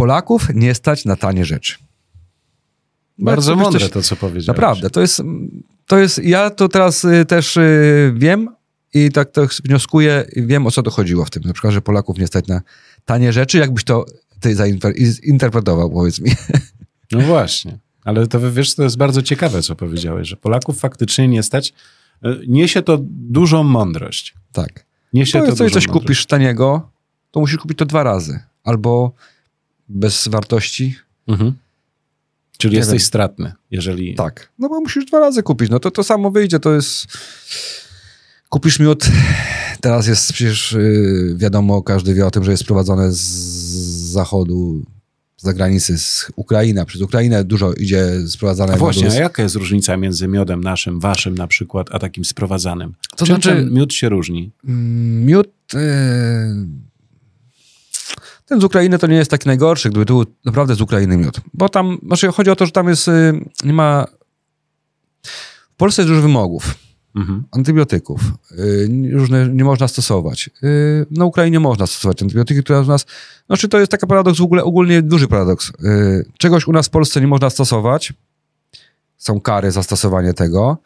Polaków 0.00 0.48
nie 0.54 0.74
stać 0.74 1.04
na 1.04 1.16
tanie 1.16 1.44
rzeczy. 1.44 1.74
Bardzo 3.18 3.50
Jak 3.50 3.58
coś- 3.60 3.64
mądre 3.72 3.88
to, 3.88 4.02
co 4.02 4.16
powiedziałeś. 4.16 4.46
Naprawdę, 4.46 4.90
to 4.90 5.00
jest, 5.00 5.22
to 5.86 5.98
jest, 5.98 6.18
ja 6.24 6.50
to 6.50 6.68
teraz 6.68 7.04
y, 7.04 7.24
też 7.24 7.56
y, 7.56 8.12
wiem 8.16 8.48
i 8.94 9.10
tak 9.12 9.30
to 9.30 9.46
wnioskuję 9.64 10.24
i 10.36 10.46
wiem, 10.46 10.66
o 10.66 10.70
co 10.70 10.82
to 10.82 10.90
chodziło 10.90 11.24
w 11.24 11.30
tym. 11.30 11.42
Na 11.42 11.52
przykład, 11.52 11.72
że 11.72 11.80
Polaków 11.82 12.18
nie 12.18 12.26
stać 12.26 12.46
na 12.46 12.60
tanie 13.04 13.32
rzeczy. 13.32 13.58
Jakbyś 13.58 13.84
to 13.84 14.04
ty 14.40 14.56
zinterpretował, 15.26 15.90
powiedz 15.90 16.20
mi. 16.20 16.30
No 17.12 17.20
właśnie. 17.20 17.78
Ale 18.04 18.26
to 18.26 18.52
wiesz, 18.52 18.74
to 18.74 18.82
jest 18.82 18.96
bardzo 18.96 19.22
ciekawe, 19.22 19.62
co 19.62 19.76
powiedziałeś, 19.76 20.28
że 20.28 20.36
Polaków 20.36 20.78
faktycznie 20.78 21.28
nie 21.28 21.42
stać. 21.42 21.72
E, 22.22 22.36
Niesie 22.48 22.82
to 22.82 22.98
dużą 23.10 23.62
mądrość. 23.64 24.34
Tak. 24.52 24.84
Niesie 25.12 25.32
To 25.38 25.44
to 25.44 25.50
dużą 25.50 25.56
coś 25.64 25.74
mądrość. 25.74 25.88
kupisz 25.88 26.26
taniego, 26.26 26.90
to 27.30 27.40
musisz 27.40 27.58
kupić 27.58 27.78
to 27.78 27.84
dwa 27.86 28.02
razy. 28.02 28.40
Albo 28.64 29.12
bez 29.90 30.28
wartości. 30.28 30.96
Mhm. 31.28 31.52
Czyli 32.58 32.72
Nie 32.72 32.78
jesteś 32.78 33.00
wiem. 33.00 33.06
stratny, 33.06 33.52
jeżeli... 33.70 34.14
Tak. 34.14 34.52
No 34.58 34.68
bo 34.68 34.80
musisz 34.80 35.04
dwa 35.04 35.20
razy 35.20 35.42
kupić. 35.42 35.70
No 35.70 35.78
to 35.80 35.90
to 35.90 36.04
samo 36.04 36.30
wyjdzie, 36.30 36.60
to 36.60 36.74
jest... 36.74 37.06
Kupisz 38.48 38.78
miód, 38.80 39.04
teraz 39.80 40.06
jest 40.06 40.32
przecież 40.32 40.72
yy, 40.72 41.34
wiadomo, 41.36 41.82
każdy 41.82 42.14
wie 42.14 42.26
o 42.26 42.30
tym, 42.30 42.44
że 42.44 42.50
jest 42.50 42.62
sprowadzone 42.62 43.12
z 43.12 43.18
zachodu, 44.12 44.82
z 45.36 45.42
zagranicy, 45.42 45.98
z 45.98 46.26
Ukrainy. 46.36 46.84
Przez 46.86 47.02
Ukrainę 47.02 47.44
dużo 47.44 47.72
idzie 47.72 48.28
sprowadzane 48.28 48.72
A 48.72 48.76
właśnie, 48.76 49.02
miodu 49.04 49.16
a 49.16 49.20
jaka 49.20 49.42
jest 49.42 49.54
różnica 49.54 49.96
między 49.96 50.28
miodem 50.28 50.60
naszym, 50.64 51.00
waszym 51.00 51.34
na 51.34 51.46
przykład, 51.46 51.86
a 51.92 51.98
takim 51.98 52.24
sprowadzanym? 52.24 52.94
To 53.16 53.26
Czym 53.26 53.26
znaczy- 53.26 53.68
miód 53.70 53.94
się 53.94 54.08
różni? 54.08 54.50
Mm, 54.64 55.24
Miód. 55.26 55.48
Yy... 55.74 55.80
Ten 58.50 58.60
z 58.60 58.64
Ukrainy 58.64 58.98
to 58.98 59.06
nie 59.06 59.16
jest 59.16 59.30
taki 59.30 59.48
najgorszy, 59.48 59.90
gdyby 59.90 60.06
to 60.06 60.14
był 60.14 60.24
naprawdę 60.44 60.74
z 60.74 60.80
Ukrainy 60.80 61.16
miód. 61.16 61.40
Bo 61.54 61.68
tam, 61.68 61.98
znaczy 62.06 62.32
chodzi 62.32 62.50
o 62.50 62.56
to, 62.56 62.66
że 62.66 62.72
tam 62.72 62.88
jest, 62.88 63.06
yy, 63.06 63.44
nie 63.64 63.72
ma... 63.72 64.06
W 65.72 65.76
Polsce 65.76 66.02
jest 66.02 66.10
dużo 66.10 66.22
wymogów, 66.22 66.74
Mhm. 67.14 67.44
antybiotyków. 67.52 68.20
Yy, 68.50 69.10
różne 69.12 69.48
nie 69.48 69.64
można 69.64 69.88
stosować. 69.88 70.50
Yy, 70.62 71.06
na 71.10 71.24
Ukrainie 71.24 71.60
można 71.60 71.86
stosować 71.86 72.22
antybiotyki, 72.22 72.62
które 72.62 72.80
u 72.80 72.84
nas... 72.84 73.06
Znaczy 73.46 73.68
to 73.68 73.78
jest 73.78 73.90
taki 73.92 74.06
paradoks, 74.06 74.38
w 74.38 74.42
ogóle 74.42 74.64
ogólnie 74.64 75.02
duży 75.02 75.28
paradoks. 75.28 75.72
Czegoś 76.38 76.66
u 76.66 76.72
nas 76.72 76.86
w 76.86 76.90
Polsce 76.90 77.20
nie 77.20 77.26
można 77.26 77.50
stosować. 77.50 78.12
Są 79.16 79.40
kary 79.40 79.70
za 79.70 79.82
stosowanie 79.82 80.34
tego. 80.34 80.78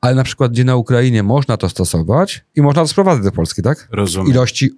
Ale 0.00 0.14
na 0.14 0.24
przykład 0.24 0.52
gdzie 0.52 0.64
na 0.64 0.76
Ukrainie 0.76 1.22
można 1.22 1.56
to 1.56 1.68
stosować 1.68 2.44
i 2.56 2.62
można 2.62 2.82
to 2.82 2.88
sprowadzać 2.88 3.24
do 3.24 3.32
Polski, 3.32 3.62
tak? 3.62 3.88
Rozumiem. 3.92 4.30
Ilości 4.30 4.70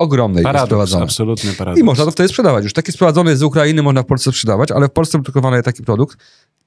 ogromnej 0.00 0.42
Paradoks, 0.42 0.68
sprowadzone. 0.68 1.04
absolutny 1.04 1.52
paradoks. 1.52 1.80
I 1.80 1.84
można 1.84 2.04
to 2.04 2.10
wtedy 2.10 2.28
sprzedawać. 2.28 2.64
Już 2.64 2.72
taki 2.72 2.92
sprowadzony 2.92 3.36
z 3.36 3.42
Ukrainy 3.42 3.82
można 3.82 4.02
w 4.02 4.06
Polsce 4.06 4.32
sprzedawać, 4.32 4.70
ale 4.70 4.88
w 4.88 4.90
Polsce 4.90 5.18
produkowany 5.18 5.62
taki 5.62 5.82
produkt, 5.82 6.18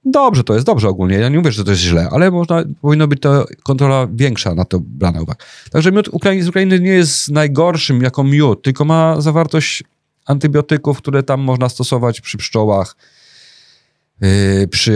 dobrze, 0.05 0.43
to 0.43 0.53
jest 0.53 0.65
dobrze 0.65 0.89
ogólnie. 0.89 1.17
Ja 1.17 1.29
nie 1.29 1.37
mówię, 1.37 1.51
że 1.51 1.63
to 1.63 1.71
jest 1.71 1.83
źle, 1.83 2.09
ale 2.11 2.31
można, 2.31 2.63
powinno 2.81 3.07
być 3.07 3.19
to 3.19 3.45
kontrola 3.63 4.07
większa 4.13 4.55
na 4.55 4.65
to 4.65 4.79
brana 4.79 5.21
uwagę. 5.21 5.45
Także 5.71 5.91
miód 5.91 6.07
Ukrainy, 6.11 6.43
z 6.43 6.47
Ukrainy 6.47 6.79
nie 6.79 6.91
jest 6.91 7.31
najgorszym 7.31 8.01
jako 8.01 8.23
miód, 8.23 8.63
tylko 8.63 8.85
ma 8.85 9.21
zawartość 9.21 9.83
antybiotyków, 10.25 10.97
które 10.97 11.23
tam 11.23 11.41
można 11.41 11.69
stosować 11.69 12.21
przy 12.21 12.37
pszczołach, 12.37 12.95
przy 14.69 14.93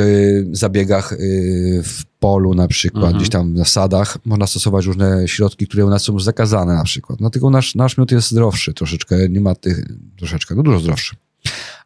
zabiegach 0.51 1.11
yy, 1.11 1.83
w 1.83 2.05
polu 2.19 2.53
na 2.53 2.67
przykład, 2.67 3.03
Mhm. 3.03 3.17
gdzieś 3.17 3.29
tam 3.29 3.53
na 3.53 3.65
sadach, 3.65 4.17
można 4.25 4.47
stosować 4.47 4.85
różne 4.85 5.27
środki, 5.27 5.67
które 5.67 5.85
u 5.85 5.89
nas 5.89 6.03
są 6.03 6.19
zakazane 6.19 6.73
na 6.73 6.83
przykład. 6.83 7.19
Dlatego 7.19 7.49
nasz, 7.49 7.75
nasz 7.75 7.97
miód 7.97 8.11
jest 8.11 8.31
zdrowszy 8.31 8.73
troszeczkę, 8.73 9.29
nie 9.29 9.41
ma 9.41 9.55
tych, 9.55 9.85
troszeczkę, 10.17 10.55
no 10.55 10.63
dużo 10.63 10.79
zdrowszy. 10.79 11.15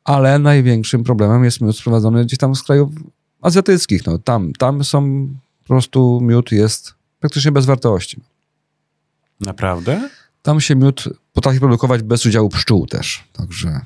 Ale 0.04 0.40
największym 0.40 1.04
problemem 1.04 1.44
jest 1.44 1.62
miód 1.62 1.78
sprowadzony 1.78 2.26
gdzieś 2.26 2.40
tam 2.40 2.56
z 2.56 2.64
krajów 2.64 2.90
azjatyckich. 3.42 4.06
No, 4.06 4.18
tam, 4.18 4.54
tam 4.54 4.84
są 4.84 5.28
po 5.60 5.68
prostu 5.68 6.20
miód 6.22 6.52
jest 6.52 6.94
praktycznie 7.20 7.52
bez 7.52 7.66
wartości. 7.66 8.22
Naprawdę? 9.40 10.10
Tam 10.42 10.62
się 10.62 10.76
miód 10.76 11.04
potrafi 11.34 11.60
produkować 11.60 12.04
bez 12.04 12.26
udziału 12.26 12.50
pszczół 12.50 12.88
też. 12.88 13.24
Także 13.34 13.82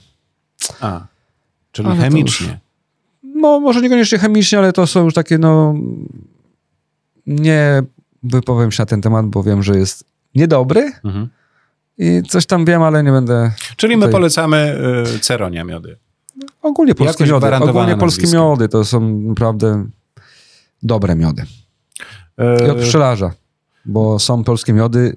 A, 0.82 1.08
czyli 1.72 1.90
Ale 1.90 1.98
chemicznie. 2.02 2.60
No, 3.36 3.60
może 3.60 3.82
niekoniecznie 3.82 4.18
chemicznie, 4.18 4.58
ale 4.60 4.74
to 4.74 4.88
są 4.88 5.04
już 5.04 5.14
takie, 5.14 5.38
no. 5.38 5.76
Nie 7.28 7.84
wypowiem 8.24 8.72
się 8.72 8.82
na 8.82 8.86
ten 8.86 9.02
temat, 9.02 9.26
bo 9.26 9.44
wiem, 9.44 9.64
że 9.64 9.78
jest 9.78 10.04
niedobry, 10.36 10.92
Mhm. 11.04 11.28
I 11.98 12.22
coś 12.30 12.46
tam 12.46 12.66
wiem, 12.66 12.82
ale 12.84 13.04
nie 13.04 13.12
będę... 13.12 13.52
Czyli 13.78 13.98
my 13.98 14.02
Tutaj- 14.02 14.12
polecamy 14.12 14.78
y, 15.16 15.20
Ceronia 15.20 15.64
miody. 15.64 15.98
Ogólnie 16.62 16.96
polskie 16.96 17.24
Jakoś 17.24 17.44
miody. 17.44 17.56
Ogólnie 17.70 17.98
polskie 17.98 18.22
nazwisko. 18.22 18.38
miody 18.50 18.70
to 18.70 18.86
są 18.86 19.20
naprawdę 19.20 19.86
dobre 20.84 21.16
miody. 21.16 21.44
I 22.68 22.70
od 22.70 22.78
Y, 22.78 22.82
pszczelarza, 22.82 23.32
bo 23.86 24.20
są 24.20 24.44
polskie 24.44 24.74
miody, 24.74 25.16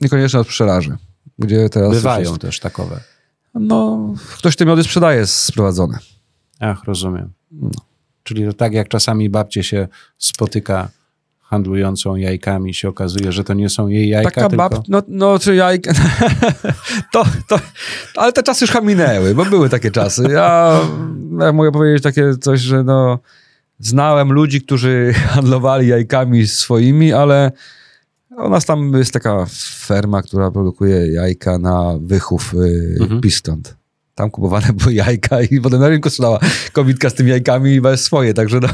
niekoniecznie 0.00 0.40
od 0.40 0.46
pszczelarzy, 0.46 0.96
gdzie 1.38 1.68
teraz... 1.68 1.90
bywają 1.92 2.20
jest- 2.30 2.38
też 2.40 2.60
takowe. 2.60 3.00
No, 3.54 3.98
ktoś 4.38 4.56
te 4.56 4.66
miody 4.66 4.84
sprzedaje 4.84 5.26
sprowadzone. 5.26 5.98
Ach, 6.64 6.84
rozumiem. 6.84 7.32
Czyli 8.22 8.46
to 8.46 8.52
tak 8.52 8.72
jak 8.72 8.88
czasami 8.88 9.30
babcie 9.30 9.62
się 9.62 9.88
spotyka 10.18 10.88
handlującą 11.40 12.16
jajkami, 12.16 12.74
się 12.74 12.88
okazuje, 12.88 13.32
że 13.32 13.44
to 13.44 13.54
nie 13.54 13.68
są 13.68 13.88
jej 13.88 14.08
jajka, 14.08 14.30
Taka 14.30 14.48
tylko... 14.48 14.70
bab... 14.70 14.88
No, 14.88 15.02
no 15.08 15.38
czy 15.38 15.54
jajka... 15.54 15.92
to, 17.12 17.24
to... 17.48 17.58
Ale 18.16 18.32
te 18.32 18.42
czasy 18.42 18.64
już 18.64 18.82
minęły, 18.82 19.34
bo 19.34 19.44
były 19.44 19.68
takie 19.68 19.90
czasy. 19.90 20.22
Ja, 20.32 20.80
ja 21.40 21.52
mogę 21.52 21.72
powiedzieć 21.72 22.02
takie 22.02 22.36
coś, 22.40 22.60
że 22.60 22.84
no... 22.84 23.18
Znałem 23.78 24.32
ludzi, 24.32 24.62
którzy 24.62 25.12
handlowali 25.34 25.88
jajkami 25.88 26.46
swoimi, 26.46 27.12
ale 27.12 27.52
u 28.36 28.48
nas 28.48 28.64
tam 28.64 28.92
jest 28.92 29.12
taka 29.12 29.46
ferma, 29.86 30.22
która 30.22 30.50
produkuje 30.50 31.12
jajka 31.12 31.58
na 31.58 31.94
wychów 32.00 32.54
y, 32.54 32.96
Mhm. 33.00 33.20
piskląt. 33.20 33.76
Tam 34.14 34.30
kupowane 34.30 34.72
były 34.72 34.94
jajka 35.04 35.42
i 35.42 35.60
potem 35.60 35.80
na 35.80 35.88
rynku 35.88 36.10
sprzedała 36.10 36.38
kobitka 36.72 37.10
z 37.10 37.14
tymi 37.14 37.30
jajkami 37.30 37.80
i 37.94 37.98
swoje, 37.98 38.34
także 38.34 38.60
no, 38.60 38.68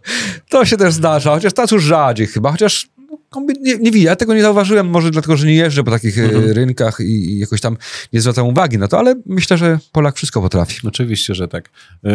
to 0.50 0.64
się 0.64 0.76
też 0.76 0.94
zdarza, 0.94 1.34
chociaż 1.34 1.52
teraz 1.52 1.70
już 1.70 1.84
rzadziej 1.84 2.26
chyba, 2.26 2.50
chociaż 2.52 2.88
no, 3.36 3.46
nie, 3.60 3.78
nie 3.78 3.90
widzę, 3.90 4.06
ja 4.06 4.16
tego 4.16 4.34
nie 4.34 4.42
zauważyłem, 4.42 4.86
może 4.88 5.10
dlatego, 5.10 5.36
że 5.36 5.46
nie 5.46 5.54
jeżdżę 5.54 5.84
po 5.84 5.90
takich 5.90 6.18
y, 6.18 6.22
Mhm. 6.24 6.52
rynkach 6.52 7.00
i, 7.00 7.04
i 7.04 7.38
jakoś 7.38 7.60
tam 7.60 7.76
nie 8.12 8.20
zwracam 8.20 8.46
uwagi 8.46 8.78
na 8.78 8.88
to, 8.88 8.98
ale 8.98 9.14
myślę, 9.26 9.58
że 9.58 9.78
Polak 9.92 10.16
wszystko 10.16 10.42
potrafi. 10.42 10.88
Oczywiście, 10.88 11.34
że 11.34 11.48
tak. 11.48 11.70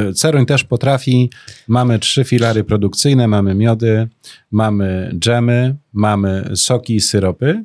Y, 0.09 0.13
Ceroń 0.13 0.45
też 0.45 0.63
potrafi. 0.63 1.29
Mamy 1.67 1.99
trzy 1.99 2.23
filary 2.23 2.63
produkcyjne, 2.63 3.27
mamy 3.27 3.55
miody, 3.55 4.07
mamy 4.51 5.11
dżemy, 5.19 5.75
mamy 5.93 6.51
soki 6.55 6.95
i 6.95 7.01
syropy. 7.01 7.63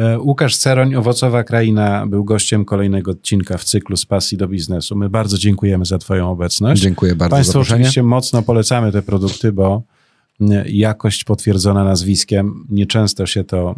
Y, 0.00 0.18
Łukasz 0.18 0.56
Ceroń, 0.56 0.94
Owocowa 0.94 1.44
Kraina, 1.44 2.06
był 2.06 2.24
gościem 2.24 2.64
kolejnego 2.64 3.10
odcinka 3.10 3.58
w 3.58 3.64
cyklu 3.64 3.96
z 3.96 4.06
pasji 4.06 4.38
do 4.38 4.48
biznesu. 4.48 4.96
My 4.96 5.08
bardzo 5.08 5.38
dziękujemy 5.38 5.84
za 5.84 5.98
twoją 5.98 6.30
obecność. 6.30 6.82
Dziękuję 6.82 7.14
bardzo 7.14 7.30
za 7.30 7.36
Państwu 7.36 7.52
zaproszenie. 7.52 7.80
oczywiście 7.80 8.02
mocno 8.02 8.42
polecamy 8.42 8.92
te 8.92 9.02
produkty, 9.02 9.52
bo 9.52 9.82
y, 10.40 10.44
jakość 10.66 11.24
potwierdzona 11.24 11.84
nazwiskiem, 11.84 12.66
nieczęsto 12.68 13.26
się 13.26 13.44
to 13.44 13.74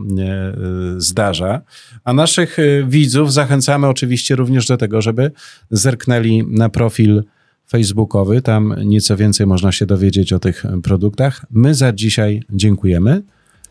y, 0.97 1.01
zdarza. 1.01 1.61
A 2.05 2.13
naszych 2.13 2.57
widzów 2.87 3.33
zachęcamy 3.33 3.89
oczywiście 3.89 4.37
również 4.37 4.67
do 4.67 4.77
tego, 4.77 5.03
żeby 5.03 5.31
zerknęli 5.71 6.45
na 6.49 6.69
profil 6.69 7.23
facebookowy, 7.69 8.43
tam 8.43 8.75
nieco 8.85 9.17
więcej 9.17 9.47
można 9.47 9.73
się 9.73 9.87
dowiedzieć 9.87 10.33
o 10.33 10.39
tych 10.39 10.65
produktach. 10.83 11.47
My 11.51 11.75
za 11.75 11.93
dzisiaj 11.93 12.43
dziękujemy 12.51 13.23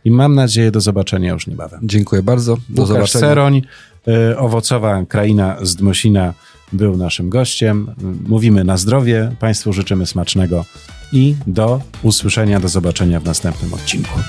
i 0.05 0.11
mam 0.11 0.35
nadzieję 0.35 0.71
do 0.71 0.81
zobaczenia 0.81 1.33
już 1.33 1.47
niebawem. 1.47 1.79
Dziękuję 1.83 2.23
bardzo, 2.23 2.57
do 2.69 2.81
Łukasz 2.81 2.87
zobaczenia. 2.87 3.27
Seroń, 3.29 3.61
y, 4.07 4.37
owocowa 4.37 5.05
kraina 5.05 5.57
z 5.61 5.75
Dmosina 5.75 6.33
był 6.73 6.97
naszym 6.97 7.29
gościem. 7.29 7.91
Mówimy 8.27 8.63
na 8.63 8.77
zdrowie, 8.77 9.35
Państwu 9.39 9.73
życzymy 9.73 10.05
smacznego 10.05 10.65
i 11.13 11.35
do 11.47 11.81
usłyszenia, 12.03 12.59
do 12.59 12.67
zobaczenia 12.67 13.19
w 13.19 13.25
następnym 13.25 13.73
odcinku. 13.73 14.19